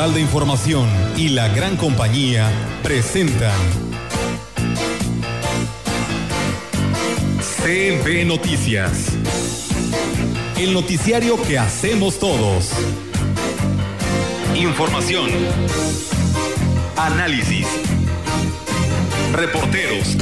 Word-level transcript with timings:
Central 0.00 0.14
de 0.14 0.20
Información 0.22 0.88
y 1.18 1.28
la 1.28 1.48
gran 1.48 1.76
compañía 1.76 2.50
presentan 2.82 3.52
CB 7.58 8.24
Noticias. 8.24 9.08
El 10.56 10.72
noticiario 10.72 11.36
que 11.42 11.58
hacemos 11.58 12.18
todos. 12.18 12.70
Información. 14.56 15.28
Análisis. 16.96 17.66
Reporteros. 19.34 20.16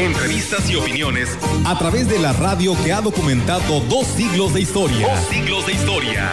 Entrevistas 0.00 0.68
y 0.68 0.74
opiniones 0.74 1.38
a 1.64 1.78
través 1.78 2.08
de 2.08 2.18
la 2.18 2.32
radio 2.32 2.76
que 2.82 2.92
ha 2.92 3.00
documentado 3.00 3.78
dos 3.82 4.08
siglos 4.08 4.54
de 4.54 4.62
historia. 4.62 5.06
Dos 5.06 5.28
siglos 5.28 5.66
de 5.68 5.72
historia. 5.74 6.32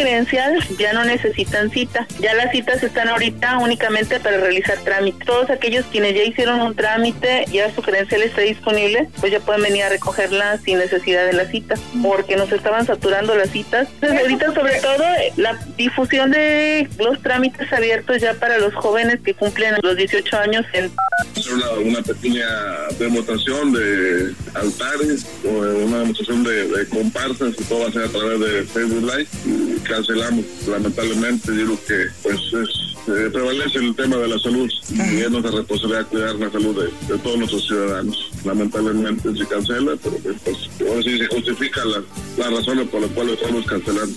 Credencial 0.00 0.58
ya 0.78 0.92
no 0.92 1.04
necesitan 1.04 1.70
cita. 1.70 2.06
Ya 2.20 2.34
las 2.34 2.50
citas 2.52 2.82
están 2.82 3.08
ahorita 3.08 3.58
únicamente 3.58 4.18
para 4.20 4.38
realizar 4.38 4.78
trámites. 4.78 5.26
Todos 5.26 5.50
aquellos 5.50 5.84
quienes 5.86 6.14
ya 6.14 6.22
hicieron 6.22 6.60
un 6.60 6.74
trámite, 6.74 7.44
ya 7.52 7.72
su 7.74 7.82
credencial 7.82 8.22
está 8.22 8.40
disponible, 8.40 9.08
pues 9.20 9.32
ya 9.32 9.40
pueden 9.40 9.62
venir 9.62 9.84
a 9.84 9.88
recogerla 9.90 10.58
sin 10.58 10.78
necesidad 10.78 11.26
de 11.26 11.34
la 11.34 11.44
cita, 11.46 11.74
porque 12.02 12.36
nos 12.36 12.50
estaban 12.52 12.86
saturando 12.86 13.34
las 13.34 13.50
citas. 13.50 13.88
Entonces, 13.94 14.20
ahorita 14.20 14.54
sobre 14.54 14.80
todo 14.80 15.04
la 15.36 15.58
difusión 15.76 16.30
de 16.30 16.88
los 16.98 17.20
trámites 17.22 17.72
abiertos 17.72 18.20
ya 18.20 18.34
para 18.34 18.58
los 18.58 18.74
jóvenes 18.74 19.20
que 19.20 19.34
cumplen 19.34 19.74
los 19.82 19.96
18 19.96 20.36
años 20.38 20.64
en 20.72 20.90
una, 21.52 21.70
una 21.72 22.02
pequeña 22.02 22.46
demostración 22.98 23.72
de 23.72 24.34
altares 24.54 25.26
o 25.44 25.48
una 25.48 25.98
demostración 25.98 26.42
de, 26.42 26.68
de 26.68 26.86
comparsas 26.86 27.54
y 27.58 27.64
todo 27.64 27.80
va 27.80 27.88
a 27.88 27.92
ser 27.92 28.04
a 28.04 28.08
través 28.08 28.40
de 28.40 28.62
Facebook 28.64 29.02
Live 29.02 29.28
cancelamos 29.90 30.44
lamentablemente 30.68 31.52
digo 31.52 31.78
que 31.86 32.06
pues 32.22 32.38
es, 32.38 32.90
eh, 33.08 33.30
prevalece 33.32 33.78
el 33.78 33.94
tema 33.96 34.16
de 34.16 34.28
la 34.28 34.38
salud 34.38 34.70
y 34.90 35.20
es 35.20 35.30
nuestra 35.30 35.50
responsabilidad 35.50 36.06
cuidar 36.06 36.34
la 36.36 36.50
salud 36.50 36.84
de, 37.08 37.18
todos 37.18 37.38
nuestros 37.38 37.66
ciudadanos 37.66 38.29
lamentablemente 38.44 39.34
se 39.36 39.46
cancela 39.46 39.92
pero 40.02 40.16
pues 40.44 40.70
ahora 40.88 41.02
sí 41.02 41.18
se 41.18 41.26
justifica 41.26 41.80
las 42.36 42.50
razones 42.50 42.88
por 42.88 43.02
las 43.02 43.10
cuales 43.10 43.34
estamos 43.34 43.66
cancelando 43.66 44.14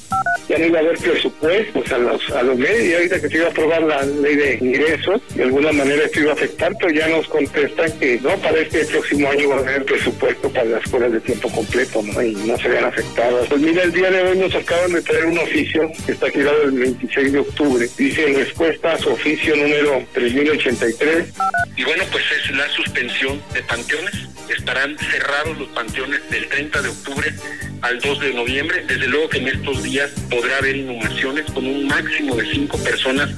ya 0.49 0.57
no 0.57 0.66
iba 0.66 0.79
a 0.79 0.81
haber 0.81 0.97
presupuestos 0.97 1.91
a 1.91 1.97
los 1.97 2.29
a 2.31 2.44
los 2.44 2.57
medios 2.57 2.83
y 2.83 2.94
ahorita 2.94 3.21
que 3.21 3.29
se 3.29 3.38
iba 3.38 3.47
a 3.47 3.49
aprobar 3.49 3.81
la 3.83 4.05
ley 4.05 4.35
de 4.35 4.57
ingresos 4.61 5.21
de 5.35 5.44
alguna 5.44 5.71
manera 5.71 6.03
esto 6.03 6.19
iba 6.19 6.31
a 6.31 6.33
afectar 6.33 6.73
pero 6.79 6.94
ya 6.94 7.07
nos 7.07 7.27
contestan 7.27 7.91
que 7.99 8.19
no 8.21 8.35
para 8.38 8.59
este 8.59 8.85
próximo 8.85 9.29
año 9.29 9.49
va 9.49 9.55
a 9.55 9.59
haber 9.59 9.85
presupuesto 9.85 10.50
para 10.50 10.66
las 10.66 10.84
escuelas 10.84 11.11
de 11.11 11.22
tiempo 11.22 11.50
completo 11.50 12.01
¿no? 12.01 12.22
y 12.22 12.34
no 12.34 12.57
se 12.57 12.67
vean 12.69 12.85
afectadas 12.85 13.47
pues 13.47 13.61
mira 13.61 13.84
el 13.84 13.91
día 13.91 14.11
de 14.11 14.22
hoy 14.22 14.38
nos 14.38 14.53
acaban 14.55 14.91
de 14.94 15.01
traer 15.01 15.25
un 15.25 15.38
oficio 15.38 15.91
que 16.05 16.11
está 16.11 16.29
girado 16.29 16.63
el 16.63 16.72
26 16.72 17.31
de 17.31 17.40
octubre. 17.40 17.90
Dice 17.97 18.28
en 18.28 18.35
respuesta 18.35 18.94
a 18.94 18.97
su 18.97 19.11
oficio 19.11 19.55
número 19.55 20.03
3083. 20.13 21.34
Y 21.75 21.84
bueno, 21.84 22.03
pues 22.11 22.23
es 22.31 22.56
la 22.56 22.69
suspensión 22.69 23.41
de 23.53 23.63
panteones. 23.63 24.13
Estarán 24.50 24.97
cerrados 24.97 25.57
los 25.57 25.69
panteones 25.69 26.29
del 26.29 26.47
30 26.47 26.81
de 26.81 26.89
octubre 26.89 27.34
al 27.81 28.00
2 28.00 28.19
de 28.19 28.34
noviembre. 28.34 28.84
Desde 28.88 29.07
luego 29.07 29.29
que 29.29 29.39
en 29.39 29.47
estos 29.47 29.81
días 29.84 30.11
podrá 30.29 30.57
haber 30.57 30.75
inhumaciones 30.75 31.45
con 31.51 31.66
un 31.66 31.88
máximo 31.88 32.35
de 32.35 32.51
cinco 32.51 32.78
personas 32.84 33.29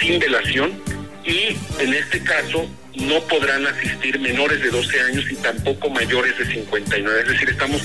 sin 0.00 0.18
velación 0.18 0.72
y 1.24 1.56
en 1.78 1.94
este 1.94 2.22
caso 2.22 2.68
no 2.96 3.20
podrán 3.22 3.66
asistir 3.66 4.18
menores 4.18 4.60
de 4.60 4.70
12 4.70 5.00
años 5.00 5.30
y 5.30 5.36
tampoco 5.36 5.88
mayores 5.88 6.36
de 6.38 6.46
59. 6.46 7.20
Es 7.20 7.28
decir, 7.28 7.48
estamos 7.48 7.82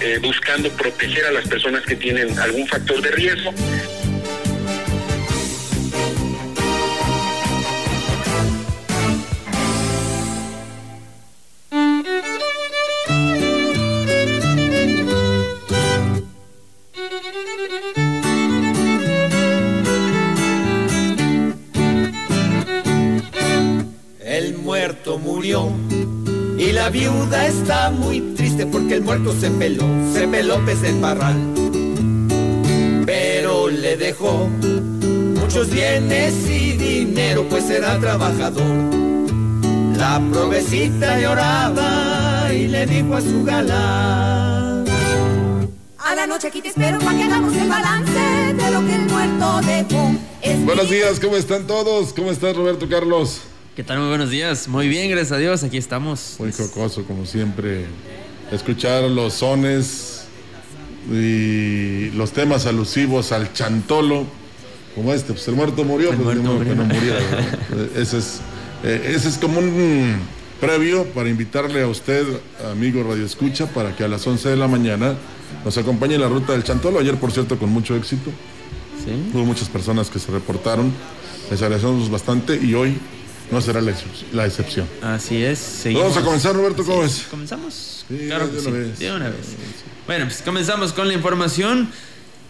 eh, 0.00 0.18
buscando 0.20 0.70
proteger 0.70 1.26
a 1.26 1.32
las 1.32 1.46
personas 1.46 1.84
que 1.84 1.94
tienen 1.94 2.36
algún 2.38 2.66
factor 2.66 3.00
de 3.00 3.10
riesgo. 3.10 3.52
Viuda 27.00 27.46
está 27.46 27.90
muy 27.90 28.20
triste 28.36 28.66
porque 28.66 28.96
el 28.96 29.02
muerto 29.02 29.32
se 29.32 29.50
peló, 29.50 29.86
se 30.12 30.28
peló 30.28 30.62
pez 30.66 30.82
del 30.82 30.96
parral. 30.96 31.36
Pero 33.06 33.68
le 33.70 33.96
dejó 33.96 34.48
muchos 35.40 35.70
bienes 35.70 36.34
y 36.46 36.72
dinero, 36.72 37.46
pues 37.48 37.70
era 37.70 37.98
trabajador. 37.98 38.76
La 39.96 40.20
provecita 40.30 41.18
lloraba 41.18 42.52
y 42.52 42.68
le 42.68 42.84
dijo 42.84 43.14
a 43.14 43.20
su 43.22 43.44
galán. 43.44 44.84
A 45.98 46.14
la 46.14 46.26
noche 46.26 46.48
aquí 46.48 46.60
te 46.60 46.68
espero 46.68 46.98
para 46.98 47.16
que 47.16 47.24
hagamos 47.24 47.56
el 47.56 47.68
balance 47.68 48.20
de 48.60 48.70
lo 48.70 48.80
que 48.86 48.94
el 48.94 49.06
muerto 49.06 49.60
dejó. 49.62 50.66
Buenos 50.66 50.90
días, 50.90 51.18
¿cómo 51.18 51.36
están 51.36 51.66
todos? 51.66 52.12
¿Cómo 52.12 52.30
estás, 52.30 52.54
Roberto 52.54 52.86
Carlos? 52.88 53.40
¿Qué 53.80 53.84
tal? 53.84 53.98
Muy 53.98 54.08
buenos 54.08 54.28
días. 54.28 54.68
Muy 54.68 54.88
bien, 54.88 55.08
gracias 55.08 55.32
a 55.32 55.38
Dios. 55.38 55.62
Aquí 55.64 55.78
estamos. 55.78 56.36
Muy 56.38 56.52
jocoso, 56.52 57.02
como 57.04 57.24
siempre. 57.24 57.86
Escuchar 58.52 59.04
los 59.04 59.32
sones 59.32 60.24
y 61.10 62.10
los 62.10 62.32
temas 62.32 62.66
alusivos 62.66 63.32
al 63.32 63.54
chantolo, 63.54 64.26
como 64.94 65.14
este. 65.14 65.32
Pues 65.32 65.48
el 65.48 65.54
muerto 65.54 65.82
murió, 65.84 66.10
El 66.10 66.18
pues 66.18 66.36
muerto 66.36 66.62
que 66.62 66.74
no 66.74 66.84
muriera. 66.84 67.20
ese, 67.96 68.18
es, 68.18 68.40
eh, 68.84 69.12
ese 69.16 69.30
es 69.30 69.38
como 69.38 69.60
un 69.60 70.14
previo 70.60 71.06
para 71.14 71.30
invitarle 71.30 71.80
a 71.80 71.86
usted, 71.86 72.26
amigo 72.70 73.02
Radio 73.02 73.24
Escucha, 73.24 73.66
para 73.68 73.96
que 73.96 74.04
a 74.04 74.08
las 74.08 74.26
11 74.26 74.46
de 74.50 74.56
la 74.58 74.68
mañana 74.68 75.14
nos 75.64 75.78
acompañe 75.78 76.16
en 76.16 76.20
la 76.20 76.28
ruta 76.28 76.52
del 76.52 76.64
chantolo. 76.64 76.98
Ayer, 76.98 77.16
por 77.16 77.32
cierto, 77.32 77.58
con 77.58 77.70
mucho 77.70 77.96
éxito. 77.96 78.30
Sí. 79.02 79.30
Hubo 79.32 79.46
muchas 79.46 79.70
personas 79.70 80.10
que 80.10 80.18
se 80.18 80.30
reportaron. 80.30 80.92
Les 81.50 81.62
agradecemos 81.62 82.10
bastante 82.10 82.60
y 82.62 82.74
hoy 82.74 82.98
no 83.50 83.60
será 83.60 83.80
la, 83.80 83.92
la 84.32 84.46
excepción. 84.46 84.86
Así 85.02 85.42
es. 85.42 85.58
seguimos. 85.58 86.04
Vamos 86.04 86.18
a 86.18 86.22
comenzar, 86.22 86.54
Roberto, 86.54 86.84
¿cómo 86.84 87.02
ves? 87.02 87.26
¿Comenzamos? 87.30 88.04
Sí, 88.08 88.26
claro 88.26 88.48
de 88.48 88.52
que 88.52 88.68
una 88.68 88.70
sí, 88.70 88.88
vez. 88.88 88.98
de 88.98 89.12
una 89.12 89.28
vez. 89.28 89.46
Bueno, 90.06 90.24
pues 90.26 90.42
comenzamos 90.42 90.92
con 90.92 91.08
la 91.08 91.14
información. 91.14 91.90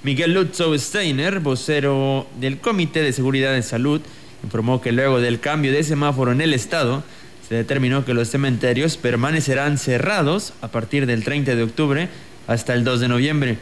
Miguel 0.03 0.33
Lutzow 0.33 0.77
Steiner, 0.79 1.41
vocero 1.41 2.27
del 2.41 2.59
Comité 2.59 3.03
de 3.03 3.13
Seguridad 3.13 3.55
en 3.55 3.63
Salud, 3.63 4.01
informó 4.43 4.81
que 4.81 4.93
luego 4.93 5.21
del 5.21 5.41
cambio 5.41 5.73
de 5.73 5.83
semáforo 5.83 6.33
en 6.33 6.41
el 6.41 6.55
estado, 6.55 7.03
se 7.47 7.55
determinó 7.55 8.05
que 8.05 8.15
los 8.15 8.31
cementerios 8.31 8.97
permanecerán 8.97 9.77
cerrados 9.77 10.53
a 10.63 10.69
partir 10.69 11.07
del 11.07 11.25
30 11.25 11.55
de 11.55 11.63
octubre 11.63 12.09
hasta 12.47 12.75
el 12.75 12.85
2 12.85 13.01
de 13.01 13.09
noviembre. 13.09 13.59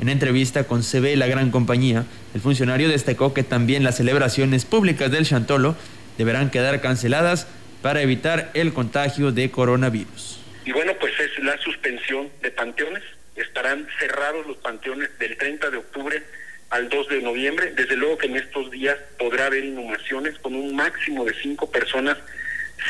En 0.00 0.08
entrevista 0.08 0.64
con 0.64 0.82
CB 0.82 1.16
La 1.16 1.26
Gran 1.26 1.50
Compañía, 1.50 2.06
el 2.34 2.40
funcionario 2.40 2.88
destacó 2.88 3.34
que 3.34 3.42
también 3.42 3.84
las 3.84 3.96
celebraciones 3.96 4.64
públicas 4.64 5.10
del 5.10 5.26
Chantolo 5.26 5.76
deberán 6.18 6.50
quedar 6.50 6.80
canceladas 6.80 7.46
para 7.82 8.00
evitar 8.00 8.50
el 8.54 8.72
contagio 8.72 9.32
de 9.32 9.50
coronavirus. 9.50 10.40
Y 10.64 10.72
bueno, 10.72 10.94
pues 11.00 11.12
es 11.18 11.42
la 11.42 11.58
suspensión 11.58 12.30
de 12.40 12.50
panteones. 12.50 13.02
Estarán 13.34 13.86
cerrados 13.98 14.46
los 14.46 14.56
panteones 14.58 15.18
del 15.18 15.36
30 15.36 15.70
de 15.70 15.76
octubre 15.78 16.22
al 16.70 16.88
2 16.88 17.08
de 17.08 17.22
noviembre. 17.22 17.72
Desde 17.74 17.96
luego 17.96 18.18
que 18.18 18.26
en 18.26 18.36
estos 18.36 18.70
días 18.70 18.96
podrá 19.18 19.46
haber 19.46 19.64
inhumaciones 19.64 20.38
con 20.38 20.54
un 20.54 20.74
máximo 20.76 21.24
de 21.24 21.34
cinco 21.34 21.70
personas 21.70 22.16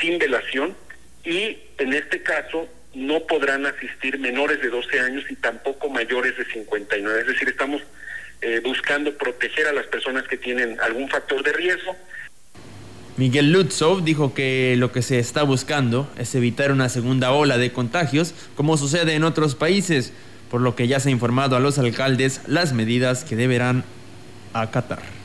sin 0.00 0.19
velación 0.19 0.76
y 1.24 1.58
en 1.78 1.92
este 1.92 2.22
caso 2.22 2.69
no 2.94 3.26
podrán 3.26 3.64
asistir 3.66 4.19
menores 4.19 4.60
de 4.60 4.69
12 4.69 5.00
años 5.00 5.24
y 5.30 5.36
tampoco 5.36 5.88
mayores 5.88 6.36
de 6.36 6.44
59. 6.44 7.20
Es 7.20 7.26
decir, 7.26 7.48
estamos 7.48 7.82
eh, 8.42 8.60
buscando 8.62 9.16
proteger 9.16 9.66
a 9.66 9.72
las 9.72 9.86
personas 9.86 10.24
que 10.24 10.36
tienen 10.36 10.78
algún 10.80 11.08
factor 11.08 11.42
de 11.42 11.52
riesgo 11.52 11.96
Miguel 13.22 13.52
Lutzow 13.52 14.00
dijo 14.00 14.34
que 14.34 14.74
lo 14.76 14.90
que 14.90 15.00
se 15.00 15.20
está 15.20 15.44
buscando 15.44 16.10
es 16.19 16.34
evitar 16.34 16.72
una 16.72 16.88
segunda 16.88 17.30
ola 17.30 17.56
de 17.56 17.72
contagios 17.72 18.34
como 18.56 18.76
sucede 18.76 19.14
en 19.14 19.22
otros 19.22 19.54
países, 19.54 20.12
por 20.50 20.60
lo 20.60 20.74
que 20.74 20.88
ya 20.88 20.98
se 20.98 21.08
ha 21.08 21.12
informado 21.12 21.54
a 21.54 21.60
los 21.60 21.78
alcaldes 21.78 22.40
las 22.48 22.72
medidas 22.72 23.22
que 23.22 23.36
deberán 23.36 23.84
acatar. 24.54 25.21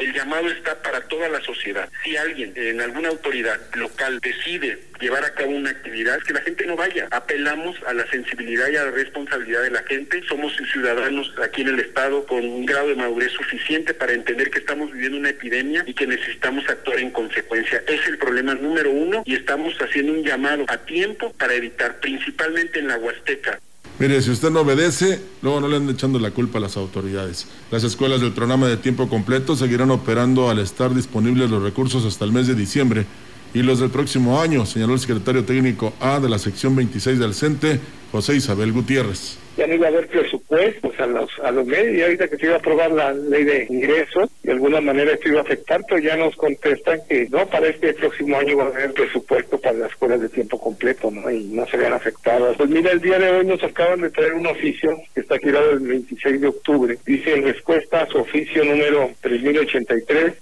El 0.00 0.14
llamado 0.14 0.48
está 0.48 0.82
para 0.82 1.02
toda 1.02 1.28
la 1.28 1.42
sociedad. 1.42 1.88
Si 2.02 2.16
alguien 2.16 2.54
en 2.56 2.80
alguna 2.80 3.10
autoridad 3.10 3.60
local 3.74 4.18
decide 4.20 4.78
llevar 4.98 5.24
a 5.24 5.34
cabo 5.34 5.50
una 5.50 5.70
actividad, 5.70 6.18
que 6.20 6.32
la 6.32 6.40
gente 6.40 6.64
no 6.66 6.74
vaya. 6.74 7.06
Apelamos 7.10 7.76
a 7.86 7.92
la 7.92 8.06
sensibilidad 8.06 8.68
y 8.70 8.76
a 8.76 8.84
la 8.84 8.90
responsabilidad 8.92 9.62
de 9.62 9.70
la 9.70 9.82
gente. 9.82 10.22
Somos 10.26 10.54
ciudadanos 10.72 11.34
aquí 11.42 11.62
en 11.62 11.68
el 11.68 11.80
Estado 11.80 12.24
con 12.26 12.44
un 12.44 12.64
grado 12.64 12.88
de 12.88 12.94
madurez 12.94 13.32
suficiente 13.32 13.92
para 13.92 14.12
entender 14.12 14.50
que 14.50 14.60
estamos 14.60 14.90
viviendo 14.92 15.18
una 15.18 15.30
epidemia 15.30 15.84
y 15.86 15.92
que 15.92 16.06
necesitamos 16.06 16.68
actuar 16.68 16.98
en 16.98 17.10
consecuencia. 17.10 17.82
Es 17.86 18.06
el 18.08 18.16
problema 18.16 18.54
número 18.54 18.90
uno 18.90 19.22
y 19.26 19.34
estamos 19.34 19.74
haciendo 19.80 20.12
un 20.12 20.22
llamado 20.22 20.64
a 20.68 20.78
tiempo 20.78 21.32
para 21.34 21.54
evitar, 21.54 22.00
principalmente 22.00 22.78
en 22.78 22.88
la 22.88 22.96
Huasteca, 22.96 23.60
Mire, 24.00 24.22
si 24.22 24.30
usted 24.30 24.50
no 24.50 24.60
obedece, 24.60 25.20
luego 25.42 25.60
no 25.60 25.68
le 25.68 25.76
anden 25.76 25.94
echando 25.94 26.18
la 26.18 26.30
culpa 26.30 26.56
a 26.56 26.62
las 26.62 26.78
autoridades. 26.78 27.46
Las 27.70 27.84
escuelas 27.84 28.22
del 28.22 28.32
programa 28.32 28.66
de 28.66 28.78
tiempo 28.78 29.10
completo 29.10 29.56
seguirán 29.56 29.90
operando 29.90 30.48
al 30.48 30.58
estar 30.58 30.94
disponibles 30.94 31.50
los 31.50 31.62
recursos 31.62 32.06
hasta 32.06 32.24
el 32.24 32.32
mes 32.32 32.46
de 32.46 32.54
diciembre 32.54 33.04
y 33.52 33.62
los 33.62 33.78
del 33.78 33.90
próximo 33.90 34.40
año, 34.40 34.64
señaló 34.64 34.94
el 34.94 35.00
secretario 35.00 35.44
técnico 35.44 35.92
A 36.00 36.18
de 36.18 36.30
la 36.30 36.38
sección 36.38 36.74
26 36.74 37.18
del 37.18 37.34
CENTE, 37.34 37.78
José 38.10 38.36
Isabel 38.36 38.72
Gutiérrez 38.72 39.36
ya 39.56 39.66
no 39.66 39.74
iba 39.74 39.86
a 39.86 39.90
haber 39.90 40.06
presupuestos 40.08 40.98
a 40.98 41.06
los, 41.06 41.30
a 41.42 41.50
los 41.50 41.66
medios 41.66 41.96
y 41.96 42.02
ahorita 42.02 42.28
que 42.28 42.36
se 42.36 42.46
iba 42.46 42.54
a 42.54 42.58
aprobar 42.58 42.90
la 42.92 43.12
ley 43.12 43.44
de 43.44 43.66
ingresos, 43.68 44.30
de 44.42 44.52
alguna 44.52 44.80
manera 44.80 45.12
esto 45.12 45.28
iba 45.28 45.40
a 45.40 45.42
afectar, 45.42 45.80
pero 45.88 46.00
ya 46.00 46.16
nos 46.16 46.36
contestan 46.36 47.00
que 47.08 47.28
no, 47.30 47.46
para 47.46 47.68
este 47.68 47.92
próximo 47.94 48.36
año 48.36 48.56
va 48.56 48.64
a 48.64 48.68
haber 48.68 48.92
presupuesto 48.92 49.58
para 49.58 49.76
las 49.76 49.90
escuelas 49.90 50.20
de 50.20 50.28
tiempo 50.28 50.58
completo, 50.58 51.10
¿no? 51.10 51.30
Y 51.30 51.44
no 51.44 51.66
se 51.66 51.76
vean 51.76 51.92
afectadas. 51.92 52.56
Pues 52.56 52.70
mira, 52.70 52.92
el 52.92 53.00
día 53.00 53.18
de 53.18 53.30
hoy 53.30 53.46
nos 53.46 53.62
acaban 53.62 54.00
de 54.00 54.10
traer 54.10 54.34
un 54.34 54.46
oficio 54.46 54.96
que 55.14 55.20
está 55.20 55.38
girado 55.38 55.72
el 55.72 55.80
26 55.80 56.40
de 56.40 56.48
octubre. 56.48 56.98
Dice 57.04 57.34
en 57.34 57.44
respuesta 57.44 58.02
a 58.02 58.06
su 58.06 58.18
oficio 58.18 58.64
número 58.64 59.10
3083, 59.20 60.34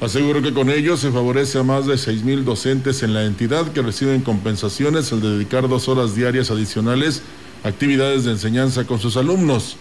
Aseguro 0.00 0.42
que 0.42 0.52
con 0.52 0.68
ello 0.68 0.98
se 0.98 1.10
favorece 1.10 1.58
a 1.58 1.62
más 1.62 1.86
de 1.86 1.94
6.000 1.94 2.42
docentes 2.42 3.02
en 3.02 3.14
la 3.14 3.24
entidad 3.24 3.72
que 3.72 3.80
reciben 3.80 4.20
compensaciones 4.20 5.10
al 5.12 5.22
dedicar 5.22 5.68
dos 5.68 5.88
horas 5.88 6.14
diarias 6.14 6.50
adicionales 6.50 7.22
actividades 7.64 8.24
de 8.24 8.32
enseñanza 8.32 8.86
con 8.86 8.98
sus 8.98 9.16
alumnos 9.16 9.76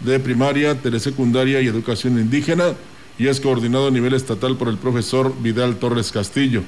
de 0.00 0.18
primaria, 0.20 0.80
telesecundaria 0.80 1.60
y 1.60 1.66
educación 1.66 2.18
indígena 2.18 2.74
y 3.18 3.28
es 3.28 3.40
coordinado 3.40 3.88
a 3.88 3.90
nivel 3.90 4.14
estatal 4.14 4.56
por 4.56 4.68
el 4.68 4.78
profesor 4.78 5.34
Vidal 5.40 5.76
Torres 5.76 6.10
Castillo. 6.10 6.62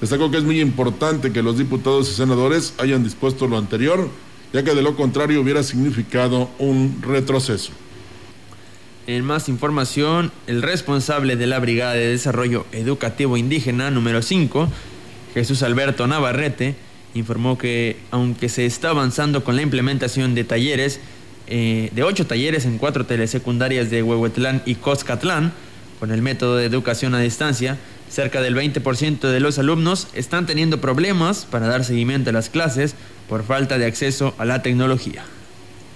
Destacó 0.00 0.30
que 0.30 0.38
es 0.38 0.44
muy 0.44 0.60
importante 0.60 1.32
que 1.32 1.42
los 1.42 1.56
diputados 1.56 2.10
y 2.10 2.14
senadores 2.14 2.74
hayan 2.78 3.02
dispuesto 3.02 3.46
lo 3.46 3.56
anterior, 3.56 4.08
ya 4.52 4.62
que 4.62 4.74
de 4.74 4.82
lo 4.82 4.94
contrario 4.94 5.40
hubiera 5.40 5.62
significado 5.62 6.50
un 6.58 7.00
retroceso. 7.02 7.72
En 9.06 9.24
más 9.24 9.48
información, 9.48 10.32
el 10.46 10.62
responsable 10.62 11.36
de 11.36 11.46
la 11.46 11.60
Brigada 11.60 11.92
de 11.92 12.08
Desarrollo 12.08 12.66
Educativo 12.72 13.36
Indígena 13.36 13.90
número 13.90 14.20
5, 14.20 14.68
Jesús 15.32 15.62
Alberto 15.62 16.06
Navarrete, 16.06 16.74
informó 17.16 17.58
que 17.58 17.96
aunque 18.10 18.48
se 18.48 18.66
está 18.66 18.90
avanzando 18.90 19.42
con 19.44 19.56
la 19.56 19.62
implementación 19.62 20.34
de 20.34 20.44
talleres, 20.44 21.00
eh, 21.48 21.90
de 21.92 22.02
ocho 22.02 22.26
talleres 22.26 22.64
en 22.64 22.78
cuatro 22.78 23.06
telesecundarias 23.06 23.90
de 23.90 24.02
Huehuetlán 24.02 24.62
y 24.66 24.74
Coscatlán, 24.76 25.52
con 25.98 26.10
el 26.10 26.22
método 26.22 26.56
de 26.56 26.66
educación 26.66 27.14
a 27.14 27.20
distancia, 27.20 27.78
cerca 28.08 28.40
del 28.42 28.54
20% 28.54 29.20
de 29.20 29.40
los 29.40 29.58
alumnos 29.58 30.08
están 30.14 30.46
teniendo 30.46 30.80
problemas 30.80 31.46
para 31.50 31.66
dar 31.66 31.84
seguimiento 31.84 32.30
a 32.30 32.32
las 32.32 32.50
clases 32.50 32.94
por 33.28 33.44
falta 33.44 33.78
de 33.78 33.86
acceso 33.86 34.34
a 34.38 34.44
la 34.44 34.62
tecnología. 34.62 35.24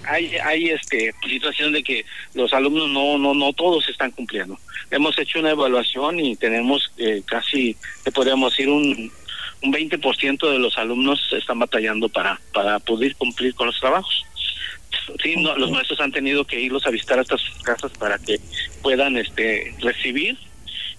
Hay, 0.03 0.35
hay 0.43 0.69
este 0.69 1.13
situación 1.29 1.71
de 1.71 1.83
que 1.83 2.05
los 2.33 2.51
alumnos 2.53 2.89
no 2.89 3.17
no 3.17 3.33
no 3.33 3.53
todos 3.53 3.87
están 3.87 4.11
cumpliendo. 4.11 4.57
Hemos 4.89 5.17
hecho 5.17 5.39
una 5.39 5.51
evaluación 5.51 6.19
y 6.19 6.35
tenemos 6.35 6.91
eh, 6.97 7.21
casi, 7.25 7.77
podríamos 8.13 8.51
decir, 8.51 8.67
un 8.67 9.11
un 9.63 9.73
20% 9.73 10.51
de 10.51 10.59
los 10.59 10.77
alumnos 10.77 11.31
están 11.33 11.59
batallando 11.59 12.09
para, 12.09 12.39
para 12.53 12.79
poder 12.79 13.15
cumplir 13.15 13.53
con 13.53 13.67
los 13.67 13.79
trabajos. 13.79 14.25
Sí, 15.21 15.35
los 15.35 15.71
maestros 15.71 15.99
han 15.99 16.11
tenido 16.11 16.45
que 16.45 16.59
irlos 16.59 16.85
a 16.85 16.89
visitar 16.89 17.19
a 17.19 17.21
estas 17.21 17.41
casas 17.63 17.91
para 17.97 18.17
que 18.17 18.39
puedan 18.81 19.17
este, 19.17 19.73
recibir 19.79 20.37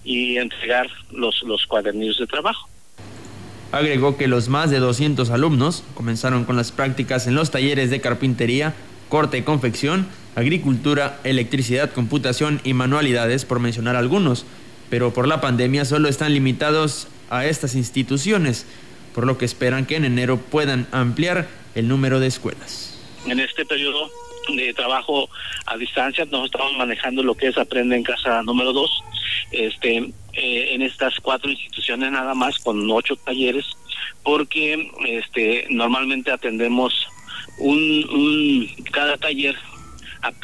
y 0.03 0.37
entregar 0.37 0.89
los, 1.11 1.43
los 1.43 1.65
cuadernillos 1.67 2.17
de 2.19 2.27
trabajo. 2.27 2.69
Agregó 3.71 4.17
que 4.17 4.27
los 4.27 4.49
más 4.49 4.69
de 4.69 4.79
200 4.79 5.29
alumnos 5.31 5.83
comenzaron 5.95 6.45
con 6.45 6.55
las 6.55 6.71
prácticas 6.71 7.27
en 7.27 7.35
los 7.35 7.51
talleres 7.51 7.89
de 7.89 8.01
carpintería, 8.01 8.73
corte 9.09 9.39
y 9.39 9.41
confección, 9.41 10.07
agricultura, 10.35 11.19
electricidad, 11.23 11.91
computación 11.91 12.61
y 12.63 12.73
manualidades, 12.73 13.45
por 13.45 13.59
mencionar 13.59 13.95
algunos, 13.95 14.45
pero 14.89 15.11
por 15.11 15.27
la 15.27 15.41
pandemia 15.41 15.85
solo 15.85 16.07
están 16.07 16.33
limitados 16.33 17.07
a 17.33 17.47
estas 17.47 17.75
instituciones, 17.75 18.67
por 19.15 19.25
lo 19.25 19.37
que 19.37 19.45
esperan 19.45 19.85
que 19.85 19.95
en 19.95 20.05
enero 20.05 20.37
puedan 20.37 20.87
ampliar 20.91 21.47
el 21.73 21.87
número 21.87 22.19
de 22.19 22.27
escuelas. 22.27 22.99
En 23.25 23.39
este 23.39 23.65
periodo 23.65 24.11
de 24.55 24.73
trabajo 24.73 25.29
a 25.65 25.77
distancia 25.77 26.25
nos 26.25 26.45
estamos 26.45 26.77
manejando 26.77 27.23
lo 27.23 27.33
que 27.35 27.47
es 27.47 27.57
Aprende 27.57 27.95
en 27.95 28.03
Casa 28.03 28.43
número 28.43 28.71
2, 28.71 29.03
este, 29.51 29.97
eh, 30.33 30.73
en 30.73 30.81
estas 30.83 31.19
cuatro 31.21 31.49
instituciones 31.49 32.11
nada 32.11 32.35
más 32.35 32.59
con 32.59 32.89
ocho 32.91 33.15
talleres, 33.15 33.65
porque 34.23 34.91
este, 35.07 35.65
normalmente 35.69 36.31
atendemos 36.31 37.07
un, 37.57 38.69
cada 38.91 39.17
taller 39.17 39.55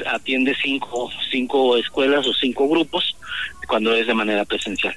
atiende 0.07 0.55
cinco, 0.61 1.09
cinco 1.31 1.77
escuelas 1.77 2.25
o 2.27 2.33
cinco 2.33 2.67
grupos 2.67 3.15
cuando 3.67 3.93
es 3.93 4.07
de 4.07 4.13
manera 4.13 4.43
presencial. 4.43 4.95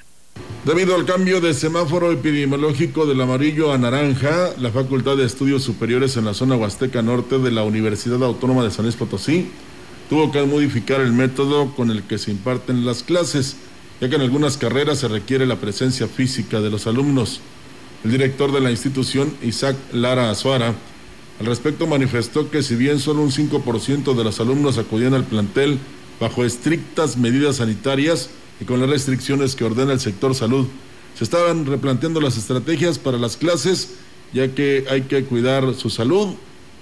Debido 0.65 0.95
al 0.95 1.03
cambio 1.03 1.41
de 1.41 1.53
semáforo 1.53 2.13
epidemiológico 2.13 3.05
del 3.05 3.19
amarillo 3.19 3.73
a 3.73 3.77
naranja, 3.77 4.53
la 4.57 4.71
Facultad 4.71 5.17
de 5.17 5.25
Estudios 5.25 5.61
Superiores 5.61 6.15
en 6.15 6.23
la 6.23 6.33
zona 6.33 6.55
Huasteca 6.55 7.01
Norte 7.01 7.37
de 7.37 7.51
la 7.51 7.63
Universidad 7.63 8.23
Autónoma 8.23 8.63
de 8.63 8.71
San 8.71 8.85
Luis 8.85 8.95
Potosí 8.95 9.49
tuvo 10.09 10.31
que 10.31 10.41
modificar 10.43 11.01
el 11.01 11.11
método 11.11 11.75
con 11.75 11.91
el 11.91 12.03
que 12.03 12.17
se 12.17 12.31
imparten 12.31 12.85
las 12.85 13.03
clases, 13.03 13.57
ya 13.99 14.07
que 14.07 14.15
en 14.15 14.21
algunas 14.21 14.55
carreras 14.55 14.99
se 14.99 15.09
requiere 15.09 15.45
la 15.45 15.57
presencia 15.57 16.07
física 16.07 16.61
de 16.61 16.69
los 16.69 16.87
alumnos. 16.87 17.41
El 18.05 18.11
director 18.11 18.53
de 18.53 18.61
la 18.61 18.71
institución, 18.71 19.35
Isaac 19.41 19.75
Lara 19.91 20.29
Azuara, 20.29 20.75
al 21.41 21.45
respecto 21.45 21.87
manifestó 21.87 22.49
que 22.49 22.63
si 22.63 22.77
bien 22.77 22.99
solo 22.99 23.21
un 23.21 23.31
5% 23.31 24.15
de 24.15 24.23
los 24.23 24.39
alumnos 24.39 24.77
acudían 24.77 25.13
al 25.13 25.25
plantel 25.25 25.77
bajo 26.21 26.45
estrictas 26.45 27.17
medidas 27.17 27.57
sanitarias, 27.57 28.29
y 28.59 28.65
con 28.65 28.79
las 28.79 28.89
restricciones 28.89 29.55
que 29.55 29.63
ordena 29.63 29.93
el 29.93 29.99
sector 29.99 30.35
salud. 30.35 30.67
Se 31.15 31.23
estaban 31.23 31.65
replanteando 31.65 32.19
las 32.21 32.37
estrategias 32.37 32.97
para 32.97 33.17
las 33.17 33.37
clases, 33.37 33.95
ya 34.33 34.53
que 34.53 34.85
hay 34.89 35.03
que 35.03 35.23
cuidar 35.25 35.73
su 35.75 35.89
salud 35.89 36.35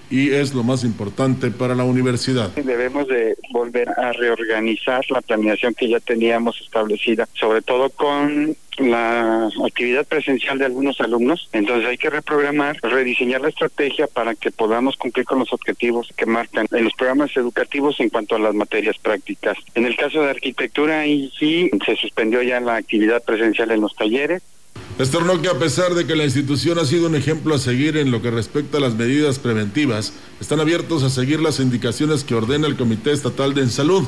y 0.10 0.32
es 0.32 0.54
lo 0.54 0.64
más 0.64 0.84
importante 0.84 1.52
para 1.52 1.74
la 1.74 1.86
universidad. 1.86 2.50
Debemos 2.56 3.08
de 3.08 3.38
volver 3.52 3.90
a 3.90 4.12
reorganizar 4.12 5.04
la 5.10 5.22
planeación 5.22 5.74
que 5.74 5.90
ya 5.90 6.00
teníamos 6.02 6.60
establecida, 6.62 7.28
sobre 7.34 7.62
todo 7.62 7.90
con 7.90 8.56
la 8.90 9.50
actividad 9.66 10.08
presencial 10.08 10.58
de 10.58 10.66
algunos 10.66 11.00
alumnos. 11.02 11.50
Entonces 11.52 11.88
hay 11.88 11.98
que 11.98 12.10
reprogramar, 12.10 12.78
rediseñar 12.82 13.42
la 13.42 13.50
estrategia 13.50 14.08
para 14.08 14.36
que 14.36 14.52
podamos 14.52 14.98
cumplir 14.98 15.26
con 15.26 15.40
los 15.40 15.54
objetivos 15.54 16.10
que 16.18 16.26
marcan 16.26 16.68
en 16.72 16.84
los 16.84 16.94
programas 16.94 17.36
educativos 17.36 18.00
en 18.00 18.10
cuanto 18.10 18.36
a 18.36 18.40
las 18.40 18.56
materias 18.56 18.98
prácticas. 18.98 19.58
En 19.76 19.86
el 19.86 19.96
caso 19.96 20.22
de 20.22 20.30
arquitectura, 20.30 21.02
ahí 21.02 21.32
sí 21.38 21.70
se 21.86 21.96
suspendió 21.96 22.42
ya 22.42 22.60
la 22.60 22.78
actividad 22.78 23.24
presencial 23.24 23.72
en 23.72 23.82
los 23.82 23.96
talleres 23.96 24.42
Externó 25.00 25.42
que 25.42 25.48
a 25.48 25.58
pesar 25.58 25.96
de 25.96 26.06
que 26.06 26.16
la 26.16 26.26
institución 26.26 26.78
ha 26.78 26.86
sido 26.86 27.08
un 27.08 27.16
ejemplo 27.16 27.56
a 27.56 27.60
seguir 27.60 27.98
en 27.98 28.12
lo 28.12 28.22
que 28.22 28.30
respecta 28.30 28.78
a 28.78 28.82
las 28.82 28.94
medidas 28.94 29.40
preventivas, 29.40 30.14
están 30.40 30.60
abiertos 30.60 31.02
a 31.04 31.10
seguir 31.10 31.40
las 31.40 31.60
indicaciones 31.60 32.24
que 32.24 32.36
ordena 32.36 32.68
el 32.68 32.76
Comité 32.76 33.12
Estatal 33.12 33.54
de 33.56 33.68
Salud, 33.70 34.08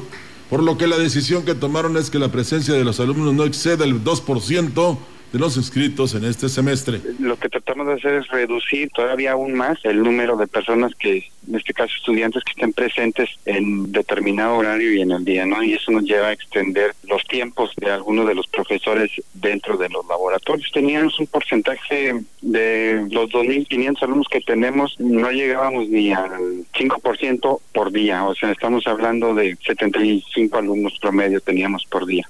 por 0.53 0.62
lo 0.62 0.77
que 0.77 0.86
la 0.86 1.00
decisión 1.00 1.45
que 1.45 1.55
tomaron 1.55 1.98
es 1.98 2.12
que 2.12 2.19
la 2.19 2.31
presencia 2.31 2.75
de 2.75 2.83
los 2.83 3.00
alumnos 3.00 3.33
no 3.33 3.43
exceda 3.43 3.86
el 3.86 4.03
2% 4.03 4.98
de 5.34 5.40
los 5.40 5.58
inscritos 5.58 6.13
en 6.13 6.25
este 6.25 6.48
semestre. 6.48 7.02
Lo 7.20 7.38
que 7.38 7.50
tratamos 7.50 7.88
de 7.88 7.94
hacer 7.94 8.13
es 8.13 8.28
reducir 8.28 8.90
todavía 8.92 9.32
aún 9.32 9.56
más 9.56 9.80
el 9.84 10.04
número 10.04 10.38
de 10.38 10.46
personas 10.46 10.94
que, 10.94 11.28
en 11.48 11.56
este 11.56 11.74
caso 11.74 11.92
estudiantes, 11.98 12.44
que 12.44 12.52
estén 12.52 12.72
presentes 12.72 13.32
en 13.46 13.92
determinado 13.92 14.58
horario 14.58 14.94
y 14.94 15.02
en 15.02 15.10
el 15.10 15.25
día, 15.25 15.48
¿no? 15.48 15.63
Y 15.63 15.74
eso 15.74 15.92
nos 15.92 16.04
lleva 16.04 16.28
a 16.28 16.34
extender 16.34 16.94
los 17.10 17.24
tiempos 17.24 17.72
de 17.78 17.90
algunos 17.90 18.28
de 18.28 18.36
los 18.36 18.46
profesores 18.46 19.10
dentro 19.34 19.75
de 19.75 19.90
los 19.90 20.06
laboratorios. 20.06 20.72
Teníamos 20.72 21.20
un 21.20 21.25
porcentaje 21.25 22.13
de 22.42 23.08
los 23.10 23.32
2.500 23.32 24.04
alumnos 24.04 24.28
que 24.30 24.42
tenemos, 24.42 24.96
no 25.00 25.32
llegábamos 25.32 25.90
ni 25.90 26.13
al 26.13 26.63
5% 26.74 27.60
por 27.74 27.92
día, 27.92 28.24
o 28.24 28.36
sea, 28.36 28.52
estamos 28.52 28.86
hablando 28.86 29.34
de 29.34 29.58
75 29.66 30.60
alumnos 30.60 31.00
promedio 31.02 31.42
teníamos 31.42 31.86
por 31.90 32.06
día. 32.06 32.30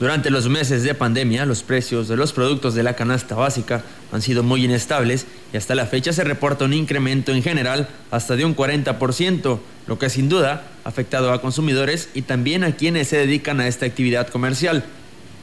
Durante 0.00 0.30
los 0.30 0.48
meses 0.48 0.82
de 0.82 0.94
pandemia, 0.94 1.44
los 1.44 1.62
precios 1.62 2.08
de 2.08 2.16
los 2.16 2.32
productos 2.32 2.74
de 2.74 2.82
la 2.82 2.96
canasta 2.96 3.34
básica 3.34 3.84
han 4.12 4.22
sido 4.22 4.42
muy 4.42 4.64
inestables 4.64 5.26
y 5.52 5.58
hasta 5.58 5.74
la 5.74 5.84
fecha 5.84 6.14
se 6.14 6.24
reporta 6.24 6.64
un 6.64 6.72
incremento 6.72 7.32
en 7.32 7.42
general 7.42 7.86
hasta 8.10 8.34
de 8.34 8.46
un 8.46 8.56
40%, 8.56 9.58
lo 9.86 9.98
que 9.98 10.08
sin 10.08 10.30
duda 10.30 10.64
ha 10.84 10.88
afectado 10.88 11.30
a 11.30 11.42
consumidores 11.42 12.08
y 12.14 12.22
también 12.22 12.64
a 12.64 12.76
quienes 12.76 13.08
se 13.08 13.18
dedican 13.18 13.60
a 13.60 13.68
esta 13.68 13.84
actividad 13.84 14.28
comercial. 14.28 14.84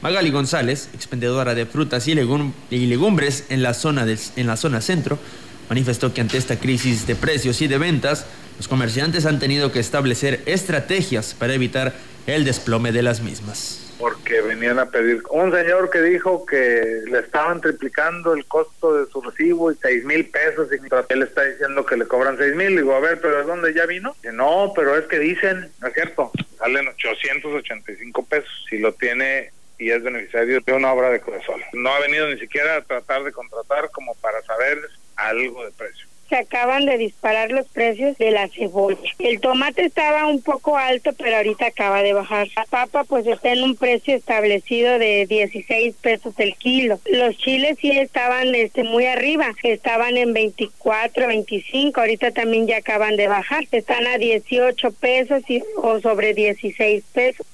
Magali 0.02 0.30
González, 0.30 0.88
expendedora 0.92 1.54
de 1.54 1.64
frutas 1.64 2.08
y, 2.08 2.16
legumbres 2.16 3.44
en 3.50 3.62
la, 3.62 3.74
zona 3.74 4.06
en 4.34 4.46
la 4.48 4.56
zona 4.56 4.80
centro, 4.80 5.20
manifestó 5.68 6.12
que 6.12 6.20
ante 6.20 6.36
esta 6.36 6.56
crisis 6.56 7.06
de 7.06 7.14
precios 7.14 7.62
y 7.62 7.68
de 7.68 7.78
ventas, 7.78 8.26
los 8.56 8.66
comerciantes 8.66 9.24
han 9.24 9.38
tenido 9.38 9.70
que 9.70 9.78
establecer 9.78 10.42
estrategias 10.46 11.36
para 11.38 11.54
evitar 11.54 11.94
el 12.26 12.44
desplome 12.44 12.90
de 12.90 13.02
las 13.04 13.20
mismas 13.20 13.87
porque 13.98 14.40
venían 14.40 14.78
a 14.78 14.90
pedir. 14.90 15.22
Un 15.30 15.52
señor 15.52 15.90
que 15.90 16.00
dijo 16.00 16.46
que 16.46 17.02
le 17.06 17.18
estaban 17.18 17.60
triplicando 17.60 18.32
el 18.32 18.46
costo 18.46 18.94
de 18.94 19.10
su 19.10 19.20
recibo 19.20 19.72
y 19.72 19.76
seis 19.82 20.04
mil 20.04 20.24
pesos 20.26 20.68
y 20.72 20.76
él 21.12 21.22
está 21.22 21.44
diciendo 21.44 21.84
que 21.84 21.96
le 21.96 22.06
cobran 22.06 22.38
seis 22.38 22.54
mil. 22.54 22.76
Digo, 22.76 22.94
a 22.94 23.00
ver, 23.00 23.20
pero 23.20 23.38
¿de 23.38 23.44
dónde 23.44 23.74
ya 23.74 23.86
vino? 23.86 24.14
No, 24.32 24.72
pero 24.74 24.96
es 24.96 25.06
que 25.06 25.18
dicen, 25.18 25.70
¿no 25.80 25.88
es 25.88 25.94
cierto? 25.94 26.30
Salen 26.58 26.88
885 26.88 28.24
pesos. 28.26 28.66
Si 28.68 28.78
lo 28.78 28.92
tiene 28.94 29.50
y 29.78 29.90
es 29.90 30.02
beneficiario 30.02 30.60
de 30.60 30.72
una 30.72 30.92
obra 30.92 31.10
de 31.10 31.20
Codesol. 31.20 31.62
No 31.72 31.90
ha 31.90 32.00
venido 32.00 32.28
ni 32.28 32.38
siquiera 32.38 32.76
a 32.76 32.82
tratar 32.82 33.22
de 33.22 33.32
contratar 33.32 33.90
como 33.90 34.14
para 34.16 34.42
saber 34.42 34.78
algo 35.16 35.64
de 35.64 35.70
precio 35.72 36.06
se 36.28 36.36
acaban 36.36 36.84
de 36.86 36.98
disparar 36.98 37.50
los 37.50 37.66
precios 37.68 38.16
de 38.18 38.30
la 38.30 38.48
cebolla. 38.48 38.98
El 39.18 39.40
tomate 39.40 39.84
estaba 39.84 40.26
un 40.26 40.42
poco 40.42 40.76
alto, 40.76 41.12
pero 41.16 41.36
ahorita 41.36 41.66
acaba 41.66 42.02
de 42.02 42.12
bajar. 42.12 42.48
La 42.56 42.64
papa 42.64 43.04
pues 43.04 43.26
está 43.26 43.52
en 43.52 43.62
un 43.62 43.76
precio 43.76 44.14
establecido 44.14 44.98
de 44.98 45.26
16 45.26 45.94
pesos 46.00 46.34
el 46.38 46.54
kilo. 46.56 47.00
Los 47.10 47.36
chiles 47.38 47.78
sí 47.80 47.90
estaban 47.90 48.54
este 48.54 48.84
muy 48.84 49.06
arriba, 49.06 49.54
estaban 49.62 50.16
en 50.16 50.32
24, 50.32 51.26
25, 51.26 52.00
ahorita 52.00 52.30
también 52.32 52.66
ya 52.66 52.78
acaban 52.78 53.16
de 53.16 53.28
bajar. 53.28 53.64
Están 53.72 54.06
a 54.06 54.18
18 54.18 54.92
pesos 54.92 55.42
y, 55.48 55.62
o 55.76 56.00
sobre 56.00 56.34
16 56.34 57.04
pesos. 57.12 57.46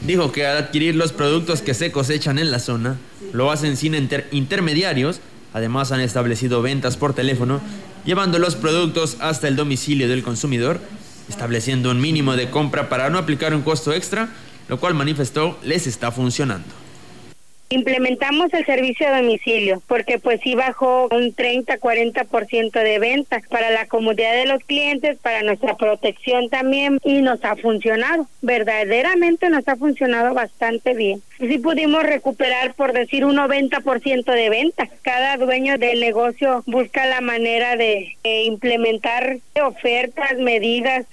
Dijo 0.00 0.32
que 0.32 0.44
al 0.44 0.56
adquirir 0.56 0.96
los 0.96 1.12
productos 1.12 1.62
que 1.62 1.74
se 1.74 1.92
cosechan 1.92 2.38
en 2.38 2.50
la 2.50 2.58
zona, 2.58 2.98
lo 3.32 3.52
hacen 3.52 3.76
sin 3.76 3.94
intermediarios 4.32 5.20
Además 5.54 5.92
han 5.92 6.00
establecido 6.00 6.62
ventas 6.62 6.96
por 6.96 7.14
teléfono, 7.14 7.60
llevando 8.04 8.38
los 8.38 8.56
productos 8.56 9.16
hasta 9.20 9.48
el 9.48 9.56
domicilio 9.56 10.08
del 10.08 10.22
consumidor, 10.22 10.80
estableciendo 11.28 11.90
un 11.90 12.00
mínimo 12.00 12.36
de 12.36 12.50
compra 12.50 12.88
para 12.88 13.10
no 13.10 13.18
aplicar 13.18 13.54
un 13.54 13.62
costo 13.62 13.92
extra, 13.92 14.28
lo 14.68 14.80
cual 14.80 14.94
manifestó 14.94 15.58
les 15.62 15.86
está 15.86 16.10
funcionando. 16.10 16.81
Implementamos 17.72 18.52
el 18.52 18.66
servicio 18.66 19.08
a 19.08 19.22
domicilio 19.22 19.82
porque 19.86 20.18
pues 20.18 20.42
sí 20.42 20.54
bajó 20.54 21.08
un 21.10 21.34
30-40% 21.34 22.70
de 22.70 22.98
ventas 22.98 23.42
para 23.48 23.70
la 23.70 23.86
comodidad 23.86 24.34
de 24.34 24.44
los 24.44 24.62
clientes, 24.64 25.16
para 25.16 25.42
nuestra 25.42 25.78
protección 25.78 26.50
también 26.50 26.98
y 27.02 27.22
nos 27.22 27.42
ha 27.46 27.56
funcionado, 27.56 28.26
verdaderamente 28.42 29.48
nos 29.48 29.66
ha 29.68 29.76
funcionado 29.76 30.34
bastante 30.34 30.92
bien. 30.92 31.22
Sí 31.38 31.56
pudimos 31.56 32.02
recuperar 32.02 32.74
por 32.74 32.92
decir 32.92 33.24
un 33.24 33.36
90% 33.36 34.24
de 34.34 34.50
ventas. 34.50 34.90
Cada 35.00 35.38
dueño 35.38 35.78
del 35.78 35.98
negocio 36.00 36.62
busca 36.66 37.06
la 37.06 37.22
manera 37.22 37.76
de 37.76 38.18
implementar 38.22 39.38
ofertas, 39.64 40.36
medidas 40.36 41.06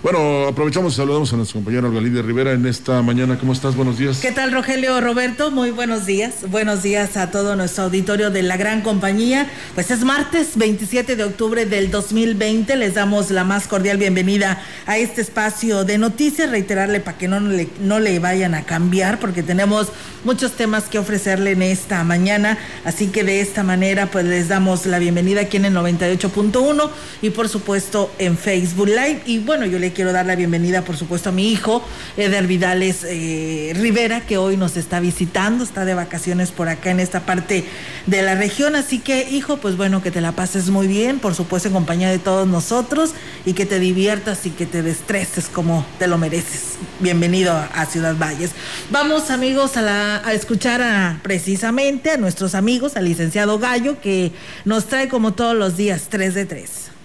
bueno, 0.00 0.46
aprovechamos 0.46 0.92
y 0.92 0.96
saludamos 0.96 1.32
a 1.32 1.36
nuestro 1.36 1.58
compañero 1.58 1.90
Galide 1.90 2.22
Rivera 2.22 2.52
en 2.52 2.66
esta 2.66 3.02
mañana. 3.02 3.36
¿Cómo 3.36 3.52
estás? 3.52 3.74
Buenos 3.74 3.98
días. 3.98 4.18
¿Qué 4.20 4.30
tal, 4.30 4.52
Rogelio 4.52 5.00
Roberto? 5.00 5.50
Muy 5.50 5.72
buenos 5.72 6.06
días. 6.06 6.48
Buenos 6.48 6.84
días 6.84 7.16
a 7.16 7.32
todo 7.32 7.56
nuestro 7.56 7.84
auditorio 7.84 8.30
de 8.30 8.42
la 8.42 8.56
gran 8.56 8.82
compañía. 8.82 9.50
Pues 9.74 9.90
es 9.90 10.04
martes 10.04 10.56
27 10.56 11.16
de 11.16 11.24
octubre 11.24 11.66
del 11.66 11.90
2020. 11.90 12.76
Les 12.76 12.94
damos 12.94 13.32
la 13.32 13.42
más 13.42 13.66
cordial 13.66 13.96
bienvenida 13.96 14.62
a 14.86 14.98
este 14.98 15.20
espacio 15.20 15.84
de 15.84 15.98
noticias. 15.98 16.48
Reiterarle 16.48 17.00
para 17.00 17.18
que 17.18 17.26
no 17.26 17.40
le, 17.40 17.68
no 17.80 17.98
le 17.98 18.20
vayan 18.20 18.54
a 18.54 18.62
cambiar, 18.62 19.18
porque 19.18 19.42
tenemos 19.42 19.88
muchos 20.24 20.52
temas 20.52 20.84
que 20.84 21.00
ofrecerle 21.00 21.52
en 21.52 21.62
esta 21.62 22.04
mañana. 22.04 22.56
Así 22.84 23.08
que 23.08 23.24
de 23.24 23.40
esta 23.40 23.64
manera, 23.64 24.06
pues 24.06 24.24
les 24.24 24.46
damos 24.46 24.86
la 24.86 25.00
bienvenida 25.00 25.40
aquí 25.40 25.56
en 25.56 25.64
el 25.64 25.74
98.1 25.74 26.88
y 27.20 27.30
por 27.30 27.48
supuesto 27.48 28.12
en 28.18 28.38
Facebook 28.38 28.86
Live. 28.86 29.22
Y 29.26 29.40
bueno, 29.40 29.66
yo 29.66 29.80
le 29.80 29.87
quiero 29.92 30.12
dar 30.12 30.26
la 30.26 30.36
bienvenida, 30.36 30.82
por 30.82 30.96
supuesto, 30.96 31.30
a 31.30 31.32
mi 31.32 31.50
hijo, 31.50 31.82
Eder 32.16 32.46
Vidales 32.46 33.04
eh, 33.04 33.72
Rivera, 33.76 34.20
que 34.20 34.38
hoy 34.38 34.56
nos 34.56 34.76
está 34.76 35.00
visitando, 35.00 35.64
está 35.64 35.84
de 35.84 35.94
vacaciones 35.94 36.50
por 36.50 36.68
acá 36.68 36.90
en 36.90 37.00
esta 37.00 37.20
parte 37.20 37.64
de 38.06 38.22
la 38.22 38.34
región. 38.34 38.76
Así 38.76 38.98
que, 38.98 39.28
hijo, 39.30 39.58
pues 39.58 39.76
bueno, 39.76 40.02
que 40.02 40.10
te 40.10 40.20
la 40.20 40.32
pases 40.32 40.70
muy 40.70 40.86
bien, 40.86 41.18
por 41.18 41.34
supuesto, 41.34 41.68
en 41.68 41.74
compañía 41.74 42.10
de 42.10 42.18
todos 42.18 42.46
nosotros 42.46 43.14
y 43.44 43.52
que 43.52 43.66
te 43.66 43.78
diviertas 43.78 44.46
y 44.46 44.50
que 44.50 44.66
te 44.66 44.82
destreses 44.82 45.48
como 45.48 45.84
te 45.98 46.06
lo 46.06 46.18
mereces. 46.18 46.78
Bienvenido 47.00 47.52
a 47.52 47.86
Ciudad 47.86 48.16
Valles. 48.16 48.50
Vamos, 48.90 49.30
amigos, 49.30 49.76
a, 49.76 50.26
a 50.26 50.32
escuchar 50.32 51.20
precisamente 51.22 52.10
a 52.10 52.16
nuestros 52.16 52.54
amigos, 52.54 52.96
al 52.96 53.04
licenciado 53.04 53.58
Gallo, 53.58 54.00
que 54.00 54.32
nos 54.64 54.86
trae 54.86 55.08
como 55.08 55.34
todos 55.34 55.56
los 55.56 55.76
días 55.76 56.06
3 56.10 56.34
de 56.34 56.44
3. 56.44 56.97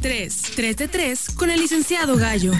3, 0.00 0.42
3 0.56 0.76
de 0.76 0.88
3 0.88 1.30
con 1.36 1.50
el 1.50 1.60
licenciado 1.60 2.16
Gallo. 2.16 2.52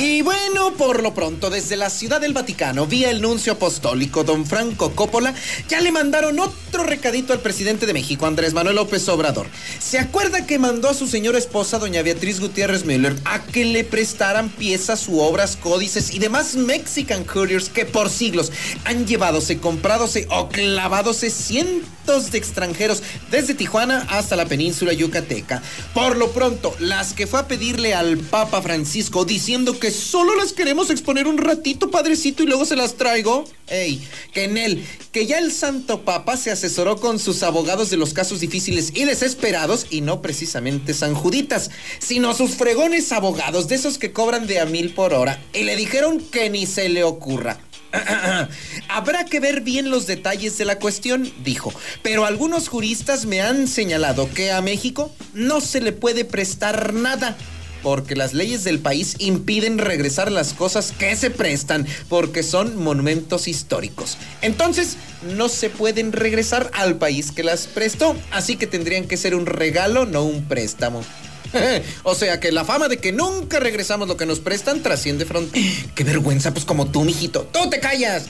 Y 0.00 0.22
bueno, 0.22 0.74
por 0.74 1.02
lo 1.02 1.12
pronto, 1.12 1.50
desde 1.50 1.76
la 1.76 1.90
Ciudad 1.90 2.20
del 2.20 2.32
Vaticano, 2.32 2.86
vía 2.86 3.10
el 3.10 3.20
nuncio 3.20 3.54
apostólico 3.54 4.22
don 4.22 4.46
Franco 4.46 4.92
Coppola, 4.94 5.34
ya 5.68 5.80
le 5.80 5.90
mandaron 5.90 6.38
otro 6.38 6.84
recadito 6.84 7.32
al 7.32 7.40
presidente 7.40 7.84
de 7.84 7.94
México, 7.94 8.24
Andrés 8.24 8.54
Manuel 8.54 8.76
López 8.76 9.08
Obrador. 9.08 9.48
¿Se 9.80 9.98
acuerda 9.98 10.46
que 10.46 10.60
mandó 10.60 10.88
a 10.88 10.94
su 10.94 11.08
señora 11.08 11.36
esposa, 11.36 11.80
doña 11.80 12.02
Beatriz 12.02 12.38
Gutiérrez 12.38 12.84
Müller, 12.84 13.16
a 13.24 13.42
que 13.42 13.64
le 13.64 13.82
prestaran 13.82 14.50
piezas 14.50 15.08
u 15.08 15.18
obras, 15.18 15.56
códices 15.56 16.14
y 16.14 16.20
demás 16.20 16.54
Mexican 16.54 17.24
Couriers 17.24 17.68
que 17.68 17.84
por 17.84 18.08
siglos 18.08 18.52
han 18.84 19.04
llevadose, 19.04 19.58
compradose 19.58 20.28
o 20.30 20.48
clavadose 20.48 21.28
cientos 21.28 22.30
de 22.30 22.38
extranjeros 22.38 23.02
desde 23.32 23.54
Tijuana 23.54 24.06
hasta 24.10 24.36
la 24.36 24.46
península 24.46 24.92
yucateca? 24.92 25.60
Por 25.92 26.16
lo 26.16 26.30
pronto, 26.30 26.72
las 26.78 27.14
que 27.14 27.26
fue 27.26 27.40
a 27.40 27.48
pedirle 27.48 27.94
al 27.94 28.16
Papa 28.18 28.62
Francisco 28.62 29.24
diciendo 29.24 29.80
que 29.80 29.87
solo 29.90 30.36
las 30.36 30.52
queremos 30.52 30.90
exponer 30.90 31.26
un 31.26 31.38
ratito, 31.38 31.90
padrecito, 31.90 32.42
y 32.42 32.46
luego 32.46 32.64
se 32.64 32.76
las 32.76 32.94
traigo. 32.94 33.44
Ey, 33.68 34.02
que 34.32 34.44
en 34.44 34.56
él, 34.56 34.84
que 35.12 35.26
ya 35.26 35.38
el 35.38 35.52
Santo 35.52 36.04
Papa 36.04 36.36
se 36.36 36.50
asesoró 36.50 36.96
con 36.96 37.18
sus 37.18 37.42
abogados 37.42 37.90
de 37.90 37.96
los 37.96 38.14
casos 38.14 38.40
difíciles 38.40 38.92
y 38.94 39.04
desesperados, 39.04 39.86
y 39.90 40.00
no 40.00 40.22
precisamente 40.22 40.94
sanjuditas, 40.94 41.70
sino 41.98 42.34
sus 42.34 42.56
fregones 42.56 43.12
abogados, 43.12 43.68
de 43.68 43.76
esos 43.76 43.98
que 43.98 44.12
cobran 44.12 44.46
de 44.46 44.60
a 44.60 44.66
mil 44.66 44.94
por 44.94 45.12
hora, 45.12 45.42
y 45.52 45.64
le 45.64 45.76
dijeron 45.76 46.20
que 46.20 46.50
ni 46.50 46.66
se 46.66 46.88
le 46.88 47.04
ocurra. 47.04 47.58
Habrá 48.88 49.24
que 49.24 49.40
ver 49.40 49.62
bien 49.62 49.90
los 49.90 50.06
detalles 50.06 50.58
de 50.58 50.64
la 50.64 50.78
cuestión, 50.78 51.30
dijo, 51.42 51.72
pero 52.02 52.24
algunos 52.24 52.68
juristas 52.68 53.24
me 53.24 53.40
han 53.40 53.66
señalado 53.66 54.28
que 54.32 54.52
a 54.52 54.60
México 54.60 55.14
no 55.34 55.60
se 55.60 55.80
le 55.80 55.92
puede 55.92 56.24
prestar 56.24 56.92
nada 56.92 57.36
porque 57.82 58.16
las 58.16 58.34
leyes 58.34 58.64
del 58.64 58.78
país 58.78 59.16
impiden 59.18 59.78
regresar 59.78 60.30
las 60.30 60.52
cosas 60.52 60.92
que 60.92 61.14
se 61.16 61.30
prestan 61.30 61.86
porque 62.08 62.42
son 62.42 62.76
monumentos 62.76 63.48
históricos. 63.48 64.16
Entonces, 64.42 64.96
no 65.36 65.48
se 65.48 65.70
pueden 65.70 66.12
regresar 66.12 66.70
al 66.74 66.96
país 66.96 67.32
que 67.32 67.42
las 67.42 67.66
prestó, 67.66 68.16
así 68.30 68.56
que 68.56 68.66
tendrían 68.66 69.06
que 69.06 69.16
ser 69.16 69.34
un 69.34 69.46
regalo, 69.46 70.06
no 70.06 70.24
un 70.24 70.44
préstamo. 70.44 71.04
o 72.02 72.14
sea 72.14 72.40
que 72.40 72.52
la 72.52 72.64
fama 72.64 72.88
de 72.88 72.98
que 72.98 73.12
nunca 73.12 73.58
regresamos 73.58 74.08
lo 74.08 74.16
que 74.16 74.26
nos 74.26 74.40
prestan 74.40 74.82
trasciende 74.82 75.24
frontera. 75.24 75.66
Qué 75.94 76.04
vergüenza, 76.04 76.52
pues 76.52 76.64
como 76.64 76.86
tú, 76.86 77.04
mijito. 77.04 77.48
¡Tú 77.52 77.70
te 77.70 77.80
callas! 77.80 78.24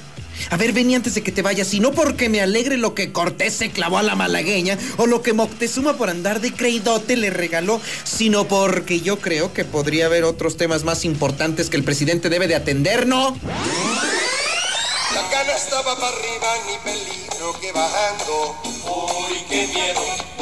A 0.51 0.57
ver, 0.57 0.73
vení 0.73 0.95
antes 0.95 1.15
de 1.15 1.23
que 1.23 1.33
te 1.33 1.43
vayas, 1.43 1.73
y 1.75 1.81
no 1.81 1.93
porque 1.93 2.29
me 2.29 2.41
alegre 2.41 2.77
lo 2.77 2.95
que 2.95 3.13
Cortés 3.13 3.55
se 3.55 3.71
clavó 3.71 3.99
a 3.99 4.03
la 4.03 4.17
malagueña 4.17 4.79
o 4.97 5.07
lo 5.07 5.23
que 5.23 5.33
Moctezuma 5.33 5.97
por 5.97 6.11
andar 6.11 6.41
de 6.41 6.53
creidote 6.53 7.17
le 7.17 7.31
regaló, 7.31 7.81
sino 8.05 8.47
porque 8.47 9.01
yo 9.01 9.19
creo 9.19 9.53
que 9.53 9.65
podría 9.65 10.07
haber 10.07 10.25
otros 10.25 10.57
temas 10.57 10.85
más 10.85 11.05
importantes 11.05 11.71
que 11.71 11.77
el 11.77 11.85
presidente 11.85 12.29
debe 12.29 12.49
de 12.49 12.57
atender, 12.57 13.07
¿no? 13.07 13.37
La 15.15 15.29
cana 15.31 15.53
estaba 15.53 15.95
para 15.99 16.09
arriba, 16.09 16.55
ni 16.67 16.91
peligro 16.91 17.61
que 17.61 17.73
bajando. 17.73 18.57
Uy, 18.65 19.39
qué 19.49 19.67
miedo 19.69 20.38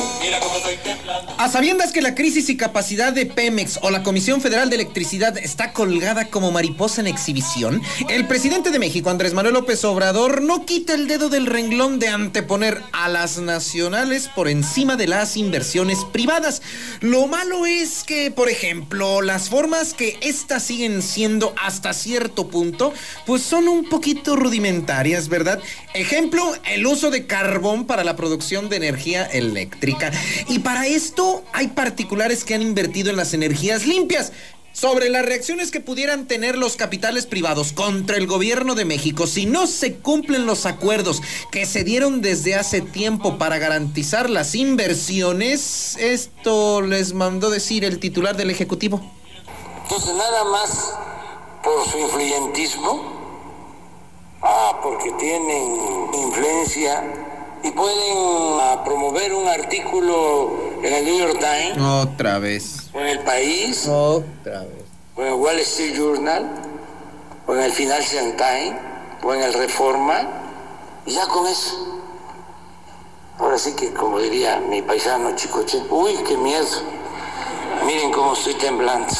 A 1.38 1.49
sabiendas 1.49 1.92
que 1.92 2.00
la 2.00 2.14
crisis 2.14 2.49
y 2.49 2.56
capacidad 2.56 3.12
de 3.12 3.26
Pemex 3.26 3.78
o 3.83 3.90
la 3.90 4.02
Comisión 4.02 4.40
Federal 4.40 4.71
de 4.71 4.76
Electricidad 4.76 5.37
está 5.38 5.73
colgada 5.73 6.28
como 6.28 6.50
mariposa 6.50 7.00
en 7.00 7.06
exhibición, 7.06 7.83
el 8.09 8.26
presidente 8.26 8.71
de 8.71 8.78
México, 8.78 9.11
Andrés 9.11 9.35
Manuel 9.35 9.54
López 9.54 9.85
Obrador, 9.85 10.42
no 10.42 10.64
quita 10.64 10.95
el 10.95 11.09
dedo 11.09 11.28
del 11.28 11.47
renglón 11.47 11.99
de 11.99 12.09
anteponer 12.09 12.83
a 12.92 13.09
las 13.09 13.38
nacionales 13.38 14.28
por 14.35 14.49
encima 14.49 14.97
de 14.97 15.06
las 15.06 15.37
inversiones 15.37 15.99
privadas. 16.12 16.62
Lo 17.00 17.26
malo 17.26 17.66
es 17.66 18.02
que, 18.02 18.30
por 18.30 18.49
ejemplo, 18.49 19.23
las 19.23 19.49
formas 19.49 19.95
que 19.95 20.18
éstas 20.23 20.62
siguen 20.62 21.02
siendo 21.02 21.54
hasta 21.62 21.92
cierto 21.92 22.49
punto, 22.49 22.92
pues 23.26 23.42
son 23.42 23.68
un 23.68 23.88
poquito 23.88 24.37
rudimentarias, 24.37 25.28
¿verdad? 25.28 25.61
Ejemplo, 25.95 26.54
el 26.64 26.87
uso 26.87 27.11
de 27.11 27.26
carbón 27.26 27.87
para 27.87 28.04
la 28.04 28.16
producción 28.16 28.68
de 28.68 28.76
energía 28.76 29.25
eléctrica. 29.25 30.11
Y 30.49 30.61
para 30.61 30.87
esto 30.87 31.44
hay 31.52 31.68
particulares 31.68 32.44
que 32.44 32.54
han 32.54 32.62
invertido 32.62 33.11
en 33.11 33.16
las 33.16 33.35
energías 33.35 33.87
limpias. 33.87 34.32
Sobre 34.73 35.08
las 35.08 35.25
reacciones 35.25 35.70
que 35.70 35.80
pudieran 35.80 36.26
tener 36.26 36.58
los 36.58 36.76
capitales 36.76 37.25
privados 37.25 37.73
contra 37.73 38.18
el 38.18 38.26
gobierno 38.26 38.75
de 38.75 38.85
México 38.85 39.26
si 39.26 39.46
no 39.46 39.66
se 39.66 39.94
cumplen 39.94 40.44
los 40.44 40.66
acuerdos 40.66 41.23
que 41.50 41.64
se 41.64 41.82
dieron 41.82 42.20
desde 42.20 42.56
hace 42.56 42.82
tiempo 42.82 43.38
para 43.38 43.56
garantizar 43.56 44.28
las 44.28 44.54
inversiones, 44.54 45.96
esto 45.99 46.82
les 46.82 47.14
mandó 47.14 47.49
decir 47.49 47.87
el 47.87 47.99
titular 47.99 48.37
del 48.37 48.50
Ejecutivo. 48.50 49.00
Entonces 49.85 50.14
nada 50.14 50.44
más 50.44 50.92
por 51.64 51.88
su 51.90 51.99
influyentismo, 51.99 53.02
ah, 54.42 54.78
porque 54.82 55.11
tienen 55.12 55.76
influencia 56.12 57.25
y 57.66 57.70
pueden 57.73 57.99
ah, 58.61 58.82
promover 58.85 59.32
un 59.35 59.49
artículo 59.49 60.75
en 60.82 60.92
el 60.92 61.04
New 61.04 61.18
York 61.18 61.38
Times 61.40 61.78
Otra 61.82 62.38
vez. 62.38 62.90
o 62.94 63.00
en 63.00 63.06
el 63.06 63.18
país 63.20 63.87
Otra 63.88 64.61
vez. 64.61 64.85
o 65.16 65.23
en 65.23 65.28
el 65.28 65.35
Wall 65.35 65.58
Street 65.61 65.94
Journal 65.96 66.46
o 67.46 67.54
en 67.54 67.62
el 67.62 67.73
Financial 67.73 68.37
Times 68.37 68.75
o 69.23 69.35
en 69.35 69.42
el 69.42 69.52
Reforma 69.54 70.28
y 71.06 71.12
ya 71.12 71.26
con 71.26 71.46
eso. 71.46 72.02
Ahora 73.38 73.58
sí 73.58 73.75
que 73.75 73.92
como 73.92 74.18
diría 74.18 74.61
mi 74.61 74.82
paisano 74.82 75.35
Chicoche, 75.37 75.82
uy, 75.90 76.12
qué 76.26 76.37
miedo. 76.37 76.66
Miren 77.85 78.11
cómo 78.11 78.32
estoy 78.35 78.54
temblando. 78.54 79.12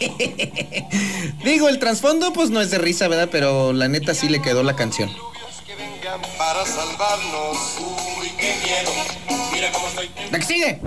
Digo, 1.44 1.68
el 1.68 1.78
trasfondo 1.78 2.32
pues 2.32 2.50
no 2.50 2.60
es 2.60 2.70
de 2.70 2.78
risa, 2.78 3.08
¿verdad? 3.08 3.28
Pero 3.32 3.72
la 3.72 3.88
neta 3.88 4.14
sí 4.14 4.28
le 4.28 4.40
quedó 4.40 4.62
la 4.62 4.76
canción. 4.76 5.10
Para 6.36 6.64
salvarnos. 6.64 7.78
Uy, 8.20 8.28
qué 8.38 8.54
miedo. 8.64 8.92
Mira 9.52 9.72
cómo 9.72 9.88
estoy. 9.88 10.10
La 10.30 10.42
sigue. 10.42 10.80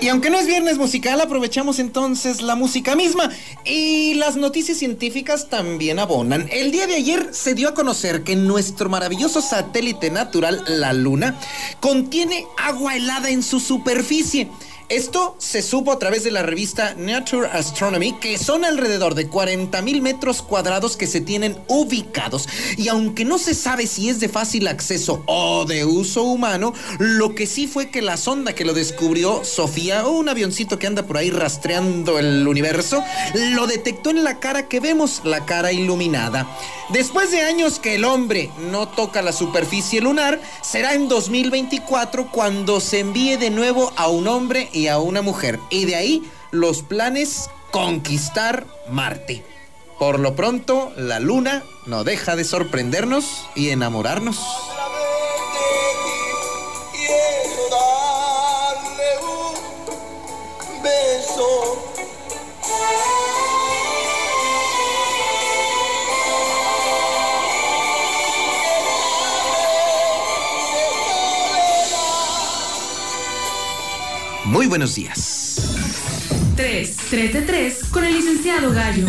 Y 0.00 0.10
aunque 0.10 0.30
no 0.30 0.38
es 0.38 0.46
viernes 0.46 0.78
musical, 0.78 1.20
aprovechamos 1.20 1.80
entonces 1.80 2.40
la 2.40 2.54
música 2.54 2.94
misma. 2.94 3.30
Y 3.64 4.14
las 4.14 4.36
noticias 4.36 4.78
científicas 4.78 5.48
también 5.48 5.98
abonan. 5.98 6.48
El 6.52 6.70
día 6.70 6.86
de 6.86 6.94
ayer 6.94 7.30
se 7.32 7.54
dio 7.54 7.68
a 7.68 7.74
conocer 7.74 8.22
que 8.22 8.36
nuestro 8.36 8.88
maravilloso 8.88 9.42
satélite 9.42 10.10
natural, 10.10 10.62
la 10.68 10.92
Luna, 10.92 11.38
contiene 11.80 12.46
agua 12.56 12.96
helada 12.96 13.28
en 13.30 13.42
su 13.42 13.58
superficie. 13.58 14.48
Esto 14.88 15.36
se 15.36 15.60
supo 15.60 15.92
a 15.92 15.98
través 15.98 16.24
de 16.24 16.30
la 16.30 16.42
revista 16.42 16.94
Nature 16.96 17.50
Astronomy, 17.52 18.14
que 18.14 18.38
son 18.38 18.64
alrededor 18.64 19.14
de 19.14 19.28
40 19.28 19.82
mil 19.82 20.00
metros 20.00 20.40
cuadrados 20.40 20.96
que 20.96 21.06
se 21.06 21.20
tienen 21.20 21.58
ubicados. 21.68 22.48
Y 22.78 22.88
aunque 22.88 23.26
no 23.26 23.36
se 23.36 23.52
sabe 23.52 23.86
si 23.86 24.08
es 24.08 24.18
de 24.18 24.30
fácil 24.30 24.66
acceso 24.66 25.22
o 25.26 25.66
de 25.66 25.84
uso 25.84 26.22
humano, 26.22 26.72
lo 26.98 27.34
que 27.34 27.46
sí 27.46 27.66
fue 27.66 27.90
que 27.90 28.00
la 28.00 28.16
sonda 28.16 28.54
que 28.54 28.64
lo 28.64 28.72
descubrió 28.72 29.44
Sofía, 29.44 30.06
o 30.06 30.12
un 30.12 30.30
avioncito 30.30 30.78
que 30.78 30.86
anda 30.86 31.02
por 31.02 31.18
ahí 31.18 31.30
rastreando 31.30 32.18
el 32.18 32.48
universo, 32.48 33.04
lo 33.34 33.66
detectó 33.66 34.08
en 34.08 34.24
la 34.24 34.40
cara 34.40 34.68
que 34.68 34.80
vemos, 34.80 35.20
la 35.22 35.44
cara 35.44 35.70
iluminada. 35.70 36.48
Después 36.88 37.30
de 37.30 37.42
años 37.42 37.78
que 37.78 37.96
el 37.96 38.06
hombre 38.06 38.50
no 38.70 38.88
toca 38.88 39.20
la 39.20 39.32
superficie 39.32 40.00
lunar, 40.00 40.40
será 40.62 40.94
en 40.94 41.08
2024 41.08 42.30
cuando 42.32 42.80
se 42.80 43.00
envíe 43.00 43.36
de 43.36 43.50
nuevo 43.50 43.92
a 43.96 44.08
un 44.08 44.26
hombre 44.26 44.70
y 44.78 44.88
a 44.88 44.98
una 44.98 45.22
mujer. 45.22 45.58
Y 45.70 45.84
de 45.84 45.96
ahí 45.96 46.30
los 46.50 46.82
planes 46.82 47.50
conquistar 47.70 48.66
Marte. 48.90 49.44
Por 49.98 50.20
lo 50.20 50.36
pronto, 50.36 50.92
la 50.96 51.18
luna 51.18 51.64
no 51.86 52.04
deja 52.04 52.36
de 52.36 52.44
sorprendernos 52.44 53.46
y 53.56 53.70
enamorarnos. 53.70 54.38
Muy 74.48 74.66
buenos 74.66 74.94
días. 74.94 75.60
3, 76.56 76.96
3 77.10 77.32
de 77.34 77.42
3 77.42 77.84
con 77.90 78.02
el 78.02 78.14
licenciado 78.14 78.72
Gallo. 78.72 79.06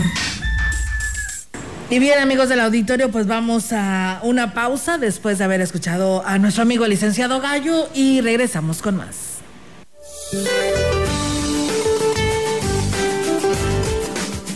Y 1.90 1.98
bien, 2.00 2.20
amigos 2.20 2.50
del 2.50 2.60
auditorio, 2.60 3.10
pues 3.10 3.26
vamos 3.26 3.72
a 3.72 4.20
una 4.24 4.54
pausa 4.54 4.98
después 4.98 5.38
de 5.38 5.46
haber 5.46 5.62
escuchado 5.62 6.26
a 6.26 6.38
nuestro 6.40 6.64
amigo 6.64 6.84
el 6.84 6.92
licenciado 6.92 7.40
Gallo 7.40 7.88
y 7.96 8.20
regresamos 8.20 8.82
con 8.82 8.98
más. 8.98 9.38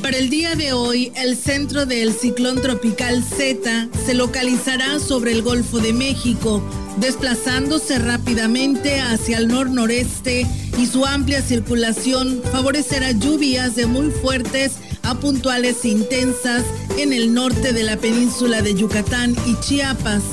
Para 0.01 0.17
el 0.17 0.29
día 0.29 0.55
de 0.55 0.73
hoy, 0.73 1.13
el 1.15 1.37
centro 1.37 1.85
del 1.85 2.11
ciclón 2.11 2.61
tropical 2.61 3.23
Z 3.23 3.87
se 4.05 4.13
localizará 4.13 4.99
sobre 4.99 5.31
el 5.31 5.43
Golfo 5.43 5.79
de 5.79 5.93
México, 5.93 6.61
desplazándose 6.97 7.99
rápidamente 7.99 8.99
hacia 8.99 9.37
el 9.37 9.47
nor-noreste 9.47 10.45
y 10.77 10.85
su 10.85 11.05
amplia 11.05 11.41
circulación 11.41 12.41
favorecerá 12.51 13.11
lluvias 13.11 13.75
de 13.75 13.85
muy 13.85 14.11
fuertes 14.11 14.73
a 15.03 15.15
puntuales 15.15 15.85
intensas 15.85 16.63
en 16.97 17.13
el 17.13 17.33
norte 17.33 17.73
de 17.73 17.83
la 17.83 17.97
península 17.97 18.61
de 18.61 18.73
Yucatán 18.73 19.35
y 19.45 19.55
Chiapas, 19.59 20.23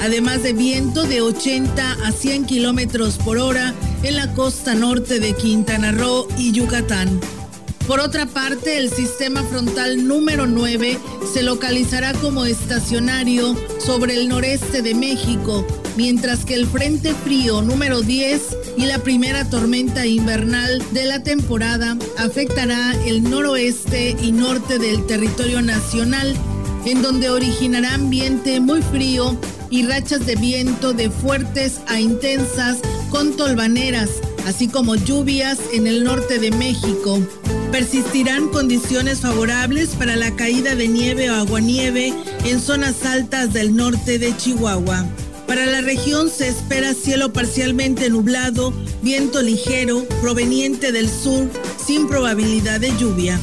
además 0.00 0.42
de 0.42 0.52
viento 0.52 1.04
de 1.04 1.20
80 1.20 1.98
a 2.04 2.12
100 2.12 2.46
kilómetros 2.46 3.18
por 3.18 3.38
hora 3.38 3.74
en 4.02 4.16
la 4.16 4.32
costa 4.34 4.74
norte 4.74 5.20
de 5.20 5.34
Quintana 5.34 5.92
Roo 5.92 6.28
y 6.38 6.52
Yucatán. 6.52 7.20
Por 7.86 7.98
otra 7.98 8.26
parte, 8.26 8.78
el 8.78 8.90
sistema 8.90 9.42
frontal 9.42 10.06
número 10.06 10.46
9 10.46 10.98
se 11.32 11.42
localizará 11.42 12.12
como 12.14 12.44
estacionario 12.44 13.56
sobre 13.84 14.14
el 14.14 14.28
noreste 14.28 14.82
de 14.82 14.94
México, 14.94 15.66
mientras 15.96 16.44
que 16.44 16.54
el 16.54 16.66
frente 16.66 17.14
frío 17.14 17.62
número 17.62 18.02
10 18.02 18.42
y 18.76 18.86
la 18.86 18.98
primera 18.98 19.48
tormenta 19.48 20.06
invernal 20.06 20.82
de 20.92 21.04
la 21.04 21.22
temporada 21.22 21.96
afectará 22.18 22.94
el 23.06 23.22
noroeste 23.22 24.16
y 24.20 24.32
norte 24.32 24.78
del 24.78 25.06
territorio 25.06 25.62
nacional, 25.62 26.34
en 26.84 27.02
donde 27.02 27.30
originará 27.30 27.94
ambiente 27.94 28.60
muy 28.60 28.82
frío 28.82 29.38
y 29.70 29.86
rachas 29.86 30.26
de 30.26 30.36
viento 30.36 30.92
de 30.92 31.10
fuertes 31.10 31.80
a 31.88 32.00
intensas 32.00 32.78
con 33.10 33.36
tolvaneras, 33.36 34.10
así 34.46 34.68
como 34.68 34.96
lluvias 34.96 35.58
en 35.72 35.86
el 35.86 36.04
norte 36.04 36.38
de 36.38 36.50
México. 36.50 37.20
Persistirán 37.70 38.48
condiciones 38.48 39.20
favorables 39.20 39.90
para 39.90 40.16
la 40.16 40.34
caída 40.36 40.74
de 40.74 40.88
nieve 40.88 41.30
o 41.30 41.34
aguanieve 41.34 42.12
en 42.44 42.60
zonas 42.60 43.04
altas 43.06 43.54
del 43.54 43.74
norte 43.74 44.18
de 44.18 44.36
Chihuahua. 44.36 45.06
Para 45.52 45.66
la 45.66 45.82
región 45.82 46.30
se 46.30 46.48
espera 46.48 46.94
cielo 46.94 47.30
parcialmente 47.34 48.08
nublado, 48.08 48.72
viento 49.02 49.42
ligero 49.42 50.08
proveniente 50.22 50.92
del 50.92 51.10
sur 51.10 51.46
sin 51.76 52.08
probabilidad 52.08 52.80
de 52.80 52.90
lluvia. 52.96 53.38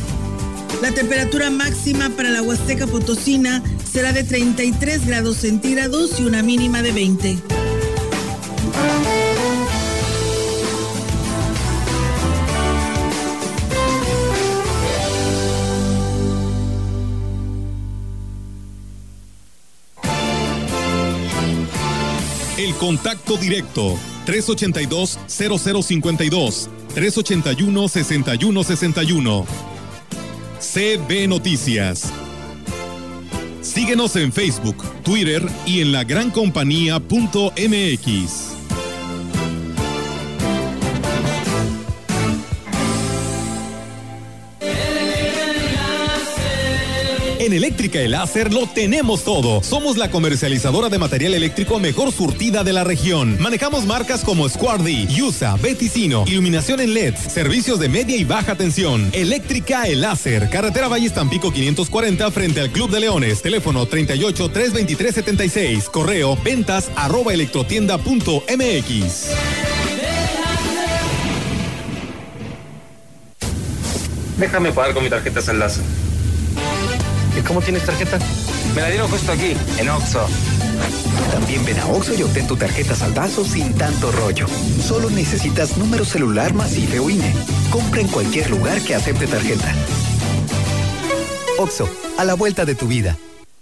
La 0.82 0.92
temperatura 0.92 1.52
máxima 1.52 2.10
para 2.10 2.32
la 2.32 2.42
Huasteca 2.42 2.88
Potosina 2.88 3.62
será 3.88 4.12
de 4.12 4.24
33 4.24 5.06
grados 5.06 5.38
centígrados 5.38 6.20
y 6.20 6.24
una 6.24 6.42
mínima 6.42 6.82
de 6.82 6.94
20. 6.94 7.59
Contacto 22.74 23.38
directo 23.38 23.96
382-0052, 24.26 26.68
381-6161. 26.96 29.46
CB 30.60 31.28
Noticias. 31.28 32.12
Síguenos 33.62 34.16
en 34.16 34.34
Facebook, 34.34 34.84
Twitter 35.04 35.48
y 35.66 35.82
en 35.82 35.92
lagrancompañía.mx. 35.92 38.49
En 47.50 47.54
Eléctrica 47.54 48.00
El 48.00 48.12
Láser 48.12 48.54
lo 48.54 48.68
tenemos 48.68 49.24
todo. 49.24 49.64
Somos 49.64 49.98
la 49.98 50.12
comercializadora 50.12 50.88
de 50.88 51.00
material 51.00 51.34
eléctrico 51.34 51.80
mejor 51.80 52.12
surtida 52.12 52.64
de 52.64 52.74
la 52.74 52.84
región. 52.84 53.38
Manejamos 53.42 53.88
marcas 53.88 54.24
como 54.24 54.48
Squardi, 54.48 55.08
Yusa, 55.08 55.56
Beticino, 55.56 56.26
iluminación 56.28 56.80
en 56.80 56.94
LED, 56.94 57.16
servicios 57.16 57.80
de 57.80 57.90
media 57.90 58.16
y 58.18 58.24
baja 58.24 58.54
tensión. 58.54 59.10
Eléctrica 59.14 59.88
El 59.88 60.02
Láser, 60.02 60.48
carretera 60.52 60.90
Valle 60.90 61.10
Tampico 61.10 61.52
540 61.52 62.30
frente 62.30 62.62
al 62.62 62.70
Club 62.70 62.92
de 62.92 63.00
Leones. 63.00 63.42
Teléfono 63.42 63.88
38 63.88 64.52
323 64.52 65.16
76. 65.16 65.90
Correo 65.90 66.38
ventas 66.44 66.92
arroba 66.96 67.34
electrotienda.mx. 67.34 69.30
Déjame 74.38 74.72
pagar 74.72 74.94
con 74.94 75.04
mi 75.04 75.10
tarjeta 75.10 75.52
Láser. 75.54 76.09
¿Y 77.38 77.42
cómo 77.42 77.62
tienes 77.62 77.86
tarjeta? 77.86 78.20
Me 78.76 78.82
la 78.82 78.90
dieron 78.90 79.10
justo 79.10 79.32
aquí, 79.32 79.56
en 79.78 79.90
Oxxo. 79.90 80.28
También 81.32 81.64
ven 81.66 81.80
a 81.80 81.88
Oxxo 81.88 82.16
y 82.16 82.24
obtén 82.24 82.48
tu 82.48 82.56
tarjeta 82.56 82.96
saldazo 82.96 83.46
sin 83.46 83.74
tanto 83.74 84.12
rollo. 84.12 84.48
Solo 84.82 85.10
necesitas 85.10 85.78
número 85.78 86.06
celular 86.06 86.54
más 86.54 86.76
IFE 86.78 87.00
o 87.00 87.10
INE. 87.10 87.34
Compra 87.72 88.02
en 88.02 88.08
cualquier 88.08 88.50
lugar 88.50 88.80
que 88.82 88.96
acepte 88.96 89.28
tarjeta. 89.28 89.74
Oxxo, 91.58 91.90
a 92.18 92.26
la 92.26 92.36
vuelta 92.36 92.66
de 92.66 92.76
tu 92.76 92.88
vida. 92.88 93.18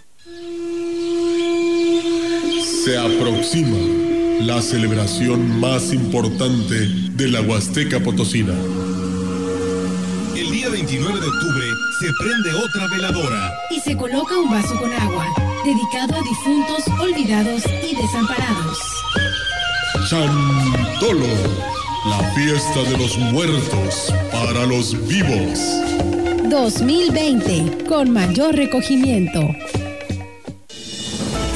Se 2.84 2.98
aproxima 2.98 3.78
la 4.40 4.60
celebración 4.60 5.58
más 5.58 5.94
importante 5.94 6.88
de 7.16 7.28
la 7.28 7.40
Huasteca 7.40 8.00
Potosina. 8.00 8.52
El 10.86 10.92
día 10.92 11.00
29 11.00 11.20
de 11.20 11.26
octubre 11.26 11.66
se 11.98 12.12
prende 12.12 12.54
otra 12.54 12.86
veladora. 12.86 13.52
Y 13.70 13.80
se 13.80 13.96
coloca 13.96 14.38
un 14.38 14.48
vaso 14.48 14.78
con 14.78 14.92
agua, 14.92 15.26
dedicado 15.64 16.14
a 16.14 16.22
difuntos, 16.22 16.84
olvidados 17.00 17.64
y 17.66 17.96
desamparados. 17.96 18.78
Chantolo, 20.08 21.26
la 22.08 22.30
fiesta 22.34 22.84
de 22.84 22.98
los 22.98 23.18
muertos 23.18 24.14
para 24.30 24.64
los 24.64 24.94
vivos. 25.08 25.58
2020, 26.48 27.84
con 27.86 28.12
mayor 28.12 28.54
recogimiento. 28.54 29.40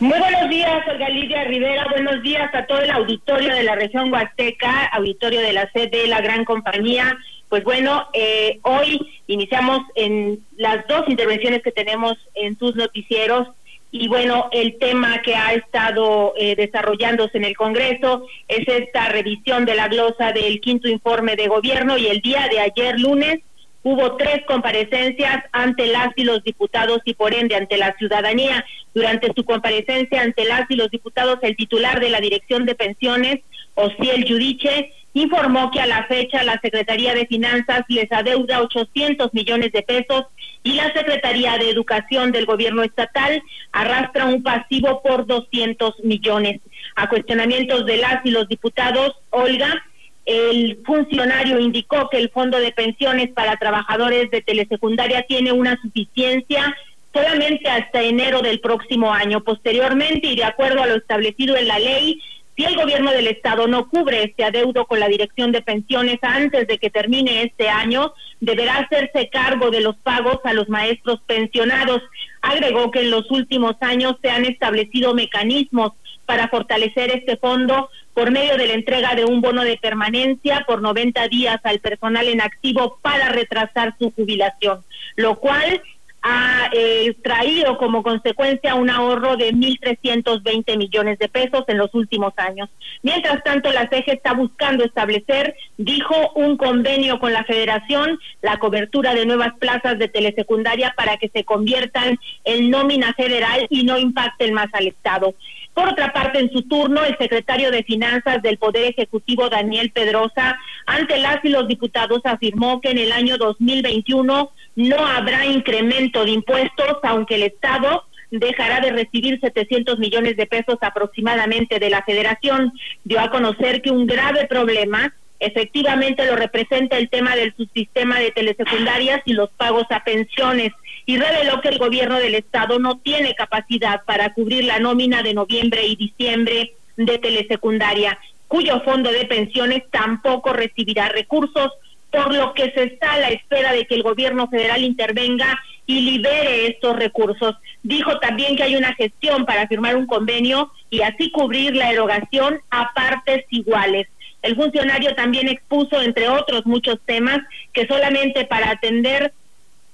Muy 0.00 0.18
buenos 0.18 0.50
días, 0.50 0.82
Olga 0.88 1.08
Lidia 1.08 1.44
Rivera. 1.44 1.86
Buenos 1.88 2.20
días 2.24 2.52
a 2.52 2.66
todo 2.66 2.80
el 2.80 2.90
auditorio 2.90 3.54
de 3.54 3.62
la 3.62 3.76
región 3.76 4.12
Huasteca, 4.12 4.86
auditorio 4.86 5.40
de 5.40 5.52
la 5.52 5.70
sede 5.70 5.98
de 5.98 6.08
la 6.08 6.20
gran 6.20 6.44
compañía. 6.44 7.16
Pues 7.48 7.62
bueno, 7.62 8.08
eh, 8.12 8.58
hoy 8.62 8.98
iniciamos 9.28 9.82
en 9.94 10.40
las 10.56 10.84
dos 10.88 11.04
intervenciones 11.06 11.62
que 11.62 11.70
tenemos 11.70 12.16
en 12.34 12.56
tus 12.56 12.74
noticieros. 12.74 13.46
Y 13.94 14.08
bueno, 14.08 14.48
el 14.52 14.78
tema 14.78 15.20
que 15.20 15.34
ha 15.34 15.52
estado 15.52 16.32
eh, 16.38 16.56
desarrollándose 16.56 17.36
en 17.36 17.44
el 17.44 17.54
Congreso 17.54 18.26
es 18.48 18.66
esta 18.66 19.10
revisión 19.10 19.66
de 19.66 19.74
la 19.74 19.88
glosa 19.88 20.32
del 20.32 20.62
quinto 20.62 20.88
informe 20.88 21.36
de 21.36 21.46
gobierno 21.46 21.98
y 21.98 22.06
el 22.06 22.22
día 22.22 22.48
de 22.50 22.58
ayer 22.58 22.98
lunes 22.98 23.40
hubo 23.82 24.16
tres 24.16 24.46
comparecencias 24.46 25.44
ante 25.52 25.88
las 25.88 26.08
y 26.16 26.24
los 26.24 26.42
diputados 26.42 27.00
y 27.04 27.12
por 27.12 27.34
ende 27.34 27.54
ante 27.54 27.76
la 27.76 27.94
ciudadanía. 27.98 28.64
Durante 28.94 29.30
su 29.36 29.44
comparecencia 29.44 30.22
ante 30.22 30.46
las 30.46 30.70
y 30.70 30.76
los 30.76 30.90
diputados, 30.90 31.38
el 31.42 31.54
titular 31.54 32.00
de 32.00 32.08
la 32.08 32.20
Dirección 32.20 32.64
de 32.64 32.74
Pensiones, 32.74 33.40
Osiel 33.74 34.24
Yudiche, 34.24 34.90
informó 35.14 35.70
que 35.70 35.80
a 35.80 35.86
la 35.86 36.04
fecha 36.06 36.42
la 36.42 36.58
Secretaría 36.60 37.14
de 37.14 37.26
Finanzas 37.26 37.82
les 37.88 38.10
adeuda 38.10 38.62
800 38.62 39.32
millones 39.34 39.72
de 39.72 39.82
pesos 39.82 40.24
y 40.62 40.72
la 40.72 40.92
Secretaría 40.92 41.58
de 41.58 41.70
Educación 41.70 42.32
del 42.32 42.46
Gobierno 42.46 42.82
Estatal 42.82 43.42
arrastra 43.72 44.26
un 44.26 44.42
pasivo 44.42 45.02
por 45.02 45.26
200 45.26 46.04
millones. 46.04 46.60
A 46.96 47.08
cuestionamientos 47.08 47.84
de 47.86 47.96
las 47.98 48.24
y 48.24 48.30
los 48.30 48.48
diputados, 48.48 49.16
Olga, 49.30 49.82
el 50.24 50.80
funcionario 50.86 51.58
indicó 51.58 52.08
que 52.08 52.18
el 52.18 52.30
fondo 52.30 52.58
de 52.58 52.72
pensiones 52.72 53.30
para 53.30 53.56
trabajadores 53.56 54.30
de 54.30 54.40
telesecundaria 54.40 55.24
tiene 55.26 55.52
una 55.52 55.80
suficiencia 55.82 56.76
solamente 57.12 57.68
hasta 57.68 58.02
enero 58.02 58.40
del 58.40 58.60
próximo 58.60 59.12
año. 59.12 59.42
Posteriormente, 59.42 60.28
y 60.28 60.36
de 60.36 60.44
acuerdo 60.44 60.82
a 60.82 60.86
lo 60.86 60.96
establecido 60.96 61.56
en 61.56 61.68
la 61.68 61.78
ley, 61.78 62.20
Si 62.56 62.64
el 62.64 62.76
gobierno 62.76 63.12
del 63.12 63.28
estado 63.28 63.66
no 63.66 63.88
cubre 63.88 64.24
este 64.24 64.44
adeudo 64.44 64.86
con 64.86 65.00
la 65.00 65.08
dirección 65.08 65.52
de 65.52 65.62
pensiones 65.62 66.18
antes 66.20 66.66
de 66.66 66.78
que 66.78 66.90
termine 66.90 67.44
este 67.44 67.68
año, 67.70 68.12
deberá 68.40 68.78
hacerse 68.78 69.30
cargo 69.30 69.70
de 69.70 69.80
los 69.80 69.96
pagos 69.96 70.38
a 70.44 70.52
los 70.52 70.68
maestros 70.68 71.20
pensionados. 71.26 72.02
Agregó 72.42 72.90
que 72.90 73.00
en 73.00 73.10
los 73.10 73.30
últimos 73.30 73.76
años 73.80 74.16
se 74.20 74.30
han 74.30 74.44
establecido 74.44 75.14
mecanismos 75.14 75.92
para 76.26 76.48
fortalecer 76.48 77.10
este 77.10 77.36
fondo 77.36 77.88
por 78.14 78.30
medio 78.30 78.58
de 78.58 78.66
la 78.66 78.74
entrega 78.74 79.14
de 79.14 79.24
un 79.24 79.40
bono 79.40 79.64
de 79.64 79.78
permanencia 79.78 80.64
por 80.66 80.82
90 80.82 81.28
días 81.28 81.60
al 81.64 81.80
personal 81.80 82.28
en 82.28 82.42
activo 82.42 82.98
para 83.00 83.30
retrasar 83.30 83.94
su 83.98 84.10
jubilación, 84.10 84.84
lo 85.16 85.36
cual 85.36 85.82
ha 86.22 86.70
eh, 86.72 87.16
traído 87.22 87.76
como 87.78 88.02
consecuencia 88.02 88.76
un 88.76 88.90
ahorro 88.90 89.36
de 89.36 89.52
1.320 89.52 90.76
millones 90.76 91.18
de 91.18 91.28
pesos 91.28 91.64
en 91.66 91.78
los 91.78 91.92
últimos 91.94 92.32
años. 92.36 92.68
Mientras 93.02 93.42
tanto, 93.42 93.72
la 93.72 93.88
CEGE 93.88 94.12
está 94.12 94.32
buscando 94.32 94.84
establecer, 94.84 95.56
dijo, 95.76 96.32
un 96.36 96.56
convenio 96.56 97.18
con 97.18 97.32
la 97.32 97.44
Federación, 97.44 98.20
la 98.40 98.58
cobertura 98.58 99.14
de 99.14 99.26
nuevas 99.26 99.52
plazas 99.58 99.98
de 99.98 100.08
telesecundaria 100.08 100.94
para 100.96 101.16
que 101.16 101.28
se 101.28 101.44
conviertan 101.44 102.18
en 102.44 102.70
nómina 102.70 103.12
federal 103.14 103.66
y 103.68 103.82
no 103.82 103.98
impacten 103.98 104.54
más 104.54 104.68
al 104.72 104.86
Estado. 104.86 105.34
Por 105.74 105.88
otra 105.88 106.12
parte, 106.12 106.38
en 106.38 106.52
su 106.52 106.62
turno, 106.62 107.02
el 107.02 107.16
secretario 107.16 107.70
de 107.70 107.82
Finanzas 107.82 108.42
del 108.42 108.58
Poder 108.58 108.90
Ejecutivo, 108.90 109.48
Daniel 109.48 109.90
Pedrosa, 109.90 110.58
ante 110.86 111.18
las 111.18 111.42
y 111.44 111.48
los 111.48 111.66
diputados 111.66 112.20
afirmó 112.24 112.80
que 112.80 112.90
en 112.90 112.98
el 112.98 113.10
año 113.10 113.38
2021 113.38 114.50
no 114.76 115.06
habrá 115.06 115.46
incremento 115.46 116.24
de 116.24 116.32
impuestos, 116.32 116.98
aunque 117.02 117.36
el 117.36 117.42
Estado 117.44 118.04
dejará 118.30 118.80
de 118.80 118.92
recibir 118.92 119.38
700 119.40 119.98
millones 119.98 120.36
de 120.36 120.46
pesos 120.46 120.78
aproximadamente 120.80 121.78
de 121.78 121.90
la 121.90 122.02
federación. 122.02 122.72
Dio 123.04 123.20
a 123.20 123.30
conocer 123.30 123.82
que 123.82 123.90
un 123.90 124.06
grave 124.06 124.46
problema 124.46 125.14
efectivamente 125.38 126.24
lo 126.24 126.36
representa 126.36 126.96
el 126.96 127.10
tema 127.10 127.34
del 127.36 127.52
subsistema 127.56 128.20
de 128.20 128.30
telesecundarias 128.30 129.20
y 129.24 129.32
los 129.32 129.50
pagos 129.50 129.86
a 129.90 130.04
pensiones 130.04 130.72
y 131.04 131.16
reveló 131.18 131.60
que 131.60 131.68
el 131.68 131.78
gobierno 131.78 132.18
del 132.18 132.36
estado 132.36 132.78
no 132.78 132.98
tiene 132.98 133.34
capacidad 133.34 134.04
para 134.04 134.32
cubrir 134.34 134.64
la 134.64 134.78
nómina 134.78 135.22
de 135.22 135.34
noviembre 135.34 135.84
y 135.84 135.96
diciembre 135.96 136.74
de 136.96 137.18
telesecundaria, 137.18 138.18
cuyo 138.46 138.80
fondo 138.82 139.10
de 139.10 139.24
pensiones 139.26 139.82
tampoco 139.90 140.52
recibirá 140.52 141.08
recursos, 141.08 141.72
por 142.12 142.32
lo 142.34 142.52
que 142.54 142.70
se 142.72 142.84
está 142.84 143.14
a 143.14 143.18
la 143.18 143.30
espera 143.30 143.72
de 143.72 143.86
que 143.86 143.94
el 143.94 144.02
gobierno 144.02 144.46
federal 144.48 144.84
intervenga 144.84 145.58
y 145.86 146.00
libere 146.02 146.66
estos 146.68 146.94
recursos. 146.96 147.56
Dijo 147.82 148.18
también 148.20 148.54
que 148.54 148.62
hay 148.64 148.76
una 148.76 148.94
gestión 148.94 149.46
para 149.46 149.66
firmar 149.66 149.96
un 149.96 150.06
convenio 150.06 150.70
y 150.90 151.00
así 151.00 151.30
cubrir 151.30 151.74
la 151.74 151.90
erogación 151.90 152.60
a 152.70 152.92
partes 152.92 153.44
iguales. 153.50 154.06
El 154.42 154.56
funcionario 154.56 155.14
también 155.14 155.48
expuso, 155.48 156.02
entre 156.02 156.28
otros 156.28 156.66
muchos 156.66 156.98
temas, 157.06 157.38
que 157.72 157.86
solamente 157.86 158.44
para 158.44 158.70
atender 158.70 159.32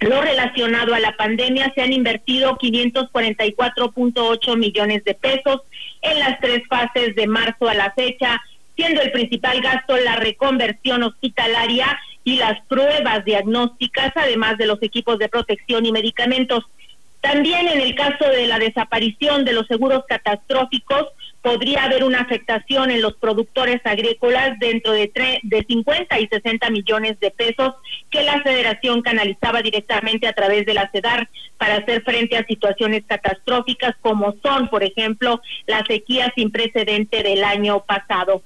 lo 0.01 0.21
relacionado 0.21 0.95
a 0.95 1.01
la 1.01 1.17
pandemia 1.17 1.73
se 1.75 1.83
han 1.83 1.93
invertido 1.93 2.57
544.8 2.59 4.57
millones 4.57 5.05
de 5.05 5.15
pesos 5.15 5.63
en 6.03 6.19
las 6.21 6.41
tres 6.41 6.63
fases 6.69 7.15
de 7.17 7.27
marzo 7.27 7.69
a 7.69 7.75
la 7.75 7.93
fecha, 7.93 8.41
siendo 8.77 9.03
el 9.03 9.11
principal 9.11 9.61
gasto 9.61 9.97
la 9.97 10.17
reconversión 10.17 11.03
hospitalaria 11.03 11.99
y 12.29 12.37
las 12.37 12.61
pruebas 12.67 13.25
diagnósticas, 13.25 14.13
además 14.15 14.59
de 14.59 14.67
los 14.67 14.83
equipos 14.83 15.19
de 15.19 15.31
protección 15.31 15.87
y 15.87 15.93
medicamentos. 15.93 16.63
También 17.23 17.67
en 17.69 17.81
el 17.81 17.95
caso 17.95 18.29
de 18.29 18.47
la 18.47 18.59
desaparición 18.59 19.47
de 19.47 19.55
los 19.55 19.67
seguros 19.67 20.05
catastróficos, 20.07 21.07
podría 21.41 21.85
haber 21.85 22.05
una 22.05 22.21
afectación 22.21 22.91
en 22.91 23.01
los 23.01 23.15
productores 23.15 23.81
agrícolas 23.85 24.59
dentro 24.59 24.93
de, 24.93 25.11
de 25.43 25.65
50 25.67 26.21
y 26.21 26.27
60 26.27 26.69
millones 26.69 27.19
de 27.21 27.31
pesos 27.31 27.73
que 28.11 28.23
la 28.25 28.43
federación 28.43 29.01
canalizaba 29.01 29.63
directamente 29.63 30.27
a 30.27 30.35
través 30.35 30.67
de 30.67 30.75
la 30.75 30.91
CEDAR 30.91 31.31
para 31.57 31.77
hacer 31.77 32.03
frente 32.03 32.37
a 32.37 32.45
situaciones 32.45 33.05
catastróficas 33.07 33.95
como 34.03 34.35
son, 34.43 34.69
por 34.69 34.85
ejemplo, 34.85 35.41
la 35.67 35.83
sequía 35.87 36.31
sin 36.37 36.51
precedente 36.51 37.23
del 37.23 37.43
año 37.43 37.81
pasado. 37.87 38.43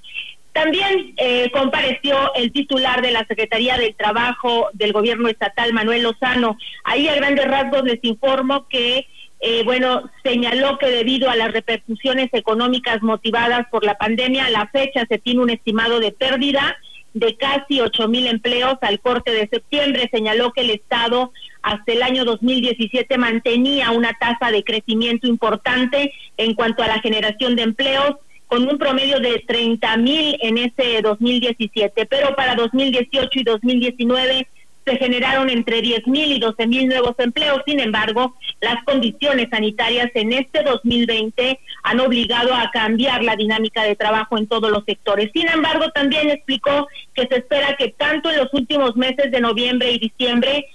También 0.52 1.14
eh, 1.16 1.50
compareció 1.50 2.34
el 2.34 2.52
titular 2.52 3.00
de 3.00 3.10
la 3.10 3.26
Secretaría 3.26 3.78
del 3.78 3.94
Trabajo 3.94 4.68
del 4.74 4.92
Gobierno 4.92 5.28
Estatal, 5.28 5.72
Manuel 5.72 6.02
Lozano. 6.02 6.58
Ahí 6.84 7.08
a 7.08 7.14
grandes 7.14 7.46
rasgos 7.46 7.84
les 7.84 8.00
informo 8.02 8.68
que 8.68 9.06
eh, 9.44 9.64
bueno, 9.64 10.08
señaló 10.22 10.78
que 10.78 10.86
debido 10.86 11.28
a 11.28 11.34
las 11.34 11.50
repercusiones 11.52 12.28
económicas 12.32 13.02
motivadas 13.02 13.66
por 13.72 13.84
la 13.84 13.98
pandemia, 13.98 14.44
a 14.44 14.50
la 14.50 14.68
fecha 14.68 15.04
se 15.08 15.18
tiene 15.18 15.40
un 15.40 15.50
estimado 15.50 15.98
de 15.98 16.12
pérdida 16.12 16.76
de 17.12 17.36
casi 17.36 17.80
ocho 17.80 18.06
mil 18.06 18.28
empleos 18.28 18.76
al 18.82 19.00
corte 19.00 19.32
de 19.32 19.48
septiembre. 19.48 20.08
Señaló 20.12 20.52
que 20.52 20.60
el 20.60 20.70
Estado 20.70 21.32
hasta 21.60 21.92
el 21.92 22.02
año 22.02 22.24
2017 22.24 23.18
mantenía 23.18 23.90
una 23.90 24.12
tasa 24.14 24.52
de 24.52 24.62
crecimiento 24.62 25.26
importante 25.26 26.12
en 26.36 26.54
cuanto 26.54 26.84
a 26.84 26.86
la 26.88 27.00
generación 27.00 27.56
de 27.56 27.62
empleos 27.62 28.14
con 28.52 28.68
un 28.68 28.76
promedio 28.76 29.18
de 29.18 29.42
30 29.46 29.96
mil 29.96 30.36
en 30.42 30.58
ese 30.58 31.00
2017, 31.00 32.04
pero 32.04 32.36
para 32.36 32.54
2018 32.54 33.30
y 33.32 33.44
2019 33.44 34.46
se 34.84 34.96
generaron 34.98 35.48
entre 35.48 35.80
10 35.80 36.06
mil 36.06 36.32
y 36.32 36.38
12 36.38 36.66
mil 36.66 36.86
nuevos 36.86 37.14
empleos. 37.16 37.62
Sin 37.64 37.80
embargo, 37.80 38.36
las 38.60 38.84
condiciones 38.84 39.48
sanitarias 39.50 40.10
en 40.12 40.34
este 40.34 40.62
2020 40.64 41.60
han 41.84 42.00
obligado 42.00 42.54
a 42.54 42.70
cambiar 42.70 43.24
la 43.24 43.36
dinámica 43.36 43.84
de 43.84 43.96
trabajo 43.96 44.36
en 44.36 44.46
todos 44.46 44.70
los 44.70 44.84
sectores. 44.84 45.30
Sin 45.32 45.48
embargo, 45.48 45.88
también 45.94 46.28
explicó 46.28 46.88
que 47.14 47.26
se 47.28 47.36
espera 47.36 47.74
que 47.78 47.88
tanto 47.88 48.30
en 48.30 48.36
los 48.36 48.52
últimos 48.52 48.96
meses 48.96 49.30
de 49.30 49.40
noviembre 49.40 49.92
y 49.92 49.98
diciembre 49.98 50.66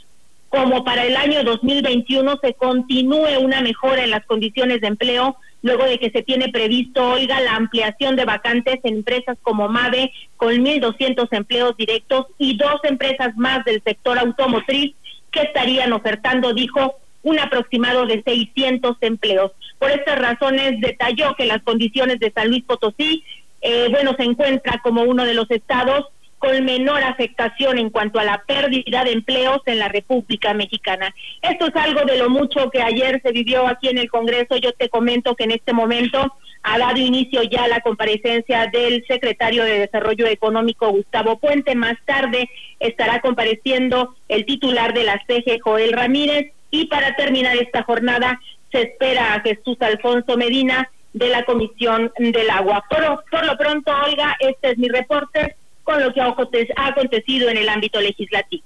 como 0.50 0.84
para 0.84 1.06
el 1.06 1.16
año 1.16 1.44
2021 1.44 2.40
se 2.42 2.56
continúe 2.56 3.38
una 3.40 3.62
mejora 3.62 4.04
en 4.04 4.10
las 4.10 4.26
condiciones 4.26 4.82
de 4.82 4.88
empleo 4.88 5.38
luego 5.68 5.84
de 5.86 6.00
que 6.00 6.10
se 6.10 6.24
tiene 6.24 6.50
previsto, 6.50 7.12
oiga, 7.12 7.40
la 7.42 7.56
ampliación 7.56 8.16
de 8.16 8.26
vacantes 8.26 8.80
en 8.84 8.96
empresas 8.96 9.38
como 9.44 9.68
MAVE 9.68 10.12
con 10.38 10.56
1.200 10.56 11.28
empleos 11.32 11.78
directos 11.78 12.28
y 12.40 12.58
dos 12.58 12.80
empresas 12.84 13.36
más 13.38 13.64
del 13.66 13.84
sector 13.84 14.18
automotriz 14.18 14.96
que 15.30 15.42
estarían 15.42 15.94
ofertando, 15.94 16.54
dijo, 16.54 16.96
un 17.24 17.38
aproximado 17.40 18.06
de 18.06 18.24
600 18.24 18.98
empleos. 19.02 19.52
Por 19.78 19.92
estas 19.92 20.18
razones 20.18 20.80
detalló 20.80 21.36
que 21.36 21.46
las 21.46 21.62
condiciones 21.62 22.20
de 22.20 22.32
San 22.32 22.48
Luis 22.48 22.64
Potosí, 22.64 23.24
eh, 23.62 23.88
bueno, 23.92 24.16
se 24.18 24.24
encuentra 24.24 24.80
como 24.82 25.04
uno 25.04 25.26
de 25.26 25.34
los 25.34 25.52
estados 25.52 26.06
con 26.38 26.64
menor 26.66 27.04
afectación 27.04 27.78
en 27.78 27.90
cuanto 27.90 28.20
a 28.20 28.24
la 28.24 28.44
pérdida 28.46 29.04
de 29.04 29.12
empleos 29.12 29.62
en 29.66 29.80
la 29.80 29.88
República 29.88 30.54
Mexicana. 30.54 31.14
Esto 31.42 31.68
es 31.68 31.76
algo 31.76 32.02
de 32.02 32.18
lo 32.18 32.30
mucho 32.30 32.70
que 32.70 32.82
ayer 32.82 33.22
se 33.24 33.32
vivió 33.32 33.68
aquí 33.68 33.90
en 33.90 33.98
el 33.98 34.10
Congreso. 34.10 34.58
Yo 34.58 34.72
te 34.74 34.90
comento 34.90 35.36
que 35.36 35.46
en 35.46 35.52
este 35.52 35.74
momento 35.74 36.34
ha 36.64 36.78
dado 36.78 36.98
inicio 36.98 37.44
ya 37.44 37.68
la 37.68 37.82
comparecencia 37.82 38.68
del 38.68 39.04
secretario 39.08 39.64
de 39.64 39.80
Desarrollo 39.80 40.28
Económico, 40.28 40.90
Gustavo 40.90 41.38
Puente. 41.38 41.76
Más 41.76 41.96
tarde 42.06 42.50
estará 42.80 43.22
compareciendo 43.22 44.16
el 44.28 44.46
titular 44.46 44.94
de 44.94 45.04
la 45.04 45.22
CG, 45.28 45.60
Joel 45.62 45.94
Ramírez. 45.94 46.52
Y 46.70 46.86
para 46.88 47.16
terminar 47.16 47.56
esta 47.56 47.84
jornada 47.84 48.40
se 48.72 48.82
espera 48.82 49.34
a 49.34 49.40
Jesús 49.42 49.78
Alfonso 49.80 50.38
Medina 50.38 50.90
de 51.14 51.30
la 51.30 51.44
Comisión 51.44 52.12
del 52.18 52.50
Agua. 52.50 52.84
Por, 52.90 53.24
por 53.32 53.46
lo 53.46 53.58
pronto, 53.58 53.92
Olga, 54.06 54.36
este 54.40 54.72
es 54.72 54.78
mi 54.78 54.90
reporte 54.90 55.56
con 55.88 56.04
lo 56.04 56.14
que 56.14 56.20
ha 56.20 56.36
acontecido 56.88 57.50
en 57.50 57.56
el 57.56 57.70
ámbito 57.70 58.02
legislativo. 58.02 58.64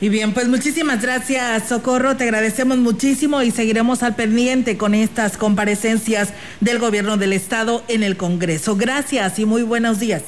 Y 0.00 0.08
bien, 0.08 0.32
pues 0.32 0.48
muchísimas 0.48 1.02
gracias, 1.02 1.68
Socorro. 1.68 2.16
Te 2.16 2.24
agradecemos 2.24 2.78
muchísimo 2.78 3.42
y 3.42 3.50
seguiremos 3.50 4.02
al 4.02 4.16
pendiente 4.16 4.78
con 4.78 4.94
estas 4.94 5.36
comparecencias 5.36 6.32
del 6.60 6.78
gobierno 6.78 7.18
del 7.18 7.34
Estado 7.34 7.84
en 7.88 8.02
el 8.02 8.16
Congreso. 8.16 8.76
Gracias 8.76 9.38
y 9.38 9.44
muy 9.44 9.62
buenos 9.62 10.00
días. 10.00 10.24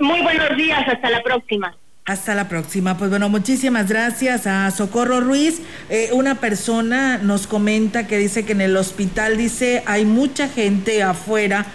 Muy 0.00 0.20
buenos 0.20 0.56
días, 0.56 0.86
hasta 0.88 1.10
la 1.10 1.22
próxima. 1.22 1.76
Hasta 2.04 2.34
la 2.34 2.48
próxima. 2.48 2.98
Pues 2.98 3.10
bueno, 3.10 3.28
muchísimas 3.28 3.88
gracias 3.88 4.48
a 4.48 4.68
Socorro 4.72 5.20
Ruiz. 5.20 5.62
Eh, 5.88 6.10
una 6.12 6.34
persona 6.36 7.18
nos 7.18 7.46
comenta 7.46 8.08
que 8.08 8.18
dice 8.18 8.44
que 8.44 8.52
en 8.52 8.60
el 8.60 8.76
hospital 8.76 9.36
dice 9.36 9.84
hay 9.86 10.04
mucha 10.04 10.48
gente 10.48 11.04
afuera 11.04 11.66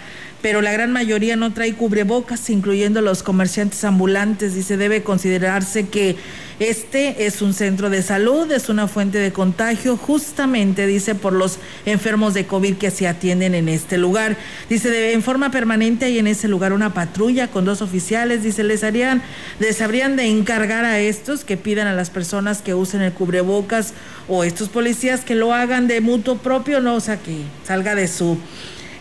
pero 0.42 0.60
la 0.60 0.72
gran 0.72 0.92
mayoría 0.92 1.36
no 1.36 1.52
trae 1.52 1.72
cubrebocas, 1.74 2.50
incluyendo 2.50 3.00
los 3.00 3.22
comerciantes 3.22 3.84
ambulantes. 3.84 4.54
Dice, 4.54 4.76
debe 4.76 5.04
considerarse 5.04 5.86
que 5.88 6.16
este 6.58 7.26
es 7.26 7.42
un 7.42 7.54
centro 7.54 7.90
de 7.90 8.02
salud, 8.02 8.50
es 8.52 8.68
una 8.68 8.88
fuente 8.88 9.18
de 9.18 9.32
contagio, 9.32 9.96
justamente, 9.96 10.86
dice, 10.86 11.14
por 11.14 11.32
los 11.32 11.58
enfermos 11.86 12.34
de 12.34 12.46
COVID 12.46 12.74
que 12.74 12.90
se 12.90 13.06
atienden 13.06 13.54
en 13.54 13.68
este 13.68 13.98
lugar. 13.98 14.36
Dice, 14.68 15.12
en 15.12 15.22
forma 15.22 15.50
permanente 15.50 16.06
hay 16.06 16.18
en 16.18 16.26
ese 16.26 16.48
lugar 16.48 16.72
una 16.72 16.92
patrulla 16.92 17.48
con 17.48 17.64
dos 17.64 17.80
oficiales. 17.80 18.42
Dice, 18.42 18.64
les 18.64 18.82
harían, 18.82 19.22
les 19.60 19.80
habrían 19.80 20.16
de 20.16 20.26
encargar 20.26 20.84
a 20.84 20.98
estos 20.98 21.44
que 21.44 21.56
pidan 21.56 21.86
a 21.86 21.94
las 21.94 22.10
personas 22.10 22.62
que 22.62 22.74
usen 22.74 23.00
el 23.00 23.12
cubrebocas 23.12 23.94
o 24.28 24.44
estos 24.44 24.68
policías 24.68 25.20
que 25.20 25.36
lo 25.36 25.54
hagan 25.54 25.86
de 25.86 26.00
mutuo 26.00 26.38
propio, 26.38 26.80
no, 26.80 26.96
o 26.96 27.00
sea, 27.00 27.16
que 27.16 27.42
salga 27.64 27.94
de 27.94 28.08
su 28.08 28.38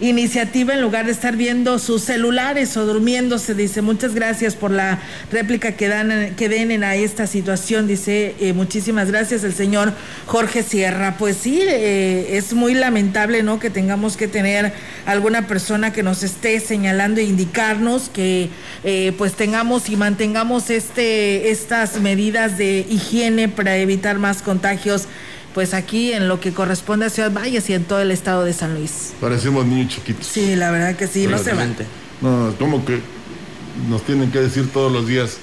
iniciativa 0.01 0.73
en 0.73 0.81
lugar 0.81 1.05
de 1.05 1.11
estar 1.11 1.37
viendo 1.37 1.77
sus 1.79 2.01
celulares 2.01 2.75
o 2.75 2.85
durmiéndose. 2.85 3.53
Dice, 3.53 3.81
muchas 3.81 4.15
gracias 4.15 4.55
por 4.55 4.71
la 4.71 4.99
réplica 5.31 5.73
que, 5.73 5.87
dan, 5.87 6.33
que 6.35 6.49
den 6.49 6.83
a 6.83 6.95
esta 6.95 7.27
situación. 7.27 7.87
Dice, 7.87 8.35
eh, 8.39 8.53
muchísimas 8.53 9.11
gracias 9.11 9.43
el 9.43 9.53
señor 9.53 9.93
Jorge 10.25 10.63
Sierra. 10.63 11.15
Pues 11.17 11.37
sí, 11.37 11.59
eh, 11.61 12.37
es 12.37 12.53
muy 12.53 12.73
lamentable, 12.73 13.43
¿no? 13.43 13.59
Que 13.59 13.69
tengamos 13.69 14.17
que 14.17 14.27
tener 14.27 14.73
alguna 15.05 15.47
persona 15.47 15.93
que 15.93 16.01
nos 16.01 16.23
esté 16.23 16.59
señalando 16.59 17.21
e 17.21 17.23
indicarnos 17.23 18.09
que 18.09 18.49
eh, 18.83 19.13
pues 19.17 19.33
tengamos 19.33 19.89
y 19.89 19.95
mantengamos 19.95 20.69
este, 20.69 21.51
estas 21.51 21.99
medidas 21.99 22.57
de 22.57 22.85
higiene 22.89 23.49
para 23.49 23.77
evitar 23.77 24.17
más 24.17 24.41
contagios 24.41 25.07
pues 25.53 25.73
aquí 25.73 26.13
en 26.13 26.27
lo 26.27 26.39
que 26.39 26.53
corresponde 26.53 27.05
a 27.05 27.09
Ciudad 27.09 27.31
Valles 27.31 27.69
y 27.69 27.73
en 27.73 27.83
todo 27.83 28.01
el 28.01 28.11
estado 28.11 28.43
de 28.43 28.53
San 28.53 28.75
Luis. 28.75 29.13
Parecemos 29.19 29.65
niños 29.65 29.93
chiquitos. 29.93 30.25
Sí, 30.25 30.55
la 30.55 30.71
verdad 30.71 30.95
que 30.95 31.07
sí, 31.07 31.27
no 31.27 31.37
se 31.37 31.53
van. 31.53 31.75
No, 32.21 32.53
como 32.59 32.85
que 32.85 32.99
nos 33.89 34.03
tienen 34.03 34.31
que 34.31 34.39
decir 34.39 34.71
todos 34.71 34.91
los 34.91 35.07
días 35.07 35.37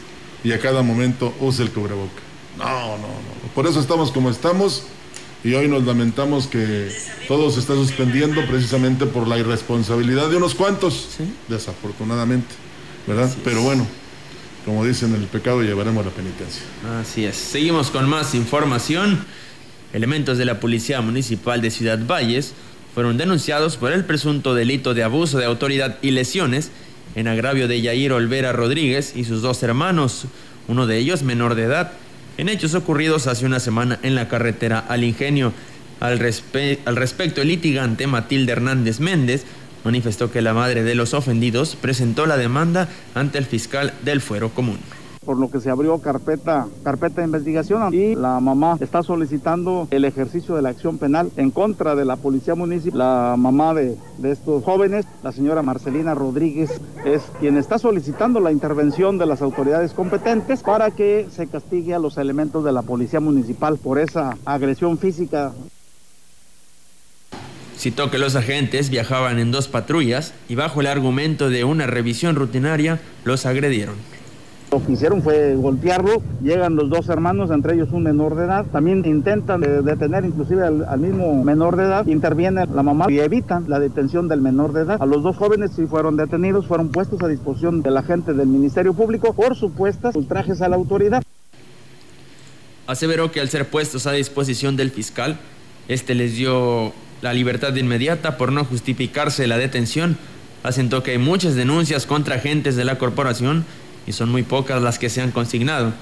y 0.44 0.52
a 0.52 0.58
cada 0.60 0.82
momento 0.82 1.34
use 1.40 1.62
el 1.62 1.70
cubreboca. 1.70 2.22
No, 2.56 2.66
no, 2.66 2.96
no. 2.98 3.54
Por 3.54 3.66
eso 3.66 3.80
estamos 3.80 4.12
como 4.12 4.30
estamos 4.30 4.84
y 5.44 5.54
hoy 5.54 5.68
nos 5.68 5.84
lamentamos 5.84 6.46
que 6.46 6.90
todo 7.28 7.50
se 7.50 7.60
está 7.60 7.74
suspendiendo 7.74 8.44
precisamente 8.46 9.06
por 9.06 9.28
la 9.28 9.38
irresponsabilidad 9.38 10.28
de 10.30 10.36
unos 10.36 10.54
cuantos, 10.54 11.10
desafortunadamente, 11.48 12.54
¿verdad? 13.06 13.32
Pero 13.44 13.62
bueno, 13.62 13.86
como 14.64 14.84
dicen, 14.84 15.14
el 15.14 15.24
pecado 15.26 15.62
llevaremos 15.62 16.04
la 16.04 16.10
penitencia. 16.10 16.62
Así 17.00 17.24
es. 17.24 17.36
Seguimos 17.36 17.90
con 17.90 18.08
más 18.08 18.34
información. 18.34 19.24
Elementos 19.92 20.36
de 20.36 20.44
la 20.44 20.60
Policía 20.60 21.00
Municipal 21.00 21.62
de 21.62 21.70
Ciudad 21.70 21.98
Valles 22.06 22.52
fueron 22.94 23.16
denunciados 23.16 23.76
por 23.76 23.92
el 23.92 24.04
presunto 24.04 24.54
delito 24.54 24.92
de 24.92 25.02
abuso 25.02 25.38
de 25.38 25.46
autoridad 25.46 25.96
y 26.02 26.10
lesiones 26.10 26.70
en 27.14 27.26
agravio 27.26 27.68
de 27.68 27.80
Yair 27.80 28.12
Olvera 28.12 28.52
Rodríguez 28.52 29.14
y 29.16 29.24
sus 29.24 29.40
dos 29.40 29.62
hermanos, 29.62 30.26
uno 30.68 30.86
de 30.86 30.98
ellos 30.98 31.22
menor 31.22 31.54
de 31.54 31.64
edad, 31.64 31.92
en 32.36 32.48
hechos 32.48 32.74
ocurridos 32.74 33.26
hace 33.26 33.46
una 33.46 33.60
semana 33.60 33.98
en 34.02 34.14
la 34.14 34.28
carretera 34.28 34.78
al 34.78 35.04
Ingenio. 35.04 35.52
Al, 36.00 36.20
al 36.84 36.96
respecto, 36.96 37.40
el 37.40 37.48
litigante 37.48 38.06
Matilde 38.06 38.52
Hernández 38.52 39.00
Méndez 39.00 39.44
manifestó 39.84 40.30
que 40.30 40.42
la 40.42 40.54
madre 40.54 40.82
de 40.82 40.94
los 40.94 41.14
ofendidos 41.14 41.76
presentó 41.76 42.26
la 42.26 42.36
demanda 42.36 42.88
ante 43.14 43.38
el 43.38 43.46
fiscal 43.46 43.94
del 44.04 44.20
Fuero 44.20 44.50
Común 44.50 44.78
por 45.28 45.36
lo 45.36 45.50
que 45.50 45.60
se 45.60 45.68
abrió 45.68 45.98
carpeta, 45.98 46.68
carpeta 46.82 47.20
de 47.20 47.26
investigación 47.26 47.92
y 47.92 48.14
la 48.14 48.40
mamá 48.40 48.78
está 48.80 49.02
solicitando 49.02 49.86
el 49.90 50.06
ejercicio 50.06 50.56
de 50.56 50.62
la 50.62 50.70
acción 50.70 50.96
penal 50.96 51.30
en 51.36 51.50
contra 51.50 51.94
de 51.94 52.06
la 52.06 52.16
policía 52.16 52.54
municipal. 52.54 52.98
La 52.98 53.34
mamá 53.36 53.74
de, 53.74 53.98
de 54.16 54.32
estos 54.32 54.64
jóvenes, 54.64 55.04
la 55.22 55.30
señora 55.32 55.60
Marcelina 55.60 56.14
Rodríguez, 56.14 56.80
es 57.04 57.20
quien 57.40 57.58
está 57.58 57.78
solicitando 57.78 58.40
la 58.40 58.52
intervención 58.52 59.18
de 59.18 59.26
las 59.26 59.42
autoridades 59.42 59.92
competentes 59.92 60.62
para 60.62 60.92
que 60.92 61.26
se 61.30 61.46
castigue 61.46 61.92
a 61.92 61.98
los 61.98 62.16
elementos 62.16 62.64
de 62.64 62.72
la 62.72 62.80
policía 62.80 63.20
municipal 63.20 63.76
por 63.76 63.98
esa 63.98 64.38
agresión 64.46 64.96
física. 64.96 65.52
Citó 67.76 68.10
que 68.10 68.16
los 68.16 68.34
agentes 68.34 68.88
viajaban 68.88 69.38
en 69.38 69.52
dos 69.52 69.68
patrullas 69.68 70.32
y 70.48 70.54
bajo 70.54 70.80
el 70.80 70.86
argumento 70.86 71.50
de 71.50 71.64
una 71.64 71.86
revisión 71.86 72.34
rutinaria 72.34 72.98
los 73.24 73.44
agredieron. 73.44 73.96
Lo 74.70 74.84
que 74.84 74.92
hicieron 74.92 75.22
fue 75.22 75.54
golpearlo, 75.54 76.22
llegan 76.42 76.76
los 76.76 76.90
dos 76.90 77.08
hermanos, 77.08 77.50
entre 77.50 77.74
ellos 77.74 77.88
un 77.92 78.02
menor 78.02 78.34
de 78.34 78.44
edad, 78.44 78.66
también 78.66 79.02
intentan 79.06 79.62
detener 79.62 80.26
inclusive 80.26 80.62
al, 80.62 80.98
mismo 80.98 81.42
menor 81.42 81.76
de 81.76 81.84
edad, 81.84 82.06
interviene 82.06 82.66
la 82.66 82.82
mamá 82.82 83.06
y 83.08 83.18
evitan 83.18 83.64
la 83.66 83.80
detención 83.80 84.28
del 84.28 84.42
menor 84.42 84.74
de 84.74 84.82
edad. 84.82 85.00
A 85.00 85.06
los 85.06 85.22
dos 85.22 85.36
jóvenes 85.36 85.70
sí 85.74 85.86
fueron 85.86 86.18
detenidos, 86.18 86.66
fueron 86.66 86.90
puestos 86.90 87.22
a 87.22 87.28
disposición 87.28 87.80
de 87.80 87.90
la 87.90 88.02
gente 88.02 88.34
del 88.34 88.46
Ministerio 88.46 88.92
Público 88.92 89.32
por 89.32 89.56
supuestas 89.56 90.14
ultrajes 90.14 90.60
a 90.60 90.68
la 90.68 90.76
autoridad. 90.76 91.22
Aseveró 92.86 93.32
que 93.32 93.40
al 93.40 93.48
ser 93.48 93.70
puestos 93.70 94.06
a 94.06 94.12
disposición 94.12 94.76
del 94.76 94.90
fiscal, 94.90 95.38
este 95.88 96.14
les 96.14 96.36
dio 96.36 96.92
la 97.22 97.32
libertad 97.32 97.74
inmediata 97.74 98.36
por 98.36 98.52
no 98.52 98.66
justificarse 98.66 99.46
la 99.46 99.56
detención. 99.56 100.18
Asentó 100.62 101.02
que 101.02 101.12
hay 101.12 101.18
muchas 101.18 101.54
denuncias 101.54 102.04
contra 102.04 102.34
agentes 102.34 102.76
de 102.76 102.84
la 102.84 102.98
corporación 102.98 103.64
y 104.06 104.12
son 104.12 104.30
muy 104.30 104.42
pocas 104.42 104.82
las 104.82 104.98
que 104.98 105.10
se 105.10 105.20
han 105.20 105.30
consignado. 105.30 105.92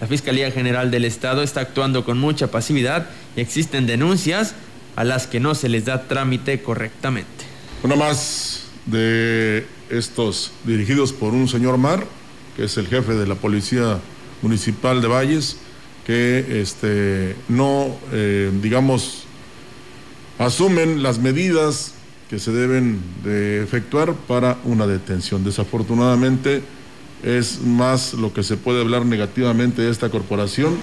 La 0.00 0.06
Fiscalía 0.06 0.50
General 0.50 0.90
del 0.90 1.04
Estado 1.04 1.42
está 1.42 1.60
actuando 1.60 2.04
con 2.04 2.18
mucha 2.18 2.50
pasividad 2.50 3.08
y 3.36 3.40
existen 3.40 3.86
denuncias 3.86 4.54
a 4.96 5.04
las 5.04 5.26
que 5.26 5.40
no 5.40 5.54
se 5.54 5.68
les 5.68 5.84
da 5.84 6.08
trámite 6.08 6.62
correctamente. 6.62 7.44
Una 7.82 7.96
más 7.96 8.64
de 8.86 9.66
estos 9.90 10.52
dirigidos 10.64 11.12
por 11.12 11.32
un 11.32 11.48
señor 11.48 11.78
Mar, 11.78 12.04
que 12.56 12.64
es 12.64 12.76
el 12.76 12.86
jefe 12.86 13.14
de 13.14 13.26
la 13.26 13.34
Policía 13.34 13.98
Municipal 14.42 15.00
de 15.00 15.08
Valles, 15.08 15.56
que 16.06 16.60
este, 16.60 17.34
no, 17.48 17.96
eh, 18.12 18.50
digamos, 18.62 19.24
asumen 20.38 21.02
las 21.02 21.18
medidas 21.18 21.94
que 22.28 22.38
se 22.38 22.52
deben 22.52 23.00
de 23.22 23.62
efectuar 23.62 24.14
para 24.14 24.58
una 24.64 24.86
detención. 24.86 25.44
Desafortunadamente, 25.44 26.62
es 27.22 27.60
más 27.60 28.14
lo 28.14 28.32
que 28.32 28.42
se 28.42 28.56
puede 28.56 28.80
hablar 28.80 29.06
negativamente 29.06 29.82
de 29.82 29.90
esta 29.90 30.10
corporación 30.10 30.76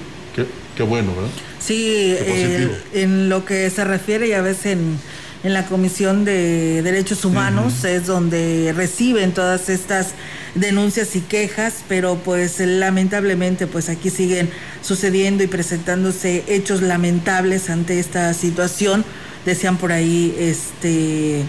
que, 0.76 0.84
bueno, 0.84 1.13
¿verdad? 1.13 1.30
Sí, 1.60 2.15
eh, 2.17 2.72
en 2.94 3.30
lo 3.30 3.46
que 3.46 3.70
se 3.70 3.84
refiere, 3.84 4.30
ya 4.30 4.41
ves, 4.41 4.65
en, 4.65 4.98
en 5.44 5.54
la 5.54 5.65
Comisión 5.65 6.26
de 6.26 6.82
Derechos 6.82 7.26
Humanos 7.26 7.84
es 7.84 8.08
donde 8.08 8.74
reciben 8.76 9.32
todas 9.34 9.70
estas 9.70 10.13
denuncias 10.56 11.15
y 11.15 11.22
quejas, 11.22 11.84
pero 11.88 12.15
pues 12.15 12.60
lamentablemente 12.60 13.67
pues 13.67 13.89
aquí 13.89 14.10
siguen 14.10 14.50
sucediendo 14.82 15.44
y 15.44 15.48
presentándose 15.48 16.44
hechos 16.48 16.82
lamentables 16.82 17.70
ante 17.70 18.00
esta 18.00 18.34
situación. 18.34 19.04
Decían 19.46 19.78
por 19.78 19.91
ahí, 19.91 20.36
este, 20.38 21.44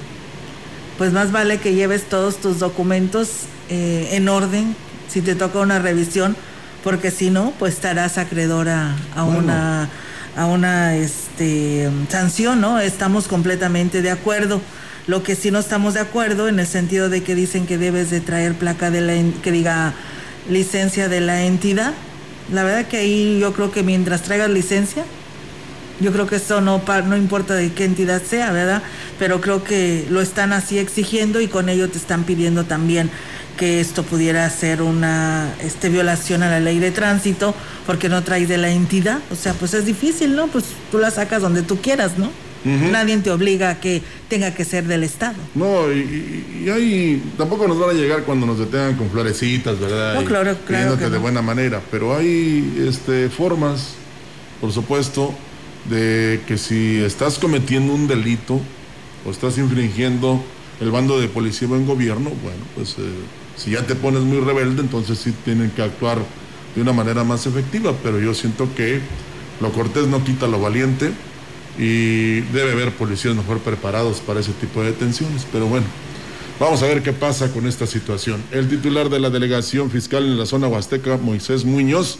pues 0.96 1.12
más 1.12 1.32
vale 1.32 1.58
que 1.58 1.74
lleves 1.74 2.04
todos 2.04 2.38
tus 2.38 2.58
documentos 2.58 3.28
eh, 3.74 4.16
en 4.16 4.28
orden 4.28 4.76
si 5.08 5.22
te 5.22 5.34
toca 5.34 5.60
una 5.60 5.78
revisión, 5.78 6.36
porque 6.84 7.10
si 7.10 7.30
no, 7.30 7.54
pues 7.58 7.72
estarás 7.72 8.18
acreedora 8.18 8.94
a 9.16 9.24
una 9.24 9.88
a 10.36 10.44
una 10.44 10.94
este, 10.96 11.88
sanción, 12.10 12.60
¿no? 12.60 12.80
Estamos 12.80 13.28
completamente 13.28 14.02
de 14.02 14.10
acuerdo. 14.10 14.60
Lo 15.06 15.22
que 15.22 15.36
sí 15.36 15.50
no 15.50 15.58
estamos 15.58 15.94
de 15.94 16.00
acuerdo 16.00 16.48
en 16.48 16.60
el 16.60 16.66
sentido 16.66 17.08
de 17.08 17.22
que 17.22 17.34
dicen 17.34 17.66
que 17.66 17.78
debes 17.78 18.10
de 18.10 18.20
traer 18.20 18.54
placa 18.54 18.90
de 18.90 19.00
la 19.00 19.14
que 19.42 19.52
diga 19.52 19.94
licencia 20.50 21.08
de 21.08 21.22
la 21.22 21.44
entidad. 21.44 21.94
La 22.52 22.64
verdad 22.64 22.86
que 22.86 22.98
ahí 22.98 23.38
yo 23.40 23.54
creo 23.54 23.72
que 23.72 23.82
mientras 23.82 24.20
traigas 24.20 24.50
licencia, 24.50 25.04
yo 25.98 26.12
creo 26.12 26.26
que 26.26 26.36
eso 26.36 26.60
no 26.60 26.82
no 27.06 27.16
importa 27.16 27.54
de 27.54 27.72
qué 27.72 27.86
entidad 27.86 28.20
sea, 28.22 28.52
¿verdad? 28.52 28.82
Pero 29.18 29.40
creo 29.40 29.64
que 29.64 30.06
lo 30.10 30.20
están 30.20 30.52
así 30.52 30.78
exigiendo 30.78 31.40
y 31.40 31.48
con 31.48 31.70
ello 31.70 31.88
te 31.88 31.96
están 31.96 32.24
pidiendo 32.24 32.64
también 32.64 33.10
que 33.56 33.80
esto 33.80 34.02
pudiera 34.02 34.48
ser 34.50 34.82
una 34.82 35.54
este, 35.62 35.88
violación 35.88 36.42
a 36.42 36.50
la 36.50 36.60
ley 36.60 36.78
de 36.78 36.90
tránsito 36.90 37.54
porque 37.86 38.08
no 38.08 38.22
trae 38.22 38.46
de 38.46 38.58
la 38.58 38.70
entidad. 38.70 39.20
O 39.30 39.36
sea, 39.36 39.54
pues 39.54 39.74
es 39.74 39.86
difícil, 39.86 40.34
¿no? 40.36 40.46
Pues 40.48 40.64
tú 40.90 40.98
la 40.98 41.10
sacas 41.10 41.42
donde 41.42 41.62
tú 41.62 41.80
quieras, 41.80 42.18
¿no? 42.18 42.30
Nadie 42.64 43.18
te 43.18 43.30
obliga 43.30 43.70
a 43.70 43.80
que 43.80 44.02
tenga 44.28 44.54
que 44.54 44.64
ser 44.64 44.86
del 44.86 45.02
Estado. 45.02 45.34
No, 45.54 45.92
y, 45.92 46.68
ahí 46.70 47.20
tampoco 47.36 47.66
nos 47.66 47.78
van 47.78 47.90
a 47.90 47.92
llegar 47.92 48.22
cuando 48.22 48.46
nos 48.46 48.58
detengan 48.58 48.94
con 48.94 49.10
florecitas, 49.10 49.80
¿verdad? 49.80 50.14
No, 50.14 50.24
claro, 50.24 50.56
claro. 50.64 50.96
de 50.96 51.18
buena 51.18 51.42
manera, 51.42 51.80
pero 51.90 52.16
hay 52.16 52.84
este, 52.88 53.28
formas, 53.30 53.94
por 54.60 54.70
supuesto, 54.70 55.34
de 55.90 56.40
que 56.46 56.56
si 56.56 57.02
estás 57.02 57.38
cometiendo 57.38 57.92
un 57.94 58.06
delito 58.06 58.60
o 59.26 59.30
estás 59.32 59.58
infringiendo 59.58 60.40
el 60.80 60.92
bando 60.92 61.20
de 61.20 61.28
policía 61.28 61.68
o 61.68 61.76
en 61.76 61.86
gobierno, 61.86 62.30
bueno, 62.42 62.62
pues 62.76 62.96
eh, 62.98 63.02
si 63.62 63.72
ya 63.72 63.86
te 63.86 63.94
pones 63.94 64.22
muy 64.22 64.40
rebelde, 64.40 64.82
entonces 64.82 65.18
sí 65.18 65.32
tienen 65.44 65.70
que 65.70 65.82
actuar 65.82 66.18
de 66.74 66.82
una 66.82 66.92
manera 66.92 67.22
más 67.22 67.46
efectiva, 67.46 67.94
pero 68.02 68.18
yo 68.18 68.34
siento 68.34 68.68
que 68.74 69.00
lo 69.60 69.70
cortés 69.72 70.08
no 70.08 70.24
quita 70.24 70.48
lo 70.48 70.60
valiente 70.60 71.12
y 71.78 72.40
debe 72.40 72.72
haber 72.72 72.92
policías 72.92 73.34
mejor 73.36 73.60
preparados 73.60 74.20
para 74.20 74.40
ese 74.40 74.52
tipo 74.52 74.80
de 74.80 74.88
detenciones, 74.88 75.46
pero 75.52 75.66
bueno. 75.66 75.86
Vamos 76.58 76.82
a 76.82 76.86
ver 76.86 77.02
qué 77.02 77.12
pasa 77.12 77.50
con 77.52 77.66
esta 77.66 77.86
situación. 77.86 78.42
El 78.52 78.68
titular 78.68 79.08
de 79.08 79.18
la 79.18 79.30
delegación 79.30 79.90
fiscal 79.90 80.24
en 80.24 80.38
la 80.38 80.46
zona 80.46 80.68
huasteca, 80.68 81.16
Moisés 81.16 81.64
Muñoz, 81.64 82.18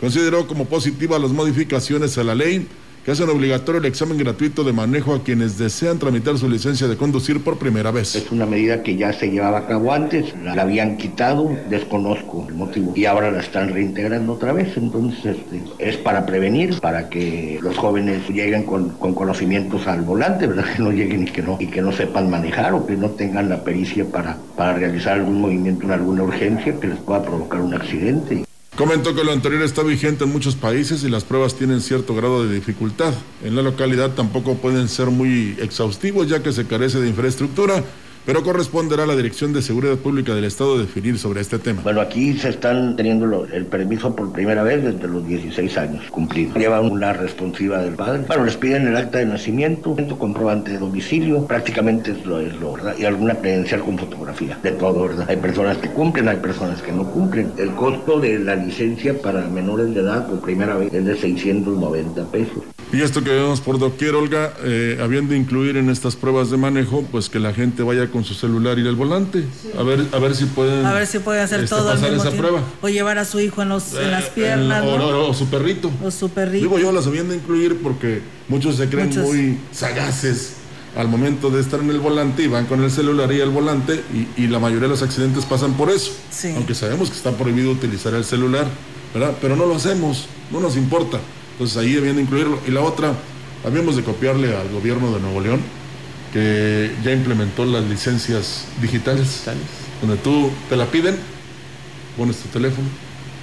consideró 0.00 0.46
como 0.46 0.66
positiva 0.66 1.18
las 1.18 1.30
modificaciones 1.30 2.16
a 2.18 2.24
la 2.24 2.34
ley 2.34 2.66
que 3.06 3.12
hacen 3.12 3.28
obligatorio 3.28 3.78
el 3.78 3.84
examen 3.84 4.18
gratuito 4.18 4.64
de 4.64 4.72
manejo 4.72 5.14
a 5.14 5.22
quienes 5.22 5.56
desean 5.56 5.96
tramitar 5.96 6.36
su 6.38 6.48
licencia 6.48 6.88
de 6.88 6.96
conducir 6.96 7.44
por 7.44 7.56
primera 7.56 7.92
vez. 7.92 8.16
Es 8.16 8.32
una 8.32 8.46
medida 8.46 8.82
que 8.82 8.96
ya 8.96 9.12
se 9.12 9.30
llevaba 9.30 9.58
a 9.58 9.66
cabo 9.68 9.92
antes, 9.92 10.34
la, 10.42 10.60
habían 10.60 10.96
quitado, 10.96 11.56
desconozco 11.70 12.46
el 12.48 12.56
motivo, 12.56 12.94
y 12.96 13.04
ahora 13.04 13.30
la 13.30 13.42
están 13.42 13.72
reintegrando 13.72 14.32
otra 14.32 14.52
vez, 14.52 14.76
entonces 14.76 15.36
este, 15.36 15.62
es 15.78 15.96
para 15.98 16.26
prevenir, 16.26 16.80
para 16.80 17.08
que 17.08 17.60
los 17.62 17.76
jóvenes 17.76 18.28
lleguen 18.28 18.64
con, 18.64 18.88
con 18.88 19.14
conocimientos 19.14 19.86
al 19.86 20.02
volante, 20.02 20.48
¿verdad? 20.48 20.64
Que 20.76 20.82
no 20.82 20.90
lleguen 20.90 21.28
y 21.28 21.30
que 21.30 21.42
no, 21.42 21.58
y 21.60 21.68
que 21.68 21.82
no 21.82 21.92
sepan 21.92 22.28
manejar 22.28 22.74
o 22.74 22.86
que 22.86 22.96
no 22.96 23.10
tengan 23.10 23.48
la 23.48 23.62
pericia 23.62 24.04
para, 24.04 24.36
para 24.56 24.72
realizar 24.72 25.12
algún 25.12 25.42
movimiento 25.42 25.84
en 25.84 25.92
alguna 25.92 26.24
urgencia 26.24 26.74
que 26.80 26.88
les 26.88 26.98
pueda 26.98 27.22
provocar 27.22 27.60
un 27.60 27.72
accidente. 27.72 28.45
Comentó 28.76 29.14
que 29.14 29.24
lo 29.24 29.32
anterior 29.32 29.62
está 29.62 29.82
vigente 29.82 30.24
en 30.24 30.32
muchos 30.32 30.54
países 30.54 31.02
y 31.02 31.08
las 31.08 31.24
pruebas 31.24 31.54
tienen 31.54 31.80
cierto 31.80 32.14
grado 32.14 32.46
de 32.46 32.54
dificultad. 32.54 33.14
En 33.42 33.56
la 33.56 33.62
localidad 33.62 34.10
tampoco 34.10 34.56
pueden 34.56 34.88
ser 34.88 35.06
muy 35.06 35.56
exhaustivos 35.58 36.28
ya 36.28 36.42
que 36.42 36.52
se 36.52 36.66
carece 36.66 37.00
de 37.00 37.08
infraestructura 37.08 37.82
pero 38.26 38.42
corresponderá 38.42 39.04
a 39.04 39.06
la 39.06 39.14
Dirección 39.14 39.52
de 39.52 39.62
Seguridad 39.62 39.96
Pública 39.96 40.34
del 40.34 40.44
Estado 40.44 40.76
definir 40.78 41.18
sobre 41.18 41.40
este 41.40 41.60
tema. 41.60 41.82
Bueno, 41.82 42.00
aquí 42.00 42.36
se 42.36 42.48
están 42.48 42.96
teniendo 42.96 43.46
el 43.46 43.66
permiso 43.66 44.14
por 44.14 44.32
primera 44.32 44.64
vez 44.64 44.82
desde 44.82 45.06
los 45.06 45.26
16 45.26 45.78
años 45.78 46.04
cumplidos. 46.10 46.56
Llevan 46.56 46.90
una 46.90 47.12
responsiva 47.12 47.78
del 47.78 47.94
padre. 47.94 48.24
Bueno, 48.26 48.44
les 48.44 48.56
piden 48.56 48.88
el 48.88 48.96
acta 48.96 49.18
de 49.18 49.26
nacimiento, 49.26 49.96
comprobante 50.18 50.72
de 50.72 50.78
domicilio, 50.78 51.46
prácticamente 51.46 52.10
es 52.10 52.26
lo, 52.26 52.40
es 52.40 52.54
lo, 52.56 52.72
¿verdad? 52.72 52.96
Y 52.98 53.04
alguna 53.04 53.36
credencial 53.36 53.82
con 53.82 53.96
fotografía, 53.96 54.58
de 54.62 54.72
todo, 54.72 55.08
¿verdad? 55.08 55.26
Hay 55.30 55.36
personas 55.36 55.76
que 55.78 55.88
cumplen, 55.88 56.28
hay 56.28 56.38
personas 56.38 56.82
que 56.82 56.90
no 56.90 57.08
cumplen. 57.10 57.52
El 57.58 57.70
costo 57.72 58.18
de 58.18 58.40
la 58.40 58.56
licencia 58.56 59.20
para 59.20 59.46
menores 59.46 59.94
de 59.94 60.00
edad 60.00 60.26
por 60.26 60.40
primera 60.40 60.76
vez 60.76 60.92
es 60.92 61.04
de 61.04 61.16
690 61.16 62.24
pesos. 62.32 62.64
Y 62.92 63.02
esto 63.02 63.22
que 63.22 63.30
vemos 63.30 63.60
por 63.60 63.78
doquier, 63.78 64.14
Olga, 64.14 64.52
eh, 64.62 64.98
habiendo 65.02 65.34
incluir 65.34 65.76
en 65.76 65.90
estas 65.90 66.14
pruebas 66.14 66.50
de 66.50 66.56
manejo, 66.56 67.04
pues 67.10 67.28
que 67.28 67.40
la 67.40 67.52
gente 67.52 67.82
vaya 67.82 68.08
con 68.08 68.15
su 68.24 68.34
celular 68.34 68.78
y 68.78 68.86
el 68.86 68.94
volante. 68.94 69.44
A 69.78 69.82
ver, 69.82 70.06
a 70.12 70.18
ver 70.18 70.34
si 70.34 70.44
pueden. 70.46 70.84
A 70.86 70.92
ver 70.92 71.06
si 71.06 71.18
puede 71.18 71.40
hacer 71.40 71.60
este, 71.64 71.74
todo 71.76 71.90
al 71.90 71.96
pasar 71.96 72.12
mismo 72.12 72.28
esa 72.28 72.36
prueba. 72.36 72.62
O 72.82 72.88
llevar 72.88 73.18
a 73.18 73.24
su 73.24 73.40
hijo 73.40 73.62
en, 73.62 73.68
los, 73.70 73.94
en 73.94 74.10
las 74.10 74.24
Eh, 74.26 74.32
piernas, 74.34 74.84
o, 74.84 74.98
¿no? 74.98 75.04
o- 75.06 75.30
o 75.30 75.34
su 75.34 75.46
perrito. 75.46 75.90
O 76.04 76.10
su 76.10 76.28
perrito. 76.30 76.64
Digo 76.64 76.78
yo, 76.78 76.92
las 76.92 77.06
habían 77.06 77.28
de 77.28 77.36
incluir 77.36 77.78
porque 77.82 78.22
muchos 78.48 78.76
se 78.76 78.88
creen 78.88 79.08
Muchos. 79.08 79.24
muy 79.24 79.58
sagaces 79.72 80.52
al 80.96 81.08
momento 81.08 81.50
de 81.50 81.60
estar 81.60 81.80
en 81.80 81.90
el 81.90 82.00
volante 82.00 82.42
y 82.42 82.46
van 82.48 82.64
con 82.66 82.82
el 82.82 82.90
celular 82.90 83.30
y 83.30 83.40
el 83.40 83.50
volante 83.50 84.02
y, 84.36 84.42
y 84.42 84.46
la 84.46 84.58
mayoría 84.58 84.84
de 84.84 84.88
los 84.94 85.02
accidentes 85.02 85.44
pasan 85.44 85.74
por 85.74 85.90
eso. 85.90 86.12
Sí. 86.30 86.52
Aunque 86.56 86.74
sabemos 86.74 87.10
que 87.10 87.16
está 87.16 87.32
prohibido 87.32 87.70
utilizar 87.70 88.14
el 88.14 88.24
celular, 88.24 88.66
¿verdad? 89.12 89.34
Pero 89.42 89.56
no 89.56 89.66
lo 89.66 89.74
hacemos, 89.76 90.26
no 90.50 90.60
nos 90.60 90.74
importa. 90.76 91.18
Entonces 91.52 91.76
ahí 91.76 91.92
debían 91.92 92.16
de 92.16 92.22
incluirlo. 92.22 92.58
Y 92.66 92.70
la 92.70 92.80
otra, 92.80 93.12
habíamos 93.64 93.96
de 93.96 94.02
copiarle 94.04 94.56
al 94.56 94.70
gobierno 94.70 95.12
de 95.12 95.20
Nuevo 95.20 95.40
León 95.42 95.60
que 96.32 96.90
ya 97.04 97.12
implementó 97.12 97.64
las 97.64 97.84
licencias 97.84 98.64
digitales, 98.80 99.42
donde 100.00 100.16
tú 100.16 100.50
te 100.68 100.76
la 100.76 100.86
piden, 100.86 101.16
pones 102.16 102.36
tu 102.36 102.48
teléfono 102.48 102.88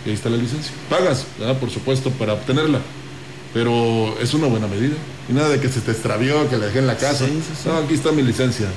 y 0.05 0.09
ahí 0.09 0.15
está 0.15 0.29
la 0.29 0.37
licencia. 0.37 0.71
Pagas, 0.89 1.25
¿verdad? 1.39 1.57
por 1.59 1.69
supuesto, 1.69 2.11
para 2.11 2.33
obtenerla. 2.33 2.79
Pero 3.53 4.17
es 4.19 4.33
una 4.33 4.47
buena 4.47 4.67
medida. 4.67 4.95
Y 5.29 5.33
nada 5.33 5.49
de 5.49 5.59
que 5.59 5.69
se 5.69 5.79
te 5.79 5.91
extravió, 5.91 6.49
que 6.49 6.57
la 6.57 6.65
dejé 6.65 6.79
en 6.79 6.87
la 6.87 6.97
casa. 6.97 7.25
No, 7.65 7.77
aquí 7.77 7.93
está 7.93 8.11
mi 8.11 8.23
licencia 8.23 8.67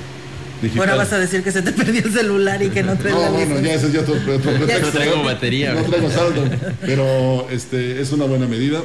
digital. 0.61 0.89
Ahora 0.89 1.03
vas 1.03 1.13
a 1.13 1.17
decir 1.17 1.43
que 1.43 1.51
se 1.51 1.61
te 1.61 1.71
perdió 1.73 2.03
el 2.03 2.13
celular 2.13 2.61
y 2.61 2.69
que 2.69 2.83
no 2.83 2.95
traes 2.95 3.15
No, 3.15 3.21
la 3.21 3.29
bueno, 3.31 3.59
ya 3.59 3.73
ese 3.73 3.87
es 3.87 3.93
ya 3.93 4.01
otro, 4.01 4.13
otro. 4.13 4.51
No 4.59 4.91
traigo 4.91 5.23
batería, 5.23 5.73
No 5.73 5.81
traigo 5.83 6.09
saldo. 6.09 6.43
Pero 6.85 7.47
este, 7.49 8.01
es 8.01 8.11
una 8.11 8.25
buena 8.25 8.47
medida. 8.47 8.81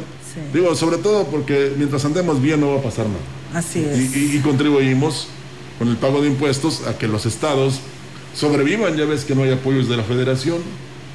Digo, 0.53 0.75
sobre 0.75 0.97
todo 0.97 1.27
porque 1.27 1.73
mientras 1.77 2.05
andemos 2.07 2.41
bien 2.41 2.61
no 2.61 2.73
va 2.73 2.79
a 2.79 2.83
pasar 2.83 3.07
nada. 3.07 3.21
Así 3.55 3.81
Y, 3.81 3.85
es. 3.85 4.17
y- 4.17 4.37
y 4.37 4.41
contribuimos 4.41 5.29
con 5.79 5.89
el 5.89 5.97
pago 5.97 6.21
de 6.23 6.29
impuestos 6.29 6.87
a 6.87 6.97
que 6.99 7.09
los 7.09 7.27
estados 7.27 7.81
sobrevivan. 8.35 8.97
Ya 8.97 9.05
ves 9.05 9.25
que 9.25 9.35
no 9.35 9.43
hay 9.43 9.53
apoyos 9.53 9.89
de 9.89 9.97
la 9.97 10.03
federación, 10.05 10.59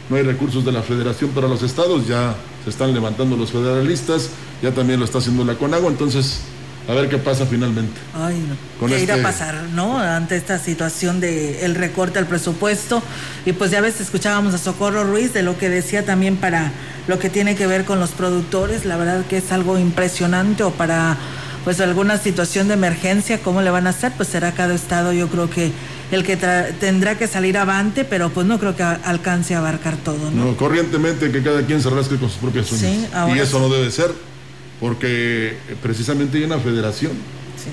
no 0.09 0.15
hay 0.15 0.23
recursos 0.23 0.63
de 0.65 0.71
la 0.71 0.81
federación 0.83 1.31
para 1.31 1.47
los 1.47 1.63
estados, 1.63 2.07
ya 2.07 2.35
se 2.63 2.69
están 2.69 2.93
levantando 2.93 3.35
los 3.37 3.51
federalistas, 3.51 4.29
ya 4.61 4.71
también 4.71 4.99
lo 4.99 5.05
está 5.05 5.17
haciendo 5.19 5.43
la 5.45 5.55
Conagua, 5.55 5.89
entonces 5.89 6.39
a 6.87 6.93
ver 6.93 7.09
qué 7.09 7.17
pasa 7.17 7.45
finalmente. 7.45 7.99
Ay, 8.13 8.37
no. 8.47 8.55
Con 8.79 8.89
¿Qué 8.89 9.01
irá 9.03 9.15
a 9.15 9.17
este- 9.17 9.27
pasar, 9.29 9.63
no? 9.73 9.97
Ante 9.99 10.37
esta 10.37 10.57
situación 10.57 11.19
de 11.19 11.65
el 11.65 11.75
recorte 11.75 12.17
al 12.17 12.27
presupuesto. 12.27 13.03
Y 13.45 13.51
pues 13.51 13.71
ya 13.71 13.81
ves, 13.81 13.99
escuchábamos 13.99 14.53
a 14.53 14.57
Socorro 14.57 15.03
Ruiz 15.03 15.33
de 15.33 15.43
lo 15.43 15.57
que 15.57 15.67
decía 15.69 16.05
también 16.05 16.37
para 16.37 16.71
lo 17.09 17.19
que 17.19 17.29
tiene 17.29 17.55
que 17.57 17.67
ver 17.67 17.83
con 17.83 17.99
los 17.99 18.11
productores. 18.11 18.85
La 18.85 18.95
verdad 18.95 19.25
que 19.25 19.37
es 19.37 19.51
algo 19.51 19.77
impresionante 19.77 20.63
o 20.63 20.71
para 20.71 21.17
pues 21.63 21.81
alguna 21.81 22.17
situación 22.17 22.67
de 22.67 22.75
emergencia, 22.75 23.39
¿cómo 23.41 23.61
le 23.61 23.69
van 23.69 23.87
a 23.87 23.91
hacer? 23.91 24.13
Pues 24.15 24.29
será 24.29 24.53
cada 24.53 24.73
estado, 24.73 25.13
yo 25.13 25.27
creo 25.27 25.49
que 25.49 25.71
el 26.11 26.23
que 26.23 26.37
tendrá 26.79 27.17
que 27.17 27.27
salir 27.27 27.57
avante, 27.57 28.05
pero 28.05 28.29
pues 28.29 28.47
no 28.47 28.59
creo 28.59 28.75
que 28.75 28.83
alcance 28.83 29.55
a 29.55 29.59
abarcar 29.59 29.97
todo, 29.97 30.31
¿no? 30.31 30.45
No, 30.45 30.57
corrientemente 30.57 31.31
que 31.31 31.43
cada 31.43 31.65
quien 31.65 31.81
se 31.81 31.89
rasque 31.89 32.15
con 32.15 32.29
sus 32.29 32.37
propias 32.37 32.71
uñas. 32.71 32.81
Sí, 32.81 33.07
y 33.35 33.39
eso 33.39 33.57
sí. 33.57 33.63
no 33.63 33.69
debe 33.69 33.91
ser, 33.91 34.13
porque 34.79 35.57
eh, 35.69 35.75
precisamente 35.81 36.37
hay 36.37 36.45
una 36.45 36.59
federación 36.59 37.11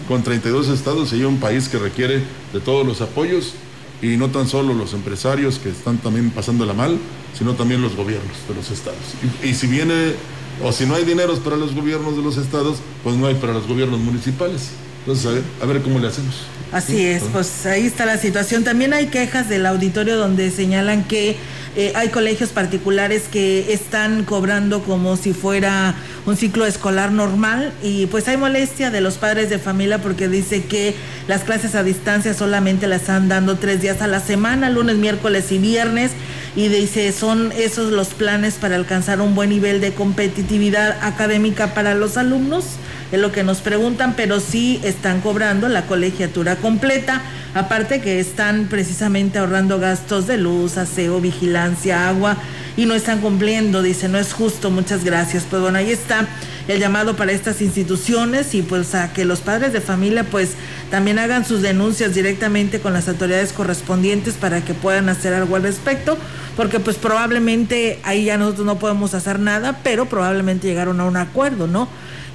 con 0.09 0.23
32 0.23 0.69
estados 0.69 1.13
y 1.13 1.17
hay 1.17 1.25
un 1.25 1.39
país 1.39 1.69
que 1.69 1.79
requiere 1.79 2.23
de 2.53 2.61
todos 2.61 2.85
los 2.85 3.01
apoyos 3.01 3.55
y 4.03 4.17
no 4.17 4.29
tan 4.31 4.49
solo 4.49 4.75
los 4.75 4.93
empresarios 4.93 5.59
que 5.59 5.69
están 5.71 5.99
también 5.99 6.31
pasándola 6.31 6.73
mal, 6.73 6.99
sino 7.39 7.55
también 7.55 7.81
los 7.81 7.95
gobiernos 7.95 8.37
de 8.49 8.55
los 8.55 8.71
estados. 8.71 8.99
Y, 9.43 9.49
y 9.49 9.55
si 9.55 9.67
viene, 9.67 10.15
o 10.63 10.73
si 10.73 10.87
no 10.87 10.95
hay 10.95 11.05
dineros 11.05 11.39
para 11.41 11.57
los 11.57 11.75
gobiernos 11.75 12.17
de 12.17 12.23
los 12.23 12.37
estados, 12.37 12.79
pues 13.03 13.17
no 13.17 13.27
hay 13.27 13.35
para 13.35 13.53
los 13.53 13.67
gobiernos 13.67 14.01
municipales. 14.01 14.71
Entonces, 15.07 15.27
a 15.27 15.31
ver, 15.31 15.43
a 15.63 15.67
ver 15.67 15.83
cómo 15.83 15.99
le 15.99 16.09
hacemos. 16.09 16.35
Así 16.73 17.05
es, 17.05 17.23
pues 17.33 17.67
ahí 17.67 17.87
está 17.87 18.07
la 18.07 18.19
situación. 18.19 18.65
También 18.65 18.95
hay 18.95 19.07
quejas 19.07 19.49
del 19.49 19.67
auditorio 19.67 20.17
donde 20.17 20.51
señalan 20.51 21.05
que 21.05 21.37
eh, 21.77 21.93
hay 21.97 22.09
colegios 22.09 22.51
particulares 22.51 23.25
que 23.31 23.73
están 23.73 24.25
cobrando 24.25 24.83
como 24.85 25.17
si 25.17 25.33
fuera 25.33 25.97
un 26.25 26.37
ciclo 26.37 26.67
escolar 26.67 27.11
normal 27.11 27.73
y 27.83 28.07
pues 28.07 28.29
hay 28.29 28.37
molestia 28.37 28.93
de 28.93 29.01
los 29.01 29.19
padres 29.19 29.51
de 29.51 29.59
familia 29.59 30.01
porque 30.01 30.29
dice 30.29 30.65
que 30.65 30.95
las 31.27 31.43
clases 31.43 31.75
a 31.75 31.83
distancia 31.83 32.33
solamente 32.33 32.87
las 32.87 33.01
están 33.01 33.29
dando 33.29 33.57
tres 33.57 33.83
días 33.83 34.03
a 34.03 34.07
la 34.07 34.21
semana, 34.21 34.71
lunes, 34.71 34.97
miércoles 34.97 35.51
y 35.51 35.59
viernes 35.59 36.13
y 36.55 36.69
dice 36.69 37.11
son 37.11 37.51
esos 37.51 37.91
los 37.91 38.09
planes 38.09 38.55
para 38.55 38.77
alcanzar 38.77 39.21
un 39.21 39.35
buen 39.35 39.51
nivel 39.51 39.81
de 39.81 39.93
competitividad 39.93 40.97
académica 41.03 41.75
para 41.75 41.95
los 41.95 42.17
alumnos 42.17 42.65
es 43.13 43.21
lo 43.21 43.33
que 43.33 43.43
nos 43.43 43.59
preguntan, 43.59 44.15
pero 44.17 44.41
sí 44.41 44.81
están 44.83 45.21
cobrando 45.21 45.69
la 45.69 45.87
colegiatura 45.87 46.57
completa, 46.57 47.23
aparte 47.55 48.01
que 48.01 48.21
están 48.21 48.67
precisamente 48.69 49.39
ahorrando 49.39 49.79
gastos 49.79 50.27
de 50.27 50.39
luz, 50.39 50.77
aseo, 50.77 51.21
vigilancia, 51.21 52.09
agua 52.09 52.37
y 52.77 52.87
no 52.87 52.95
están 52.95 53.21
cumpliendo, 53.21 53.83
dice, 53.83 54.09
no 54.09 54.19
es 54.19 54.33
justo, 54.33 54.71
muchas 54.71 55.05
gracias. 55.05 55.45
Pues 55.49 55.63
bueno, 55.63 55.79
ahí 55.79 55.93
está 55.93 56.27
el 56.67 56.81
llamado 56.81 57.15
para 57.15 57.33
estas 57.33 57.61
instituciones 57.61 58.55
y 58.55 58.63
pues 58.63 58.95
a 58.95 59.13
que 59.13 59.25
los 59.25 59.41
padres 59.41 59.73
de 59.73 59.81
familia 59.81 60.25
pues 60.25 60.53
también 60.91 61.19
hagan 61.19 61.45
sus 61.45 61.63
denuncias 61.63 62.15
directamente 62.15 62.81
con 62.81 62.93
las 62.93 63.09
autoridades 63.09 63.53
correspondientes 63.53 64.35
para 64.35 64.65
que 64.65 64.75
puedan 64.75 65.09
hacer 65.09 65.35
algo 65.35 65.57
al 65.57 65.63
respecto, 65.63 66.17
porque 66.57 66.81
pues 66.81 66.97
probablemente 66.97 68.01
ahí 68.03 68.25
ya 68.25 68.39
nosotros 68.39 68.67
no 68.67 68.79
podemos 68.79 69.15
hacer 69.15 69.39
nada, 69.39 69.79
pero 69.85 70.07
probablemente 70.07 70.67
llegaron 70.67 71.01
a 71.01 71.05
un 71.05 71.17
acuerdo, 71.17 71.67
¿no? 71.67 71.89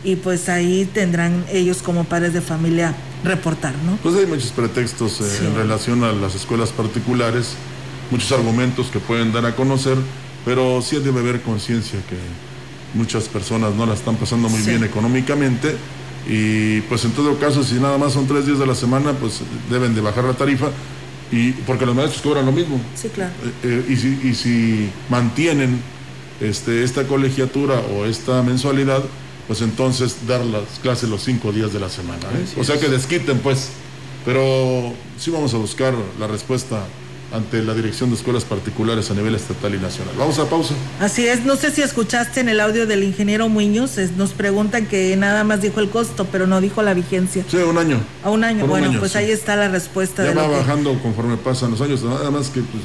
Y 0.04 0.16
pues 0.16 0.48
ahí 0.50 0.90
tendrán 0.94 1.44
ellos 1.52 1.82
como 1.82 2.04
padres 2.06 2.34
de 2.34 2.42
familia 2.42 2.96
reportar, 3.24 3.74
¿no? 3.86 3.98
Pues 4.02 4.16
hay 4.16 4.26
muchos 4.26 4.52
pretextos 4.52 5.20
eh, 5.22 5.46
en 5.48 5.56
relación 5.56 6.04
a 6.04 6.12
las 6.14 6.36
escuelas 6.36 6.70
particulares, 6.72 7.54
muchos 8.12 8.32
argumentos 8.32 8.88
que 8.88 9.00
pueden 9.00 9.32
dar 9.34 9.46
a 9.46 9.56
conocer, 9.56 9.98
pero 10.46 10.82
sí 10.82 10.98
debe 11.00 11.20
haber 11.20 11.42
conciencia 11.42 12.00
que 12.10 12.16
muchas 12.98 13.28
personas 13.28 13.74
no 13.76 13.86
la 13.86 13.94
están 13.94 14.16
pasando 14.16 14.48
muy 14.50 14.62
Sí. 14.62 14.70
bien 14.72 14.84
económicamente 14.84 15.76
y 16.28 16.82
pues 16.82 17.06
en 17.06 17.12
todo 17.12 17.38
caso 17.38 17.64
si 17.64 17.76
nada 17.76 17.98
más 17.98 18.14
son 18.14 18.26
tres 18.28 18.46
días 18.46 18.60
de 18.60 18.66
la 18.66 18.76
semana 18.76 19.14
pues 19.14 19.42
deben 19.70 19.94
de 19.96 20.02
bajar 20.02 20.24
la 20.24 20.34
tarifa 20.34 20.68
y 21.32 21.52
porque 21.52 21.86
los 21.86 21.96
maestros 21.96 22.22
cobran 22.22 22.46
lo 22.46 22.52
mismo 22.52 22.80
Sí, 22.96 23.10
claro. 23.10 23.32
Eh, 23.64 23.84
eh, 23.88 23.94
y, 23.94 23.96
si, 23.96 24.20
y 24.28 24.34
si 24.34 24.90
mantienen 25.10 25.80
este, 26.42 26.84
esta 26.84 27.04
colegiatura 27.04 27.76
o 27.96 28.06
esta 28.06 28.42
mensualidad, 28.44 29.04
pues 29.50 29.62
entonces 29.62 30.16
dar 30.28 30.46
las 30.46 30.80
clases 30.82 31.10
los 31.10 31.24
cinco 31.24 31.52
días 31.52 31.74
de 31.74 31.80
la 31.82 31.90
semana. 31.90 32.22
¿eh? 32.36 32.60
O 32.60 32.64
sea 32.64 32.80
que 32.80 32.88
desquiten, 32.88 33.40
pues. 33.40 33.70
Pero 34.26 34.94
sí 35.18 35.32
vamos 35.32 35.54
a 35.54 35.58
buscar 35.58 35.94
la 36.20 36.28
respuesta 36.28 36.84
ante 37.32 37.64
la 37.64 37.74
Dirección 37.74 38.10
de 38.10 38.16
Escuelas 38.16 38.44
Particulares 38.44 39.10
a 39.12 39.14
nivel 39.14 39.34
estatal 39.36 39.74
y 39.74 39.78
nacional. 39.80 40.14
Vamos 40.18 40.38
a 40.40 40.50
pausa. 40.50 40.74
Así 41.00 41.26
es, 41.28 41.46
no 41.46 41.56
sé 41.56 41.72
si 41.72 41.82
escuchaste 41.82 42.40
en 42.42 42.50
el 42.50 42.60
audio 42.60 42.86
del 42.86 43.04
ingeniero 43.04 43.48
Muñoz, 43.50 43.98
es- 43.98 44.12
nos 44.14 44.32
preguntan 44.32 44.88
que 44.88 45.16
nada 45.16 45.44
más 45.44 45.62
dijo 45.62 45.80
el 45.80 45.90
costo, 45.90 46.26
pero 46.32 46.48
no 46.48 46.60
dijo 46.60 46.82
la 46.84 46.94
vigencia. 46.94 47.44
Sí, 47.50 47.58
un 47.58 47.78
año. 47.78 48.00
A 48.24 48.30
un 48.30 48.44
año, 48.44 48.60
Por 48.62 48.66
un 48.66 48.70
bueno, 48.72 48.88
año, 48.90 49.00
pues 49.00 49.14
sí. 49.14 49.20
ahí 49.20 49.32
está 49.32 49.56
la 49.56 49.68
respuesta 49.70 50.24
Ya 50.24 50.30
de 50.30 50.36
va 50.36 50.48
que- 50.48 50.56
bajando 50.58 51.00
conforme 51.02 51.38
pasan 51.38 51.72
los 51.72 51.82
años, 51.82 52.04
nada 52.04 52.30
más 52.32 52.50
que 52.50 52.62
pues, 52.62 52.84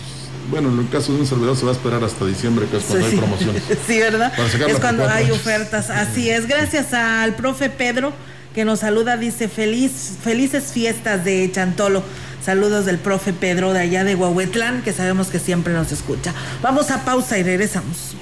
bueno, 0.51 0.71
en 0.71 0.79
el 0.79 0.89
caso 0.89 1.13
de 1.13 1.21
un 1.21 1.27
servidor 1.27 1.57
se 1.57 1.65
va 1.65 1.73
a 1.73 1.75
esperar 1.75 2.05
hasta 2.05 2.25
diciembre, 2.27 2.67
que 2.71 2.79
es 2.79 2.85
cuando 2.85 3.07
hay 3.07 3.17
promociones. 3.17 3.63
Sí, 3.87 3.99
¿verdad? 3.99 4.33
Es 4.69 4.79
cuando 4.79 5.09
hay 5.09 5.31
ofertas. 5.31 5.91
Así 5.91 6.31
es. 6.31 6.47
Gracias 6.47 6.93
al 6.93 7.35
profe 7.35 7.71
Pedro 7.71 8.13
que 8.55 8.65
nos 8.65 8.81
saluda. 8.81 9.17
Dice 9.17 9.49
feliz, 9.49 10.19
felices 10.23 10.73
fiestas 10.73 11.25
de 11.25 11.51
Chantolo. 11.53 12.03
Saludos 12.45 12.85
del 12.85 12.99
profe 12.99 13.33
Pedro 13.33 13.73
de 13.73 13.81
allá 13.81 14.05
de 14.05 14.15
Huahuetlán, 14.15 14.83
que 14.83 14.93
sabemos 14.93 15.29
que 15.29 15.39
siempre 15.39 15.73
nos 15.73 15.93
escucha. 15.93 16.35
Vamos 16.63 16.91
a 16.91 17.03
pausa 17.05 17.39
y 17.39 17.43
regresamos. 17.43 18.15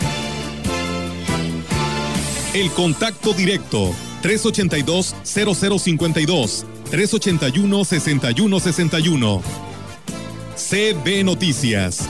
El 2.55 2.71
contacto 2.71 3.33
directo 3.33 3.93
382-0052 4.23 6.67
381-6161 6.93 9.41
CB 10.69 11.25
Noticias. 11.25 12.09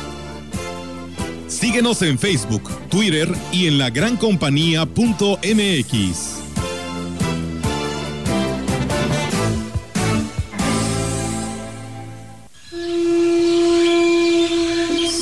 Síguenos 1.48 2.02
en 2.02 2.18
Facebook, 2.18 2.70
Twitter 2.90 3.32
y 3.50 3.66
en 3.66 3.78
lagrancompañía.mx. 3.78 5.96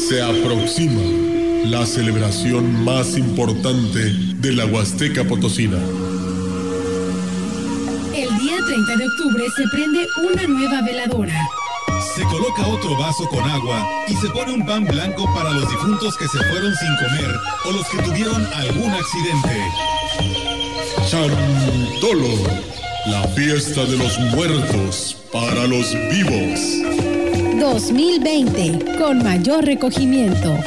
Se 0.09 0.23
aproxima 0.23 1.01
la 1.67 1.87
celebración 1.87 2.85
más 2.85 3.17
importante 3.17 4.13
de 4.41 4.53
la 4.53 4.67
Huasteca 4.67 5.23
Potosina. 5.25 5.79
El 8.13 8.39
día 8.39 8.57
30 8.67 8.97
de 8.97 9.07
octubre 9.07 9.45
se 9.57 9.69
prende 9.69 10.05
una 10.21 10.49
nueva 10.49 10.83
veladora. 10.83 11.49
Se 12.21 12.27
coloca 12.27 12.67
otro 12.67 12.99
vaso 12.99 13.27
con 13.31 13.43
agua 13.49 14.05
y 14.07 14.15
se 14.15 14.29
pone 14.29 14.53
un 14.53 14.67
pan 14.67 14.85
blanco 14.85 15.25
para 15.35 15.53
los 15.53 15.67
difuntos 15.71 16.15
que 16.19 16.29
se 16.29 16.37
fueron 16.51 16.75
sin 16.77 16.95
comer 16.97 17.35
o 17.65 17.73
los 17.73 17.89
que 17.89 17.97
tuvieron 18.03 18.47
algún 18.57 18.91
accidente. 18.91 19.57
Chantolo, 21.09 22.29
la 23.07 23.27
fiesta 23.29 23.87
de 23.87 23.97
los 23.97 24.19
muertos 24.35 25.17
para 25.33 25.67
los 25.67 25.95
vivos. 26.11 26.61
2020, 27.59 28.99
con 28.99 29.25
mayor 29.25 29.65
recogimiento. 29.65 30.59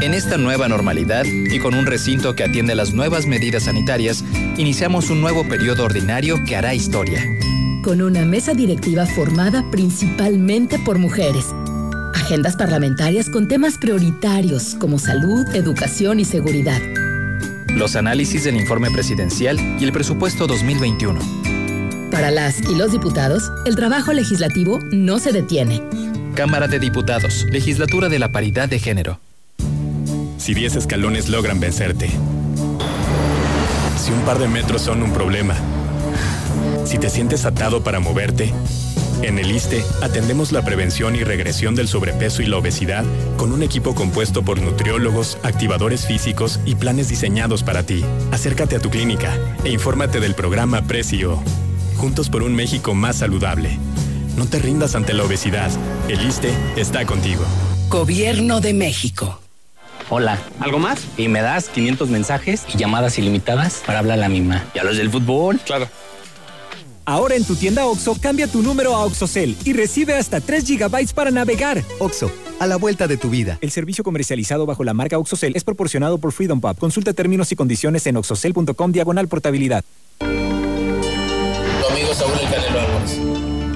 En 0.00 0.14
esta 0.14 0.36
nueva 0.36 0.68
normalidad 0.68 1.24
y 1.24 1.58
con 1.58 1.74
un 1.74 1.86
recinto 1.86 2.36
que 2.36 2.44
atiende 2.44 2.76
las 2.76 2.92
nuevas 2.92 3.26
medidas 3.26 3.64
sanitarias, 3.64 4.22
iniciamos 4.58 5.10
un 5.10 5.20
nuevo 5.20 5.42
periodo 5.48 5.84
ordinario 5.84 6.44
que 6.44 6.54
hará 6.54 6.72
historia. 6.72 7.20
Con 7.82 8.02
una 8.02 8.24
mesa 8.24 8.52
directiva 8.54 9.06
formada 9.06 9.64
principalmente 9.70 10.78
por 10.78 10.98
mujeres. 10.98 11.46
Agendas 12.14 12.56
parlamentarias 12.56 13.28
con 13.30 13.48
temas 13.48 13.78
prioritarios 13.78 14.74
como 14.74 14.98
salud, 14.98 15.46
educación 15.54 16.20
y 16.20 16.24
seguridad. 16.24 16.80
Los 17.68 17.96
análisis 17.96 18.44
del 18.44 18.56
informe 18.56 18.90
presidencial 18.90 19.58
y 19.80 19.84
el 19.84 19.92
presupuesto 19.92 20.46
2021. 20.46 21.20
Para 22.10 22.30
las 22.30 22.60
y 22.60 22.74
los 22.74 22.92
diputados, 22.92 23.50
el 23.64 23.76
trabajo 23.76 24.12
legislativo 24.12 24.80
no 24.90 25.18
se 25.18 25.32
detiene. 25.32 25.82
Cámara 26.34 26.68
de 26.68 26.78
Diputados, 26.78 27.46
Legislatura 27.50 28.08
de 28.08 28.18
la 28.18 28.32
Paridad 28.32 28.68
de 28.68 28.78
Género. 28.78 29.20
Si 30.38 30.54
10 30.54 30.76
escalones 30.76 31.28
logran 31.28 31.60
vencerte. 31.60 32.10
Si 33.96 34.12
un 34.12 34.20
par 34.22 34.38
de 34.38 34.48
metros 34.48 34.82
son 34.82 35.02
un 35.02 35.12
problema. 35.12 35.54
Si 36.84 36.98
te 36.98 37.10
sientes 37.10 37.44
atado 37.44 37.82
para 37.82 38.00
moverte. 38.00 38.52
En 39.22 39.38
el 39.38 39.50
ISTE 39.50 39.84
atendemos 40.02 40.50
la 40.50 40.64
prevención 40.64 41.14
y 41.14 41.24
regresión 41.24 41.74
del 41.74 41.88
sobrepeso 41.88 42.42
y 42.42 42.46
la 42.46 42.56
obesidad 42.56 43.04
con 43.36 43.52
un 43.52 43.62
equipo 43.62 43.94
compuesto 43.94 44.42
por 44.42 44.60
nutriólogos, 44.60 45.38
activadores 45.42 46.06
físicos 46.06 46.58
y 46.64 46.74
planes 46.74 47.08
diseñados 47.08 47.62
para 47.62 47.82
ti. 47.82 48.04
Acércate 48.32 48.76
a 48.76 48.80
tu 48.80 48.88
clínica 48.88 49.36
e 49.64 49.70
infórmate 49.70 50.20
del 50.20 50.34
programa 50.34 50.82
Precio. 50.82 51.38
Juntos 51.96 52.30
por 52.30 52.42
un 52.42 52.54
México 52.54 52.94
más 52.94 53.16
saludable. 53.16 53.78
No 54.36 54.46
te 54.46 54.58
rindas 54.58 54.94
ante 54.94 55.12
la 55.12 55.24
obesidad. 55.24 55.70
El 56.08 56.26
ISTE 56.26 56.50
está 56.76 57.04
contigo. 57.04 57.44
Gobierno 57.90 58.60
de 58.60 58.72
México. 58.72 59.38
Hola. 60.08 60.38
¿Algo 60.60 60.78
más? 60.78 61.06
Y 61.18 61.28
me 61.28 61.42
das 61.42 61.68
500 61.68 62.08
mensajes 62.08 62.64
y 62.72 62.78
llamadas 62.78 63.18
ilimitadas 63.18 63.82
para 63.84 63.98
hablar 63.98 64.18
a 64.18 64.22
la 64.22 64.28
misma. 64.28 64.64
¿Y 64.74 64.78
a 64.78 64.84
los 64.84 64.96
del 64.96 65.10
fútbol? 65.10 65.60
Claro. 65.64 65.88
Ahora 67.10 67.34
en 67.34 67.42
tu 67.42 67.56
tienda 67.56 67.86
OXO, 67.86 68.14
cambia 68.20 68.46
tu 68.46 68.62
número 68.62 68.94
a 68.94 69.04
OXOCEL 69.04 69.56
y 69.64 69.72
recibe 69.72 70.14
hasta 70.14 70.40
3 70.40 70.64
GB 70.64 71.12
para 71.12 71.32
navegar. 71.32 71.82
OXO, 71.98 72.30
a 72.60 72.68
la 72.68 72.76
vuelta 72.76 73.08
de 73.08 73.16
tu 73.16 73.28
vida. 73.28 73.58
El 73.62 73.72
servicio 73.72 74.04
comercializado 74.04 74.64
bajo 74.64 74.84
la 74.84 74.94
marca 74.94 75.18
OXOCEL 75.18 75.56
es 75.56 75.64
proporcionado 75.64 76.18
por 76.18 76.30
Freedom 76.30 76.60
Pub. 76.60 76.78
Consulta 76.78 77.12
términos 77.12 77.50
y 77.50 77.56
condiciones 77.56 78.06
en 78.06 78.16
oxocel.com 78.16 78.92
diagonal 78.92 79.26
portabilidad. 79.26 79.84
Tu 80.20 80.24
amigo 81.90 82.14
Saúl 82.14 82.34
El 82.40 82.48
Canelo 82.48 82.78
Álvarez. 82.78 83.18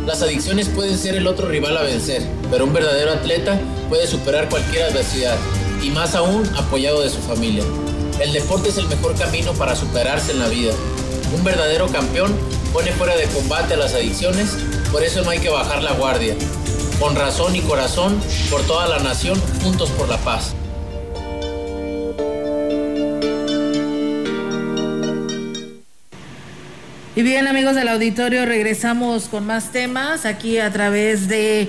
Las 0.06 0.22
adicciones 0.22 0.68
pueden 0.68 0.96
ser 0.96 1.16
el 1.16 1.26
otro 1.26 1.48
rival 1.48 1.76
a 1.76 1.82
vencer, 1.82 2.22
pero 2.52 2.66
un 2.66 2.72
verdadero 2.72 3.10
atleta 3.10 3.58
puede 3.88 4.06
superar 4.06 4.48
cualquier 4.48 4.84
adversidad, 4.84 5.36
y 5.82 5.90
más 5.90 6.14
aún 6.14 6.46
apoyado 6.56 7.02
de 7.02 7.10
su 7.10 7.18
familia. 7.18 7.64
El 8.20 8.32
deporte 8.32 8.68
es 8.68 8.78
el 8.78 8.86
mejor 8.86 9.16
camino 9.16 9.54
para 9.54 9.74
superarse 9.74 10.30
en 10.30 10.38
la 10.38 10.46
vida. 10.46 10.72
Un 11.36 11.42
verdadero 11.42 11.88
campeón 11.88 12.32
pone 12.74 12.90
fuera 12.90 13.16
de 13.16 13.26
combate 13.28 13.74
a 13.74 13.76
las 13.76 13.94
adicciones, 13.94 14.56
por 14.90 15.04
eso 15.04 15.22
no 15.22 15.30
hay 15.30 15.38
que 15.38 15.48
bajar 15.48 15.80
la 15.80 15.92
guardia. 15.92 16.34
Con 16.98 17.14
razón 17.14 17.54
y 17.54 17.60
corazón, 17.60 18.20
por 18.50 18.66
toda 18.66 18.88
la 18.88 18.98
nación, 18.98 19.40
juntos 19.62 19.90
por 19.90 20.08
la 20.08 20.18
paz. 20.18 20.56
Y 27.14 27.22
bien, 27.22 27.46
amigos 27.46 27.76
del 27.76 27.86
auditorio, 27.86 28.44
regresamos 28.44 29.28
con 29.28 29.46
más 29.46 29.70
temas 29.70 30.26
aquí 30.26 30.58
a 30.58 30.72
través 30.72 31.28
de 31.28 31.68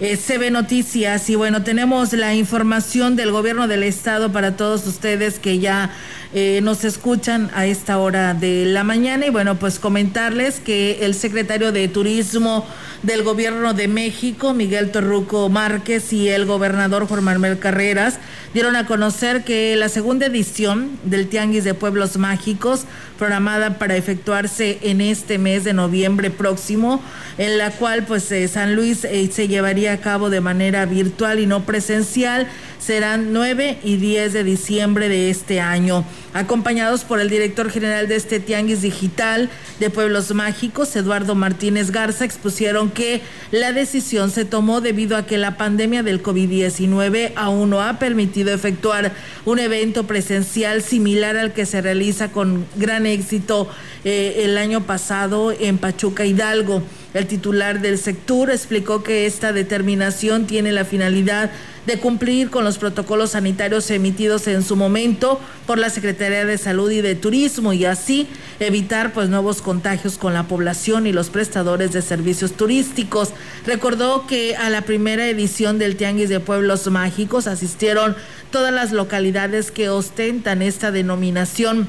eh, 0.00 0.16
CB 0.16 0.50
Noticias. 0.50 1.28
Y 1.28 1.34
bueno, 1.34 1.64
tenemos 1.64 2.14
la 2.14 2.34
información 2.34 3.14
del 3.14 3.30
gobierno 3.30 3.68
del 3.68 3.82
estado 3.82 4.32
para 4.32 4.56
todos 4.56 4.86
ustedes 4.86 5.38
que 5.38 5.58
ya 5.58 5.90
eh, 6.34 6.60
nos 6.62 6.84
escuchan 6.84 7.50
a 7.54 7.66
esta 7.66 7.98
hora 7.98 8.34
de 8.34 8.66
la 8.66 8.84
mañana. 8.84 9.26
Y 9.26 9.30
bueno, 9.30 9.56
pues 9.56 9.78
comentarles 9.78 10.60
que 10.60 11.04
el 11.04 11.14
secretario 11.14 11.72
de 11.72 11.88
Turismo 11.88 12.66
del 13.02 13.22
gobierno 13.22 13.74
de 13.74 13.88
México, 13.88 14.54
Miguel 14.54 14.90
Torruco 14.90 15.48
Márquez, 15.48 16.12
y 16.12 16.28
el 16.28 16.44
gobernador 16.46 17.06
Juan 17.06 17.22
Manuel 17.22 17.58
Carreras 17.58 18.18
dieron 18.52 18.74
a 18.74 18.86
conocer 18.86 19.44
que 19.44 19.76
la 19.76 19.88
segunda 19.88 20.26
edición 20.26 20.98
del 21.04 21.28
Tianguis 21.28 21.64
de 21.64 21.74
Pueblos 21.74 22.16
Mágicos, 22.16 22.84
programada 23.18 23.78
para 23.78 23.96
efectuarse 23.96 24.78
en 24.82 25.00
este 25.00 25.38
mes 25.38 25.64
de 25.64 25.72
noviembre 25.72 26.30
próximo, 26.30 27.02
en 27.38 27.58
la 27.58 27.70
cual 27.70 28.04
pues 28.04 28.30
eh, 28.32 28.48
San 28.48 28.74
Luis 28.74 29.04
eh, 29.04 29.28
se 29.32 29.48
llevaría 29.48 29.92
a 29.92 29.98
cabo 29.98 30.30
de 30.30 30.40
manera 30.40 30.86
virtual 30.86 31.38
y 31.38 31.46
no 31.46 31.64
presencial, 31.64 32.46
serán 32.78 33.32
9 33.32 33.78
y 33.82 33.96
10 33.96 34.32
de 34.32 34.44
diciembre 34.44 35.08
de 35.08 35.30
este 35.30 35.60
año. 35.60 36.04
Acompañados 36.34 37.04
por 37.04 37.18
el 37.18 37.30
director 37.30 37.70
general 37.70 38.08
de 38.08 38.16
este 38.16 38.40
Tianguis 38.40 38.82
Digital 38.82 39.48
de 39.80 39.88
Pueblos 39.88 40.34
Mágicos, 40.34 40.94
Eduardo 40.94 41.34
Martínez 41.34 41.90
Garza, 41.90 42.26
expusieron 42.26 42.90
que 42.90 43.22
la 43.52 43.72
decisión 43.72 44.30
se 44.30 44.44
tomó 44.44 44.82
debido 44.82 45.16
a 45.16 45.24
que 45.24 45.38
la 45.38 45.56
pandemia 45.56 46.02
del 46.02 46.22
COVID-19 46.22 47.32
aún 47.36 47.70
no 47.70 47.80
ha 47.80 47.98
permitido 47.98 48.52
efectuar 48.52 49.12
un 49.46 49.58
evento 49.58 50.06
presencial 50.06 50.82
similar 50.82 51.38
al 51.38 51.54
que 51.54 51.64
se 51.64 51.80
realiza 51.80 52.30
con 52.30 52.66
gran 52.76 53.06
éxito 53.06 53.70
eh, 54.04 54.42
el 54.44 54.58
año 54.58 54.82
pasado 54.82 55.52
en 55.52 55.78
Pachuca 55.78 56.26
Hidalgo. 56.26 56.82
El 57.14 57.26
titular 57.26 57.80
del 57.80 57.96
sector 57.96 58.50
explicó 58.50 59.02
que 59.02 59.24
esta 59.24 59.54
determinación 59.54 60.46
tiene 60.46 60.70
la 60.70 60.84
finalidad 60.84 61.50
de 61.50 61.75
cumplir 61.94 62.50
con 62.50 62.64
los 62.64 62.78
protocolos 62.78 63.30
sanitarios 63.30 63.90
emitidos 63.90 64.46
en 64.48 64.62
su 64.62 64.76
momento 64.76 65.40
por 65.66 65.78
la 65.78 65.88
Secretaría 65.88 66.44
de 66.44 66.58
Salud 66.58 66.90
y 66.90 67.00
de 67.00 67.14
Turismo 67.14 67.72
y 67.72 67.84
así 67.84 68.26
evitar 68.58 69.12
pues 69.12 69.28
nuevos 69.28 69.62
contagios 69.62 70.18
con 70.18 70.34
la 70.34 70.48
población 70.48 71.06
y 71.06 71.12
los 71.12 71.30
prestadores 71.30 71.92
de 71.92 72.02
servicios 72.02 72.52
turísticos. 72.52 73.30
Recordó 73.64 74.26
que 74.26 74.56
a 74.56 74.68
la 74.68 74.82
primera 74.82 75.28
edición 75.28 75.78
del 75.78 75.96
Tianguis 75.96 76.28
de 76.28 76.40
Pueblos 76.40 76.86
Mágicos 76.88 77.46
asistieron 77.46 78.16
todas 78.50 78.72
las 78.72 78.92
localidades 78.92 79.70
que 79.70 79.88
ostentan 79.88 80.62
esta 80.62 80.90
denominación 80.90 81.88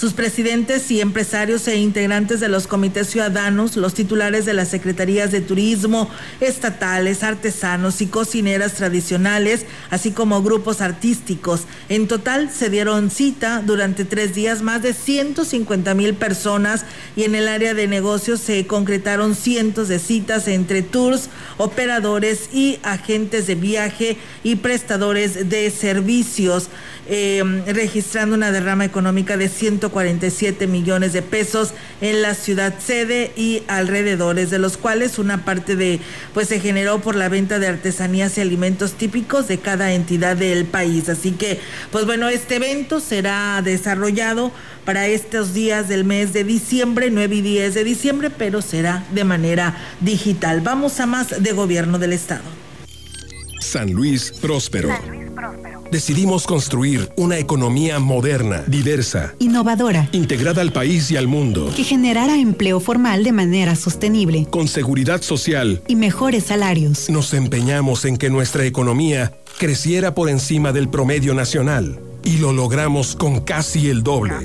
Sus 0.00 0.14
presidentes 0.14 0.90
y 0.90 1.02
empresarios 1.02 1.68
e 1.68 1.76
integrantes 1.76 2.40
de 2.40 2.48
los 2.48 2.66
comités 2.66 3.10
ciudadanos, 3.10 3.76
los 3.76 3.92
titulares 3.92 4.46
de 4.46 4.54
las 4.54 4.68
secretarías 4.68 5.30
de 5.30 5.42
turismo 5.42 6.08
estatales, 6.40 7.22
artesanos 7.22 8.00
y 8.00 8.06
cocineras 8.06 8.72
tradicionales, 8.72 9.66
así 9.90 10.12
como 10.12 10.42
grupos 10.42 10.80
artísticos. 10.80 11.64
En 11.90 12.08
total 12.08 12.50
se 12.50 12.70
dieron 12.70 13.10
cita 13.10 13.62
durante 13.62 14.06
tres 14.06 14.34
días 14.34 14.62
más 14.62 14.80
de 14.80 14.94
150 14.94 15.92
mil 15.92 16.14
personas 16.14 16.86
y 17.14 17.24
en 17.24 17.34
el 17.34 17.46
área 17.46 17.74
de 17.74 17.86
negocios 17.86 18.40
se 18.40 18.66
concretaron 18.66 19.34
cientos 19.34 19.88
de 19.88 19.98
citas 19.98 20.48
entre 20.48 20.80
tours, 20.80 21.28
operadores 21.58 22.48
y 22.54 22.78
agentes 22.84 23.46
de 23.46 23.54
viaje 23.54 24.16
y 24.44 24.56
prestadores 24.56 25.50
de 25.50 25.70
servicios, 25.70 26.70
eh, 27.08 27.42
registrando 27.66 28.36
una 28.36 28.52
derrama 28.52 28.84
económica 28.84 29.36
de 29.36 29.48
147 29.48 30.66
millones 30.66 31.12
de 31.12 31.22
pesos 31.22 31.72
en 32.00 32.22
la 32.22 32.34
ciudad 32.34 32.74
sede 32.78 33.32
y 33.36 33.62
alrededores, 33.68 34.50
de 34.50 34.58
los 34.58 34.76
cuales 34.76 35.18
una 35.18 35.44
parte 35.44 35.76
de 35.76 36.00
pues 36.34 36.48
se 36.48 36.60
generó 36.60 37.00
por 37.00 37.16
la 37.16 37.28
venta 37.28 37.58
de 37.58 37.66
artesanías 37.66 38.36
y 38.38 38.40
alimentos 38.40 38.92
típicos 38.92 39.48
de 39.48 39.58
cada 39.58 39.92
entidad 39.92 40.36
del 40.36 40.64
país. 40.64 41.08
Así 41.08 41.32
que, 41.32 41.60
pues 41.90 42.06
bueno, 42.06 42.28
este 42.28 42.56
evento 42.56 43.00
será 43.00 43.60
desarrollado 43.62 44.52
para 44.84 45.06
estos 45.06 45.54
días 45.54 45.88
del 45.88 46.04
mes 46.04 46.32
de 46.32 46.44
diciembre, 46.44 47.10
9 47.10 47.36
y 47.36 47.42
10 47.42 47.74
de 47.74 47.84
diciembre, 47.84 48.30
pero 48.30 48.62
será 48.62 49.04
de 49.12 49.24
manera 49.24 49.76
digital. 50.00 50.60
Vamos 50.60 51.00
a 51.00 51.06
más 51.06 51.42
de 51.42 51.52
gobierno 51.52 51.98
del 51.98 52.12
estado. 52.12 52.44
San 53.60 53.92
Luis 53.92 54.32
Próspero. 54.40 54.88
Decidimos 55.90 56.46
construir 56.46 57.10
una 57.16 57.38
economía 57.38 57.98
moderna, 57.98 58.62
diversa, 58.68 59.34
innovadora, 59.40 60.08
integrada 60.12 60.62
al 60.62 60.72
país 60.72 61.10
y 61.10 61.16
al 61.16 61.26
mundo, 61.26 61.72
que 61.74 61.82
generara 61.82 62.38
empleo 62.38 62.78
formal 62.78 63.24
de 63.24 63.32
manera 63.32 63.74
sostenible, 63.74 64.46
con 64.50 64.68
seguridad 64.68 65.20
social 65.20 65.82
y 65.88 65.96
mejores 65.96 66.44
salarios. 66.44 67.10
Nos 67.10 67.34
empeñamos 67.34 68.04
en 68.04 68.18
que 68.18 68.30
nuestra 68.30 68.64
economía 68.66 69.32
creciera 69.58 70.14
por 70.14 70.28
encima 70.28 70.72
del 70.72 70.88
promedio 70.88 71.34
nacional 71.34 71.98
y 72.22 72.38
lo 72.38 72.52
logramos 72.52 73.16
con 73.16 73.40
casi 73.40 73.88
el 73.88 74.04
doble. 74.04 74.36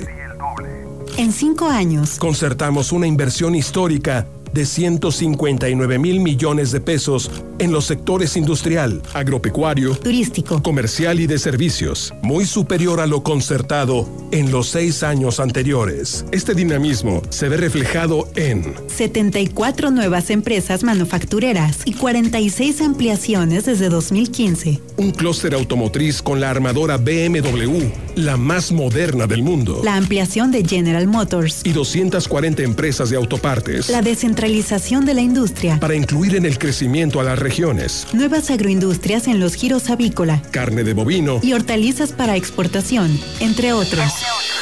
En 1.16 1.30
cinco 1.32 1.68
años, 1.68 2.18
concertamos 2.18 2.90
una 2.90 3.06
inversión 3.06 3.54
histórica 3.54 4.26
de 4.52 4.66
159 4.66 5.98
mil 5.98 6.20
millones 6.20 6.72
de 6.72 6.80
pesos 6.80 7.30
en 7.58 7.72
los 7.72 7.86
sectores 7.86 8.36
industrial, 8.36 9.02
agropecuario, 9.14 9.96
turístico, 9.96 10.62
comercial 10.62 11.20
y 11.20 11.26
de 11.26 11.38
servicios, 11.38 12.14
muy 12.22 12.44
superior 12.44 13.00
a 13.00 13.06
lo 13.06 13.22
concertado 13.22 14.08
en 14.30 14.50
los 14.50 14.68
seis 14.68 15.02
años 15.02 15.40
anteriores. 15.40 16.24
Este 16.32 16.54
dinamismo 16.54 17.22
se 17.30 17.48
ve 17.48 17.56
reflejado 17.56 18.28
en 18.36 18.74
74 18.88 19.90
nuevas 19.90 20.30
empresas 20.30 20.84
manufactureras 20.84 21.78
y 21.84 21.94
46 21.94 22.80
ampliaciones 22.80 23.64
desde 23.64 23.88
2015. 23.88 24.80
Un 24.96 25.10
clúster 25.10 25.54
automotriz 25.54 26.22
con 26.22 26.40
la 26.40 26.50
armadora 26.50 26.96
BMW, 26.96 27.90
la 28.16 28.36
más 28.36 28.72
moderna 28.72 29.26
del 29.26 29.42
mundo. 29.42 29.80
La 29.84 29.96
ampliación 29.96 30.50
de 30.50 30.64
General 30.64 31.06
Motors. 31.06 31.60
Y 31.64 31.72
240 31.72 32.62
empresas 32.62 33.10
de 33.10 33.16
autopartes. 33.16 33.88
La 33.88 34.02
descentralización 34.02 35.04
de 35.04 35.14
la 35.14 35.20
industria. 35.20 35.78
Para 35.80 35.94
incluir 35.94 36.36
en 36.36 36.46
el 36.46 36.58
crecimiento 36.58 37.20
a 37.20 37.24
las 37.24 37.38
regiones. 37.46 38.08
Nuevas 38.12 38.50
agroindustrias 38.50 39.28
en 39.28 39.38
los 39.38 39.54
giros 39.54 39.88
avícola. 39.88 40.42
Carne 40.50 40.82
de 40.82 40.94
bovino. 40.94 41.38
Y 41.44 41.52
hortalizas 41.52 42.12
para 42.12 42.34
exportación, 42.34 43.20
entre 43.38 43.72
otros. 43.72 44.12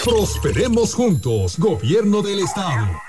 Prosperemos 0.05 0.93
juntos, 0.93 1.59
Gobierno 1.59 2.20
del 2.20 2.41
Estado. 2.41 3.04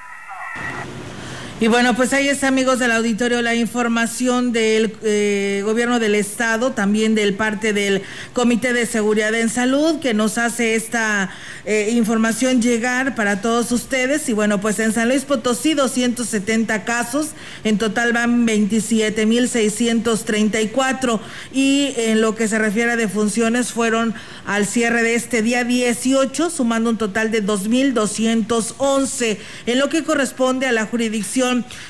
Y 1.58 1.68
bueno, 1.68 1.95
pues 1.95 2.12
ahí 2.12 2.28
está, 2.28 2.49
amigos 2.49 2.80
del 2.80 2.91
auditorio, 2.91 3.41
la 3.41 3.56
información 3.56 4.51
del 4.51 4.93
eh, 5.03 5.62
gobierno 5.64 5.99
del 5.99 6.14
estado, 6.14 6.74
también 6.74 7.16
del 7.16 7.34
parte 7.34 7.72
del 7.72 8.01
Comité 8.34 8.74
de 8.74 8.86
Seguridad 8.86 9.34
en 9.34 9.47
Salud, 9.47 10.01
que 10.01 10.14
nos 10.14 10.38
hace 10.38 10.76
esta 10.76 11.30
eh, 11.64 11.91
información 11.93 12.62
llegar 12.62 13.16
para 13.16 13.39
todos 13.39 13.72
ustedes. 13.72 14.28
Y 14.28 14.34
bueno, 14.34 14.60
pues 14.60 14.80
en 14.80 14.91
San 14.91 15.08
Luis 15.08 15.24
Potosí, 15.24 15.76
270 15.76 16.84
casos, 16.84 17.30
en 17.64 17.78
total 17.78 18.12
van 18.12 18.45
27.634. 18.45 21.22
Y 21.53 21.93
en 21.95 22.20
lo 22.20 22.36
que 22.36 22.49
se 22.49 22.60
refiere 22.60 22.91
a 22.91 22.97
defunciones, 22.97 23.72
fueron 23.72 24.14
al 24.45 24.66
cierre 24.66 25.03
de 25.03 25.16
este 25.16 25.41
día 25.41 25.64
18, 25.64 26.49
sumando 26.49 26.89
un 26.89 26.97
total 26.97 27.32
de 27.32 27.41
2.211. 27.41 29.38
En 29.68 29.80
lo 29.80 29.88
que 29.88 30.03
corresponde 30.03 30.68
a 30.68 30.74
la 30.74 30.86
jurisdicción 30.86 31.45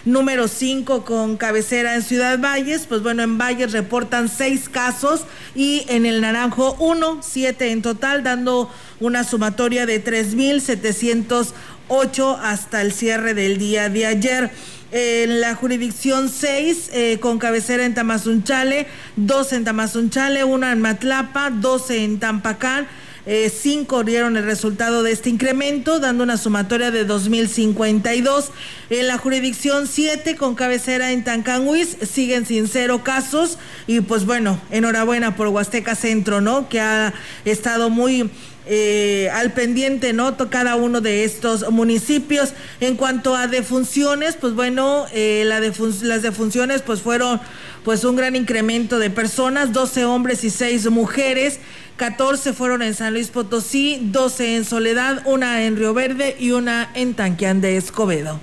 número 0.05 0.47
5 0.47 1.05
con 1.05 1.37
cabecera 1.37 1.95
en 1.95 2.01
Ciudad 2.01 2.39
Valles, 2.39 2.85
pues 2.87 3.01
bueno, 3.01 3.23
en 3.23 3.37
Valles 3.37 3.71
reportan 3.71 4.29
seis 4.29 4.69
casos 4.69 5.21
y 5.55 5.85
en 5.87 6.05
el 6.05 6.21
Naranjo 6.21 6.75
uno, 6.79 7.19
siete 7.21 7.71
en 7.71 7.81
total, 7.81 8.23
dando 8.23 8.69
una 8.99 9.23
sumatoria 9.23 9.85
de 9.85 10.03
3.708 10.03 12.39
hasta 12.41 12.81
el 12.81 12.91
cierre 12.91 13.33
del 13.33 13.57
día 13.57 13.89
de 13.89 14.05
ayer. 14.05 14.51
En 14.91 15.41
la 15.41 15.55
jurisdicción 15.55 16.29
6 16.29 16.89
eh, 16.93 17.17
con 17.19 17.39
cabecera 17.39 17.85
en 17.85 17.93
Tamazunchale, 17.93 18.87
dos 19.15 19.51
en 19.51 19.65
Tamazunchale, 19.65 20.43
una 20.43 20.71
en 20.71 20.79
Matlapa, 20.79 21.49
12 21.49 22.03
en 22.03 22.19
Tampacán 22.19 22.87
eh, 23.25 23.49
cinco 23.49 24.03
dieron 24.03 24.37
el 24.37 24.43
resultado 24.43 25.01
de 25.03 25.11
este 25.11 25.29
incremento, 25.29 25.99
dando 25.99 26.23
una 26.23 26.37
sumatoria 26.37 26.91
de 26.91 27.07
2.052. 27.07 28.49
En 28.89 29.07
la 29.07 29.17
jurisdicción 29.17 29.87
7, 29.87 30.35
con 30.35 30.55
cabecera 30.55 31.11
en 31.11 31.23
Tancanhuis, 31.23 31.97
siguen 32.09 32.45
sin 32.45 32.67
cero 32.67 33.01
casos. 33.03 33.57
Y 33.87 34.01
pues 34.01 34.25
bueno, 34.25 34.61
enhorabuena 34.69 35.35
por 35.35 35.47
Huasteca 35.47 35.95
Centro, 35.95 36.41
¿no? 36.41 36.69
Que 36.69 36.79
ha 36.81 37.13
estado 37.45 37.89
muy... 37.89 38.29
Eh, 38.67 39.29
al 39.31 39.53
pendiente, 39.53 40.11
¿no? 40.13 40.35
Cada 40.49 40.75
uno 40.75 40.99
de 40.99 41.23
estos 41.23 41.69
municipios. 41.71 42.53
En 42.79 42.95
cuanto 42.95 43.35
a 43.35 43.47
defunciones, 43.47 44.35
pues 44.39 44.53
bueno, 44.53 45.05
eh, 45.13 45.43
la 45.45 45.59
las 45.59 46.21
defunciones 46.23 46.81
pues 46.81 47.01
fueron 47.01 47.39
pues 47.83 48.03
un 48.03 48.15
gran 48.15 48.35
incremento 48.35 48.97
de 48.97 49.11
personas, 49.11 49.71
12 49.71 50.05
hombres 50.05 50.43
y 50.43 50.49
6 50.49 50.89
mujeres. 50.89 51.59
14 51.97 52.53
fueron 52.53 52.81
en 52.81 52.93
San 52.95 53.13
Luis 53.13 53.29
Potosí, 53.29 53.99
12 54.11 54.57
en 54.57 54.65
Soledad, 54.65 55.21
una 55.25 55.63
en 55.63 55.77
Río 55.77 55.93
Verde 55.93 56.35
y 56.39 56.51
una 56.51 56.89
en 56.95 57.13
Tanquián 57.13 57.61
de 57.61 57.77
Escobedo. 57.77 58.39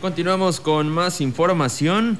Continuamos 0.00 0.60
con 0.60 0.88
más 0.88 1.20
información. 1.20 2.18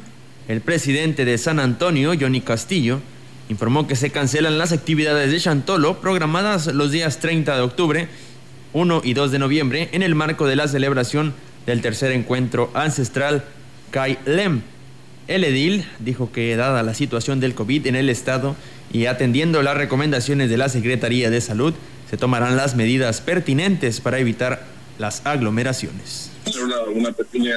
El 0.48 0.61
presidente 0.61 1.24
de 1.24 1.38
San 1.38 1.59
Antonio, 1.59 2.12
Johnny 2.20 2.42
Castillo, 2.42 3.00
informó 3.49 3.86
que 3.86 3.97
se 3.97 4.11
cancelan 4.11 4.59
las 4.59 4.72
actividades 4.72 5.30
de 5.30 5.40
Chantolo 5.40 6.01
programadas 6.01 6.66
los 6.66 6.90
días 6.90 7.18
30 7.18 7.57
de 7.57 7.62
octubre, 7.62 8.09
1 8.72 9.03
y 9.05 9.14
2 9.14 9.32
de 9.32 9.38
noviembre 9.38 9.88
en 9.92 10.03
el 10.03 10.14
marco 10.14 10.47
de 10.47 10.57
la 10.57 10.68
celebración 10.68 11.34
del 11.66 11.80
tercer 11.80 12.12
encuentro 12.12 12.70
ancestral 12.74 13.45
Kai 13.90 14.18
Lem. 14.26 14.62
El 15.26 15.45
edil 15.45 15.86
dijo 16.01 16.32
que 16.32 16.55
dada 16.57 16.82
la 16.82 16.95
situación 16.95 17.40
del 17.40 17.55
COVID 17.55 17.86
en 17.86 17.97
el 17.97 18.11
estado 18.11 18.57
y 18.92 19.07
atendiendo 19.07 19.62
las 19.62 19.76
recomendaciones 19.76 20.51
de 20.51 20.59
la 20.59 20.68
Secretaría 20.68 21.30
de 21.30 21.40
Salud, 21.40 21.74
se 22.11 22.16
tomarán 22.16 22.57
las 22.57 22.76
medidas 22.76 23.20
pertinentes 23.20 24.01
para 24.01 24.18
evitar 24.18 24.64
las 24.99 25.24
aglomeraciones. 25.24 26.34
Una, 26.62 26.80
una 26.82 27.12
pequeña 27.12 27.57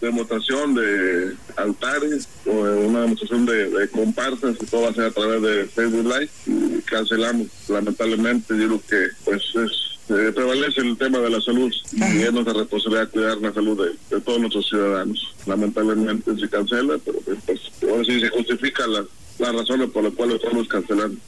demostración 0.00 0.74
de 0.74 1.34
altares 1.56 2.28
o 2.44 2.52
una 2.52 3.02
demostración 3.02 3.46
de, 3.46 3.88
comparsas 3.90 4.56
y 4.60 4.66
todo 4.66 4.82
va 4.82 4.90
a 4.90 4.94
ser 4.94 5.04
a 5.04 5.10
través 5.10 5.42
de 5.42 5.64
Facebook 5.66 6.04
Live. 6.04 6.30
Y 6.46 6.82
cancelamos, 6.82 7.48
lamentablemente, 7.68 8.56
yo 8.58 8.66
creo 8.66 8.82
que 8.88 9.14
pues 9.24 9.42
es 9.56 9.86
eh, 10.08 10.30
prevalece 10.32 10.82
el 10.82 10.96
tema 10.96 11.18
de 11.18 11.30
la 11.30 11.40
salud 11.40 11.72
y 11.92 12.22
es 12.22 12.32
nuestra 12.32 12.54
responsabilidad 12.54 13.10
cuidar 13.10 13.38
la 13.38 13.52
salud 13.52 13.88
de, 14.08 14.20
todos 14.20 14.38
nuestros 14.38 14.68
ciudadanos. 14.68 15.34
Lamentablemente 15.46 16.36
se 16.36 16.48
cancela, 16.48 16.96
pero 17.04 17.18
pues, 17.22 17.38
pues 17.44 18.06
sí 18.06 18.20
se 18.20 18.28
justifica 18.28 18.86
la, 18.86 19.04
las 19.38 19.52
razones 19.52 19.90
por 19.90 20.04
las 20.04 20.12
cuales 20.12 20.36
estamos 20.36 20.68
cancelando. 20.68 21.18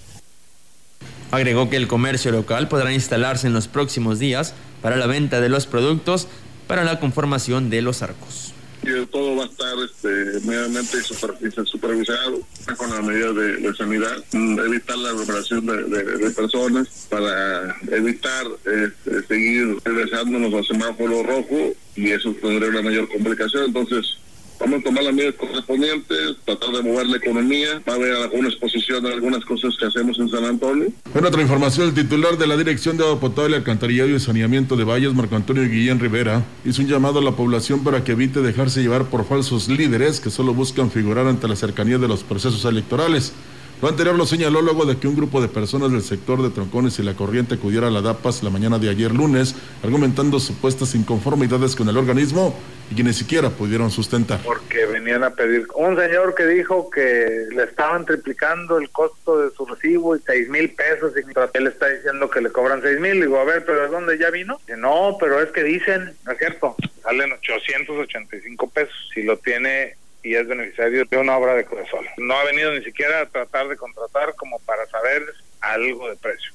Agregó 1.33 1.69
que 1.69 1.77
el 1.77 1.89
comercio 1.89 2.31
local 2.31 2.69
podrá 2.69 2.93
instalarse 2.93 3.49
en 3.49 3.53
los 3.53 3.67
próximos 3.67 4.21
días 4.21 4.55
para 4.81 4.97
la 4.97 5.07
venta 5.07 5.41
de 5.41 5.49
los 5.49 5.67
productos 5.67 6.29
para 6.69 6.85
la 6.85 7.01
conformación 7.01 7.71
de 7.71 7.83
los 7.83 8.03
arcos. 8.03 8.55
Y 8.83 9.07
todo 9.07 9.37
va 9.37 9.43
a 9.43 9.47
estar 9.47 9.75
este, 9.85 10.47
medianamente 10.47 11.03
supervisado 11.03 12.41
con 12.77 12.91
las 12.91 13.03
medidas 13.03 13.35
de, 13.35 13.75
sanidad, 13.75 14.16
mm, 14.33 14.59
evitar 14.61 14.97
la 14.99 15.11
aglomeración 15.11 15.66
de, 15.66 16.31
personas 16.31 17.07
para 17.11 17.77
evitar 17.91 18.47
este, 18.64 19.27
seguir 19.27 19.77
regresándonos 19.85 20.55
al 20.55 20.64
semáforo 20.64 21.23
rojo 21.25 21.75
y 21.97 22.11
eso 22.11 22.33
tendría 22.41 22.71
una 22.71 22.83
mayor 22.83 23.09
complicación. 23.09 23.64
Entonces, 23.64 24.19
Vamos 24.61 24.81
a 24.81 24.83
tomar 24.83 25.05
las 25.05 25.15
medidas 25.15 25.35
correspondientes, 25.37 26.37
tratar 26.45 26.71
de 26.71 26.83
mover 26.83 27.07
la 27.07 27.17
economía, 27.17 27.81
va 27.89 27.93
a 27.93 27.97
haber 27.97 28.13
alguna 28.13 28.49
exposición 28.49 29.05
de 29.05 29.13
algunas 29.13 29.45
cosas 29.45 29.77
que 29.79 29.87
hacemos 29.87 30.19
en 30.19 30.29
San 30.29 30.45
Antonio. 30.45 30.89
En 31.15 31.25
otra 31.25 31.43
información, 31.43 31.89
el 31.89 31.95
titular 31.95 32.37
de 32.37 32.47
la 32.47 32.57
Dirección 32.57 32.97
de 32.97 33.05
Agua 33.05 33.21
Potable, 33.21 33.57
Alcantarillado 33.57 34.11
y 34.11 34.21
Saneamiento 34.21 34.77
de 34.77 34.85
Valles, 34.85 35.15
Marco 35.15 35.37
Antonio 35.37 35.63
Guillén 35.63 36.01
Rivera, 36.01 36.45
hizo 36.65 36.83
un 36.83 36.89
llamado 36.89 37.21
a 37.21 37.23
la 37.23 37.33
población 37.33 37.85
para 37.85 38.03
que 38.03 38.13
evite 38.13 38.41
dejarse 38.41 38.83
llevar 38.83 39.05
por 39.07 39.27
falsos 39.27 39.69
líderes 39.69 40.21
que 40.21 40.31
solo 40.31 40.55
buscan 40.55 40.91
figurar 40.91 41.27
ante 41.27 41.47
la 41.47 41.57
cercanía 41.57 41.99
de 41.99 42.09
los 42.09 42.25
procesos 42.25 42.65
electorales. 42.65 43.33
Lo 43.81 43.87
anterior 43.87 44.16
lo 44.16 44.26
señaló 44.26 44.61
luego 44.61 44.87
de 44.87 44.99
que 44.99 45.07
un 45.07 45.14
grupo 45.14 45.41
de 45.41 45.47
personas 45.47 45.93
del 45.93 46.03
sector 46.03 46.43
de 46.43 46.51
Troncones 46.51 46.99
y 46.99 47.05
la 47.05 47.14
Corriente 47.14 47.55
acudiera 47.55 47.87
a 47.87 47.91
la 47.91 48.01
DAPAS 48.01 48.43
la 48.43 48.51
mañana 48.51 48.81
de 48.81 48.91
ayer 48.91 49.12
lunes, 49.12 49.55
argumentando 49.85 50.41
supuestas 50.41 50.97
inconformidades 50.97 51.76
con 51.76 51.89
el 51.89 51.97
organismo 51.97 52.59
y 52.91 52.97
que 52.97 53.05
ni 53.05 53.12
siquiera 53.12 53.51
pudieron 53.51 53.93
sustentar. 53.93 54.41
Porque 54.43 54.85
venían 54.87 55.22
a 55.22 55.31
pedir 55.31 55.68
un 55.76 55.97
señor 55.97 56.35
que 56.35 56.47
dijo 56.47 56.91
que 56.91 57.47
le 57.53 57.62
estaban 57.62 58.05
triplicando 58.05 58.79
el 58.79 58.91
costo 58.91 59.43
de 59.43 59.55
su 59.55 59.64
recibo 59.64 60.16
y 60.16 60.20
seis 60.26 60.49
mil 60.49 60.70
pesos 60.70 61.12
y 61.16 61.57
él 61.57 61.66
está 61.68 61.89
diciendo 61.89 62.29
que 62.29 62.41
le 62.41 62.51
cobran 62.51 62.83
seis 62.83 62.99
mil. 62.99 63.20
Digo, 63.20 63.39
a 63.39 63.45
ver, 63.45 63.64
pero 63.64 63.83
¿de 63.83 63.89
dónde 63.89 64.18
ya 64.18 64.31
vino? 64.31 64.59
Dice, 64.66 64.76
no, 64.76 65.16
pero 65.20 65.41
es 65.41 65.51
que 65.53 65.62
dicen, 65.62 66.16
no 66.26 66.33
es 66.33 66.39
cierto, 66.39 66.74
salen 67.01 67.31
885 67.31 68.70
pesos. 68.70 69.11
Si 69.14 69.22
lo 69.22 69.37
tiene 69.37 69.95
y 70.29 70.35
es 70.35 70.47
beneficiario 70.47 71.07
de 71.07 71.16
una 71.16 71.39
obra 71.39 71.55
de 71.55 71.64
Cruzol. 71.64 72.07
No 72.18 72.35
ha 72.35 72.45
venido 72.45 72.70
ni 72.74 72.85
siquiera 72.85 73.22
a 73.22 73.26
tratar 73.26 73.66
de 73.66 73.79
contratar 73.79 74.35
como 74.37 74.59
para 74.61 74.87
saber 74.87 75.22
algo 75.61 76.11
de 76.11 76.16
precio. 76.16 76.53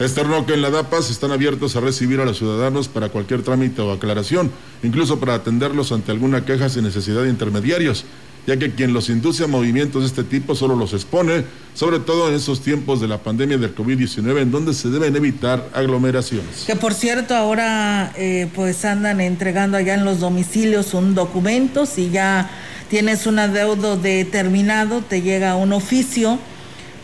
Externó 0.00 0.44
que 0.44 0.54
en 0.54 0.62
la 0.62 0.70
DAPAS 0.70 1.10
están 1.10 1.30
abiertos 1.30 1.76
a 1.76 1.80
recibir 1.80 2.18
a 2.18 2.24
los 2.24 2.38
ciudadanos 2.38 2.88
para 2.88 3.10
cualquier 3.10 3.42
trámite 3.42 3.80
o 3.80 3.92
aclaración, 3.92 4.50
incluso 4.82 5.20
para 5.20 5.34
atenderlos 5.34 5.92
ante 5.92 6.10
alguna 6.10 6.44
queja 6.44 6.68
sin 6.68 6.82
necesidad 6.82 7.22
de 7.22 7.28
intermediarios, 7.28 8.06
ya 8.46 8.58
que 8.58 8.72
quien 8.72 8.92
los 8.92 9.08
induce 9.08 9.44
a 9.44 9.46
movimientos 9.46 10.02
de 10.02 10.08
este 10.08 10.24
tipo 10.24 10.54
solo 10.54 10.76
los 10.76 10.92
expone, 10.92 11.44
sobre 11.74 11.98
todo 11.98 12.28
en 12.28 12.34
esos 12.34 12.60
tiempos 12.60 13.00
de 13.00 13.08
la 13.08 13.18
pandemia 13.18 13.58
del 13.58 13.74
COVID-19, 13.74 14.42
en 14.42 14.50
donde 14.50 14.74
se 14.74 14.88
deben 14.88 15.16
evitar 15.16 15.68
aglomeraciones. 15.72 16.64
Que 16.66 16.76
por 16.76 16.94
cierto, 16.94 17.34
ahora 17.34 18.12
eh, 18.16 18.48
pues 18.54 18.84
andan 18.84 19.20
entregando 19.20 19.76
allá 19.76 19.94
en 19.94 20.04
los 20.04 20.20
domicilios 20.20 20.94
un 20.94 21.14
documento, 21.14 21.86
si 21.86 22.10
ya 22.10 22.50
tienes 22.88 23.26
un 23.26 23.38
adeudo 23.38 23.96
determinado, 23.96 25.02
te 25.02 25.22
llega 25.22 25.56
un 25.56 25.72
oficio 25.72 26.38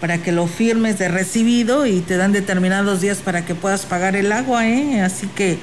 para 0.01 0.23
que 0.23 0.33
lo 0.33 0.47
firmes 0.47 0.99
de 0.99 1.09
recibido 1.09 1.87
y 1.87 2.01
te 2.01 2.17
dan 2.17 2.33
determinados 2.33 3.01
días 3.01 3.19
para 3.19 3.45
que 3.45 3.55
puedas 3.55 3.85
pagar 3.87 4.17
el 4.17 4.33
agua, 4.33 4.67
¿eh? 4.67 5.03
Así 5.03 5.27
que 5.27 5.59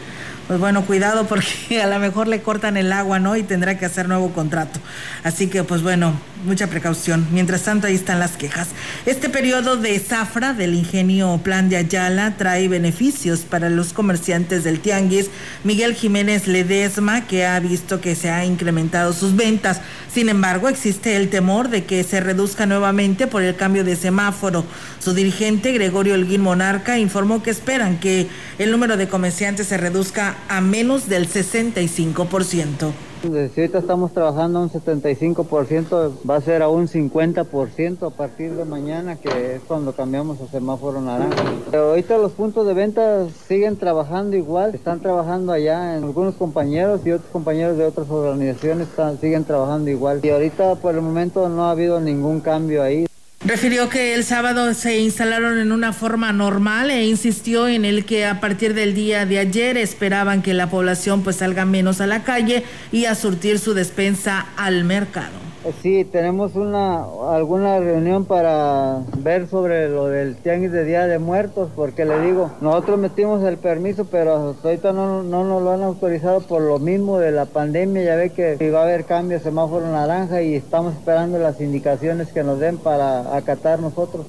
pues 0.48 0.60
bueno, 0.60 0.86
cuidado 0.86 1.28
porque 1.28 1.82
a 1.84 1.88
lo 1.88 2.00
mejor 2.00 2.28
le 2.28 2.42
cortan 2.42 2.78
el 2.78 2.94
agua, 2.94 3.20
¿no? 3.20 3.36
Y 3.36 3.44
tendrá 3.44 3.78
que 3.78 3.86
hacer 3.86 4.08
nuevo 4.08 4.32
contrato. 4.32 4.80
Así 5.24 5.48
que, 5.48 5.64
pues 5.64 5.82
bueno, 5.82 6.14
mucha 6.46 6.68
precaución. 6.68 7.28
Mientras 7.32 7.64
tanto, 7.64 7.88
ahí 7.88 7.96
están 7.96 8.20
las 8.20 8.38
quejas. 8.38 8.70
Este 9.06 9.28
periodo 9.28 9.76
de 9.76 10.00
zafra 10.00 10.54
del 10.54 10.74
ingenio 10.74 11.40
Plan 11.44 11.68
de 11.68 11.76
Ayala 11.76 12.36
trae 12.38 12.70
beneficios 12.70 13.42
para 13.42 13.70
los 13.70 13.92
comerciantes 13.92 14.64
del 14.64 14.80
Tianguis. 14.80 15.30
Miguel 15.66 15.96
Jiménez 15.96 16.48
Ledesma, 16.48 17.28
que 17.28 17.46
ha 17.46 17.60
visto 17.60 18.00
que 18.00 18.16
se 18.16 18.30
ha 18.30 18.46
incrementado 18.46 19.12
sus 19.12 19.36
ventas. 19.36 19.82
Sin 20.14 20.30
embargo, 20.30 20.70
existe 20.70 21.18
el 21.18 21.30
temor 21.30 21.70
de 21.70 21.84
que 21.84 22.04
se 22.04 22.22
reduzca 22.22 22.66
nuevamente 22.66 23.28
por 23.28 23.44
el 23.44 23.56
cambio 23.56 23.84
de 23.84 23.98
semáforo. 23.98 24.66
Su 25.00 25.14
dirigente, 25.14 25.74
Gregorio 25.74 26.16
Elguín 26.16 26.42
Monarca, 26.42 26.98
informó 26.98 27.44
que 27.44 27.50
esperan 27.50 28.00
que 28.00 28.28
el 28.58 28.72
número 28.72 28.96
de 28.96 29.10
comerciantes 29.10 29.68
se 29.68 29.78
reduzca 29.78 30.37
a 30.50 30.62
menos 30.62 31.10
del 31.10 31.28
65%. 31.28 32.92
Si 33.22 33.28
ahorita 33.30 33.80
estamos 33.80 34.14
trabajando 34.14 34.62
un 34.62 34.70
75%, 34.70 36.12
va 36.30 36.36
a 36.36 36.42
ser 36.42 36.62
a 36.62 36.70
un 36.70 36.88
50% 36.88 38.06
a 38.06 38.10
partir 38.12 38.54
de 38.54 38.64
mañana, 38.64 39.16
que 39.16 39.56
es 39.56 39.62
cuando 39.68 39.94
cambiamos 39.94 40.40
a 40.40 40.48
semáforo 40.48 41.02
naranja. 41.02 41.36
Pero 41.72 41.90
ahorita 41.90 42.20
los 42.20 42.34
puntos 42.34 42.68
de 42.68 42.76
venta 42.76 43.26
siguen 43.48 43.76
trabajando 43.78 44.38
igual, 44.38 44.76
están 44.76 45.00
trabajando 45.00 45.52
allá 45.52 45.98
en 45.98 46.04
algunos 46.04 46.36
compañeros 46.36 47.02
y 47.06 47.12
otros 47.12 47.32
compañeros 47.32 47.78
de 47.78 47.86
otras 47.86 48.08
organizaciones 48.10 48.88
siguen 49.20 49.46
trabajando 49.46 49.90
igual. 49.90 50.20
Y 50.24 50.30
ahorita 50.30 50.76
por 50.76 50.94
el 50.94 51.02
momento 51.02 51.50
no 51.50 51.66
ha 51.66 51.72
habido 51.72 52.00
ningún 52.00 52.40
cambio 52.40 52.84
ahí. 52.84 53.07
Refirió 53.46 53.88
que 53.88 54.16
el 54.16 54.24
sábado 54.24 54.74
se 54.74 55.00
instalaron 55.00 55.60
en 55.60 55.72
una 55.72 55.94
forma 55.94 56.34
normal 56.34 56.90
e 56.90 57.06
insistió 57.06 57.68
en 57.68 57.86
el 57.86 58.04
que 58.04 58.26
a 58.26 58.40
partir 58.40 58.74
del 58.74 58.96
día 58.96 59.26
de 59.26 59.38
ayer 59.38 59.78
esperaban 59.78 60.42
que 60.42 60.56
la 60.56 60.70
población 60.70 61.22
pues 61.24 61.38
salga 61.38 61.64
menos 61.64 62.02
a 62.02 62.08
la 62.08 62.24
calle 62.24 62.66
y 62.92 63.06
a 63.06 63.14
surtir 63.14 63.60
su 63.60 63.76
despensa 63.76 64.48
al 64.58 64.84
mercado. 64.86 65.48
Sí, 65.82 66.06
tenemos 66.06 66.56
una 66.56 67.04
alguna 67.30 67.80
reunión 67.80 68.26
para 68.26 69.02
ver 69.18 69.48
sobre 69.48 69.90
lo 69.90 70.08
del 70.08 70.36
tianguis 70.38 70.72
de 70.72 70.86
Día 70.86 71.08
de 71.08 71.20
Muertos, 71.20 71.70
porque 71.76 72.06
le 72.06 72.20
digo, 72.22 72.52
nosotros 72.62 72.98
metimos 72.98 73.44
el 73.44 73.58
permiso, 73.58 74.06
pero 74.06 74.56
ahorita 74.64 74.94
no, 74.94 75.24
no 75.24 75.44
nos 75.44 75.62
lo 75.62 75.72
han 75.72 75.84
autorizado 75.84 76.42
por 76.42 76.62
lo 76.62 76.80
mismo 76.80 77.20
de 77.20 77.32
la 77.32 77.46
pandemia, 77.46 78.04
ya 78.04 78.16
ve 78.16 78.30
que 78.30 78.72
va 78.72 78.82
a 78.82 78.84
haber 78.84 79.04
cambio 79.06 79.40
semáforo 79.40 79.88
naranja 79.88 80.42
y 80.42 80.56
estamos 80.56 80.94
esperando 80.94 81.38
las 81.38 81.60
indicaciones 81.60 82.32
que 82.32 82.44
nos 82.44 82.60
den 82.60 82.78
para 82.78 83.36
acatar 83.36 83.80
nosotros. 83.80 84.28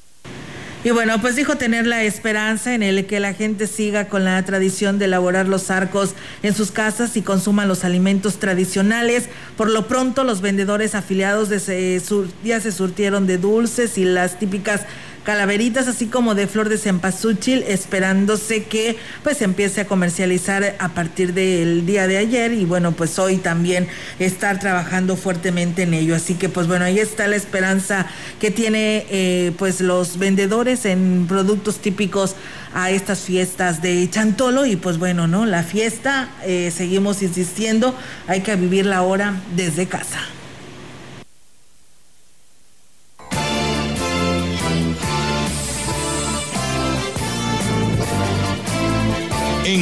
Y 0.81 0.91
bueno, 0.91 1.19
pues 1.19 1.35
dijo 1.35 1.57
tener 1.57 1.85
la 1.85 2.03
esperanza 2.03 2.73
en 2.73 2.83
el 2.83 3.05
que 3.05 3.19
la 3.19 3.33
gente 3.33 3.67
siga 3.67 4.07
con 4.07 4.23
la 4.23 4.41
tradición 4.45 4.97
de 4.97 5.05
elaborar 5.05 5.45
los 5.45 5.71
arcos 5.71 6.15
en 6.41 6.55
sus 6.55 6.71
casas 6.71 7.17
y 7.17 7.21
consuma 7.21 7.65
los 7.65 7.83
alimentos 7.83 8.39
tradicionales. 8.39 9.27
Por 9.57 9.69
lo 9.69 9.89
pronto, 9.89 10.23
los 10.23 10.39
vendedores 10.39 10.95
afiliados 10.95 11.49
de 11.49 12.01
ya 12.45 12.61
se 12.61 12.71
surtieron 12.71 13.27
de 13.27 13.37
dulces 13.37 13.97
y 13.97 14.05
las 14.05 14.39
típicas 14.39 14.85
calaveritas, 15.29 15.87
así 15.87 16.07
como 16.07 16.33
de 16.33 16.47
flor 16.47 16.69
de 16.69 16.79
cempasúchil, 16.79 17.63
esperándose 17.67 18.63
que 18.63 18.97
pues 19.21 19.43
empiece 19.43 19.81
a 19.81 19.85
comercializar 19.85 20.75
a 20.79 20.89
partir 20.95 21.35
del 21.35 21.85
día 21.85 22.07
de 22.07 22.17
ayer 22.17 22.51
y 22.53 22.65
bueno, 22.65 22.93
pues 22.93 23.19
hoy 23.19 23.37
también 23.37 23.87
estar 24.17 24.59
trabajando 24.59 25.15
fuertemente 25.15 25.83
en 25.83 25.93
ello. 25.93 26.15
Así 26.15 26.33
que 26.33 26.49
pues 26.49 26.65
bueno, 26.65 26.85
ahí 26.85 26.97
está 26.97 27.27
la 27.27 27.35
esperanza 27.35 28.07
que 28.39 28.49
tiene 28.49 29.05
eh, 29.11 29.51
pues 29.59 29.81
los 29.81 30.17
vendedores 30.17 30.85
en 30.85 31.27
productos 31.27 31.77
típicos 31.77 32.33
a 32.73 32.89
estas 32.89 33.19
fiestas 33.19 33.83
de 33.83 34.09
Chantolo 34.09 34.65
y 34.65 34.77
pues 34.77 34.97
bueno, 34.97 35.27
¿no? 35.27 35.45
La 35.45 35.61
fiesta, 35.61 36.29
eh, 36.43 36.73
seguimos 36.75 37.21
insistiendo, 37.21 37.93
hay 38.25 38.41
que 38.41 38.55
vivirla 38.55 38.97
ahora 38.97 39.35
desde 39.55 39.85
casa. 39.85 40.38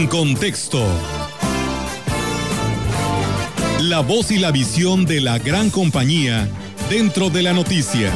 Contexto. 0.10 0.86
La 3.82 4.00
voz 4.00 4.32
y 4.32 4.38
la 4.38 4.52
visión 4.52 5.06
de 5.06 5.20
la 5.20 5.38
gran 5.38 5.70
compañía 5.70 6.48
dentro 6.90 7.30
de 7.30 7.44
la 7.44 7.54
noticia. 7.54 8.14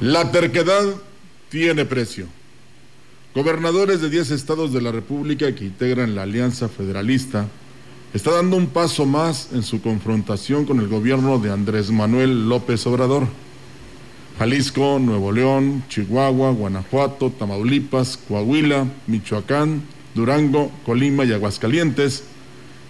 La 0.00 0.30
terquedad 0.30 0.84
tiene 1.48 1.84
precio. 1.84 2.26
Gobernadores 3.34 4.00
de 4.00 4.10
10 4.10 4.32
estados 4.32 4.72
de 4.72 4.82
la 4.82 4.92
República 4.92 5.54
que 5.54 5.64
integran 5.64 6.14
la 6.14 6.22
Alianza 6.22 6.68
Federalista 6.68 7.46
está 8.12 8.32
dando 8.32 8.56
un 8.56 8.66
paso 8.66 9.06
más 9.06 9.48
en 9.52 9.62
su 9.62 9.80
confrontación 9.80 10.66
con 10.66 10.80
el 10.80 10.88
gobierno 10.88 11.38
de 11.38 11.50
Andrés 11.50 11.90
Manuel 11.90 12.48
López 12.48 12.86
Obrador. 12.86 13.26
Jalisco, 14.38 15.00
Nuevo 15.00 15.32
León, 15.32 15.82
Chihuahua, 15.88 16.52
Guanajuato, 16.52 17.30
Tamaulipas, 17.30 18.16
Coahuila, 18.16 18.86
Michoacán, 19.08 19.82
Durango, 20.14 20.70
Colima 20.86 21.24
y 21.24 21.32
Aguascalientes 21.32 22.22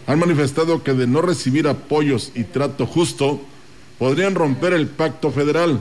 han 0.07 0.19
manifestado 0.19 0.83
que 0.83 0.93
de 0.93 1.07
no 1.07 1.23
recibir 1.23 1.67
apoyos 1.67 2.33
y 2.35 2.45
trato 2.45 2.87
justo 2.87 3.41
podrían 3.99 4.35
romper 4.35 4.75
el 4.75 4.89
pacto 4.89 5.31
federal. 5.31 5.81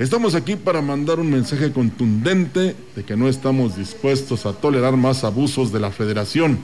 Estamos 0.00 0.34
aquí 0.34 0.56
para 0.56 0.82
mandar 0.82 1.20
un 1.20 1.30
mensaje 1.30 1.70
contundente 1.70 2.74
de 2.96 3.04
que 3.04 3.16
no 3.16 3.28
estamos 3.28 3.76
dispuestos 3.76 4.46
a 4.46 4.52
tolerar 4.52 4.96
más 4.96 5.22
abusos 5.22 5.70
de 5.72 5.78
la 5.78 5.92
federación. 5.92 6.58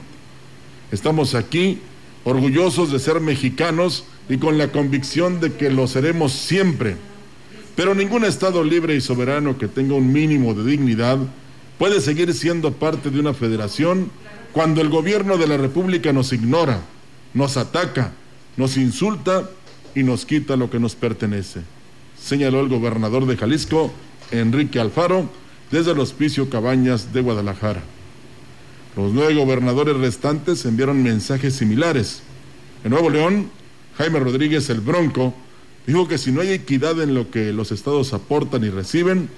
Estamos 0.91 1.35
aquí 1.35 1.79
orgullosos 2.25 2.91
de 2.91 2.99
ser 2.99 3.21
mexicanos 3.21 4.03
y 4.27 4.39
con 4.39 4.57
la 4.57 4.73
convicción 4.73 5.39
de 5.39 5.53
que 5.53 5.69
lo 5.69 5.87
seremos 5.87 6.33
siempre 6.33 6.97
pero 7.77 7.93
ningún 7.93 8.25
Estado 8.25 8.63
libre 8.63 8.95
y 8.95 9.01
soberano 9.01 9.59
que 9.59 9.67
tenga 9.67 9.93
un 9.93 10.11
mínimo 10.11 10.55
de 10.55 10.67
dignidad 10.67 11.19
puede 11.77 12.01
seguir 12.01 12.33
siendo 12.33 12.73
parte 12.73 13.11
de 13.11 13.19
una 13.19 13.35
federación 13.35 14.09
cuando 14.51 14.81
el 14.81 14.89
gobierno 14.89 15.37
de 15.37 15.45
la 15.45 15.57
República 15.57 16.11
nos 16.11 16.33
ignora, 16.33 16.81
nos 17.35 17.55
ataca, 17.55 18.13
nos 18.57 18.77
insulta 18.77 19.47
y 19.93 20.01
nos 20.01 20.25
quita 20.25 20.55
lo 20.55 20.71
que 20.71 20.79
nos 20.79 20.95
pertenece, 20.95 21.61
señaló 22.19 22.61
el 22.61 22.67
gobernador 22.67 23.27
de 23.27 23.37
Jalisco, 23.37 23.91
Enrique 24.31 24.79
Alfaro, 24.79 25.29
desde 25.69 25.91
el 25.91 25.99
Hospicio 25.99 26.49
Cabañas 26.49 27.13
de 27.13 27.21
Guadalajara. 27.21 27.83
Los 28.95 29.13
nueve 29.13 29.35
gobernadores 29.35 29.95
restantes 29.97 30.65
enviaron 30.65 31.03
mensajes 31.03 31.53
similares. 31.53 32.23
En 32.83 32.89
Nuevo 32.89 33.11
León, 33.11 33.51
Jaime 33.99 34.19
Rodríguez 34.19 34.67
el 34.71 34.81
Bronco 34.81 35.35
dijo 35.87 36.07
que 36.07 36.17
si 36.17 36.31
no 36.31 36.41
hay 36.41 36.49
equidad 36.49 37.01
en 37.01 37.15
lo 37.15 37.31
que 37.31 37.53
los 37.53 37.71
estados 37.71 38.13
aportan 38.13 38.63
y 38.63 38.69
reciben, 38.69 39.29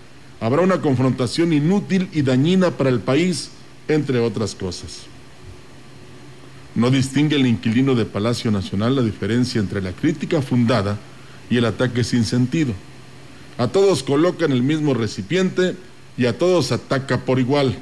habrá 0.42 0.64
una 0.64 0.82
confrontación 0.82 1.54
inútil 1.54 2.10
y 2.12 2.24
dañina 2.24 2.72
para 2.72 2.90
el 2.90 3.00
país, 3.00 3.52
entre 3.88 4.20
otras 4.20 4.56
cosas. 4.56 5.04
No 6.76 6.90
distingue 6.92 7.36
el 7.36 7.48
inquilino 7.48 7.96
de 7.96 8.06
Palacio 8.06 8.52
Nacional 8.52 8.96
la 8.96 9.02
diferencia 9.04 9.62
entre 9.62 9.82
la 9.82 9.92
crítica 9.92 10.42
fundada 10.42 10.98
y 11.50 11.58
el 11.58 11.66
ataque 11.66 12.04
sin 12.04 12.26
sentido. 12.26 12.74
A 13.58 13.68
todos 13.68 14.04
coloca 14.04 14.46
en 14.46 14.52
el 14.52 14.64
mismo 14.64 14.94
recipiente 14.94 15.76
y 16.18 16.26
a 16.26 16.38
todos 16.38 16.72
ataca 16.72 17.26
por 17.26 17.40
igual. 17.40 17.78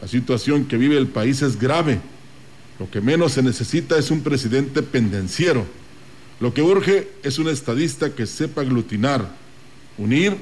La 0.00 0.08
situación 0.08 0.66
que 0.66 0.76
vive 0.76 0.96
el 0.96 1.08
país 1.08 1.42
es 1.42 1.58
grave. 1.58 2.00
Lo 2.78 2.88
que 2.90 3.00
menos 3.00 3.32
se 3.32 3.42
necesita 3.42 3.98
es 3.98 4.10
un 4.10 4.20
presidente 4.20 4.82
pendenciero. 4.82 5.66
Lo 6.40 6.54
que 6.54 6.62
urge 6.62 7.08
es 7.22 7.38
un 7.38 7.48
estadista 7.48 8.14
que 8.14 8.26
sepa 8.26 8.60
aglutinar, 8.60 9.28
unir 9.96 10.36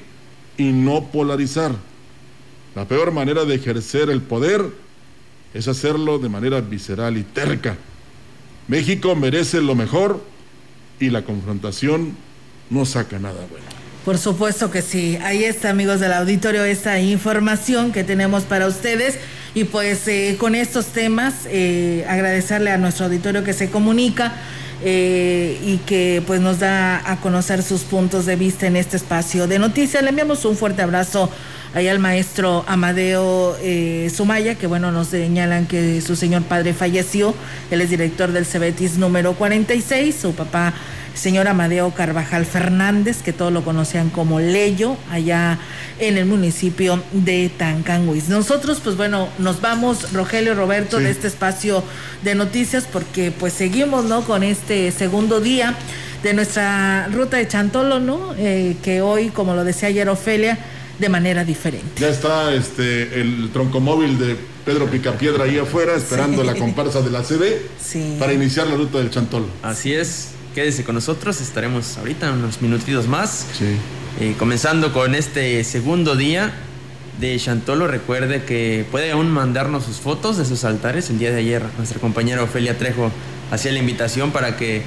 y 0.58 0.64
no 0.64 1.06
polarizar. 1.06 1.72
La 2.74 2.86
peor 2.86 3.12
manera 3.12 3.44
de 3.44 3.54
ejercer 3.54 4.10
el 4.10 4.20
poder 4.20 4.66
es 5.54 5.68
hacerlo 5.68 6.18
de 6.18 6.28
manera 6.28 6.60
visceral 6.60 7.16
y 7.16 7.22
terca. 7.22 7.76
México 8.68 9.14
merece 9.16 9.62
lo 9.62 9.74
mejor 9.74 10.22
y 11.00 11.08
la 11.08 11.22
confrontación 11.22 12.14
no 12.68 12.84
saca 12.84 13.18
nada 13.18 13.46
bueno. 13.50 13.64
Por 14.04 14.18
supuesto 14.18 14.70
que 14.70 14.82
sí. 14.82 15.18
Ahí 15.22 15.44
está, 15.44 15.70
amigos 15.70 16.00
del 16.00 16.12
auditorio, 16.12 16.64
esta 16.64 17.00
información 17.00 17.90
que 17.90 18.04
tenemos 18.04 18.44
para 18.44 18.66
ustedes. 18.66 19.18
Y 19.54 19.64
pues 19.64 20.06
eh, 20.06 20.36
con 20.38 20.54
estos 20.54 20.86
temas, 20.86 21.46
eh, 21.46 22.04
agradecerle 22.08 22.70
a 22.70 22.78
nuestro 22.78 23.06
auditorio 23.06 23.42
que 23.42 23.52
se 23.52 23.70
comunica 23.70 24.34
eh, 24.84 25.58
y 25.64 25.78
que 25.78 26.22
pues 26.26 26.40
nos 26.40 26.58
da 26.58 27.10
a 27.10 27.20
conocer 27.20 27.62
sus 27.62 27.82
puntos 27.82 28.26
de 28.26 28.36
vista 28.36 28.66
en 28.66 28.76
este 28.76 28.96
espacio 28.96 29.46
de 29.46 29.58
noticias. 29.58 30.02
Le 30.02 30.10
enviamos 30.10 30.44
un 30.44 30.56
fuerte 30.56 30.82
abrazo 30.82 31.30
ahí 31.74 31.88
al 31.88 31.98
maestro 31.98 32.64
Amadeo 32.66 33.56
Sumaya, 34.14 34.54
que 34.54 34.66
bueno, 34.66 34.92
nos 34.92 35.08
señalan 35.08 35.66
que 35.66 36.00
su 36.00 36.16
señor 36.16 36.42
padre 36.42 36.74
falleció. 36.74 37.34
Él 37.70 37.80
es 37.80 37.90
director 37.90 38.32
del 38.32 38.46
Cebetis 38.46 38.98
número 38.98 39.34
46. 39.34 40.14
Su 40.14 40.34
papá 40.34 40.74
señor 41.16 41.48
Amadeo 41.48 41.92
Carvajal 41.92 42.46
Fernández, 42.46 43.22
que 43.22 43.32
todos 43.32 43.52
lo 43.52 43.64
conocían 43.64 44.10
como 44.10 44.38
Leyo, 44.38 44.96
allá 45.10 45.58
en 45.98 46.18
el 46.18 46.26
municipio 46.26 47.02
de 47.12 47.50
Tancanguis. 47.56 48.28
Nosotros, 48.28 48.80
pues 48.84 48.96
bueno, 48.96 49.28
nos 49.38 49.60
vamos, 49.60 50.12
Rogelio 50.12 50.54
Roberto, 50.54 50.98
de 50.98 51.10
este 51.10 51.26
espacio 51.26 51.82
de 52.22 52.34
noticias, 52.34 52.86
porque 52.90 53.32
pues 53.32 53.52
seguimos, 53.52 54.04
¿no? 54.04 54.22
Con 54.22 54.42
este 54.42 54.92
segundo 54.92 55.40
día 55.40 55.74
de 56.22 56.34
nuestra 56.34 57.08
ruta 57.08 57.38
de 57.38 57.48
Chantolo, 57.48 57.98
¿no? 57.98 58.34
Eh, 58.36 58.76
que 58.82 59.00
hoy, 59.00 59.28
como 59.28 59.54
lo 59.54 59.64
decía 59.64 59.88
ayer 59.88 60.08
Ofelia, 60.08 60.58
de 60.98 61.08
manera 61.08 61.44
diferente. 61.44 62.00
Ya 62.00 62.08
está 62.08 62.54
este 62.54 63.20
el 63.20 63.50
troncomóvil 63.52 64.18
de 64.18 64.36
Pedro 64.64 64.90
Picapiedra 64.90 65.44
ahí 65.44 65.58
afuera, 65.58 65.94
esperando 65.94 66.42
la 66.42 66.54
comparsa 66.54 67.02
de 67.02 67.10
la 67.10 67.22
CB 67.22 68.18
para 68.18 68.32
iniciar 68.32 68.66
la 68.66 68.76
ruta 68.76 68.98
del 68.98 69.10
Chantolo. 69.10 69.46
Así 69.62 69.94
es, 69.94 70.30
quédese 70.56 70.84
con 70.84 70.94
nosotros, 70.94 71.42
estaremos 71.42 71.98
ahorita 71.98 72.32
unos 72.32 72.62
minutitos 72.62 73.06
más. 73.08 73.46
Sí. 73.58 73.76
Eh, 74.18 74.34
comenzando 74.38 74.90
con 74.90 75.14
este 75.14 75.62
segundo 75.64 76.16
día 76.16 76.50
de 77.20 77.38
Chantolo, 77.38 77.86
recuerde 77.86 78.42
que 78.44 78.86
puede 78.90 79.10
aún 79.10 79.30
mandarnos 79.30 79.84
sus 79.84 79.98
fotos 79.98 80.38
de 80.38 80.46
sus 80.46 80.64
altares. 80.64 81.10
El 81.10 81.18
día 81.18 81.30
de 81.30 81.40
ayer 81.40 81.62
nuestra 81.76 82.00
compañera 82.00 82.42
Ofelia 82.42 82.78
Trejo 82.78 83.12
hacía 83.50 83.70
la 83.70 83.80
invitación 83.80 84.30
para 84.30 84.56
que 84.56 84.80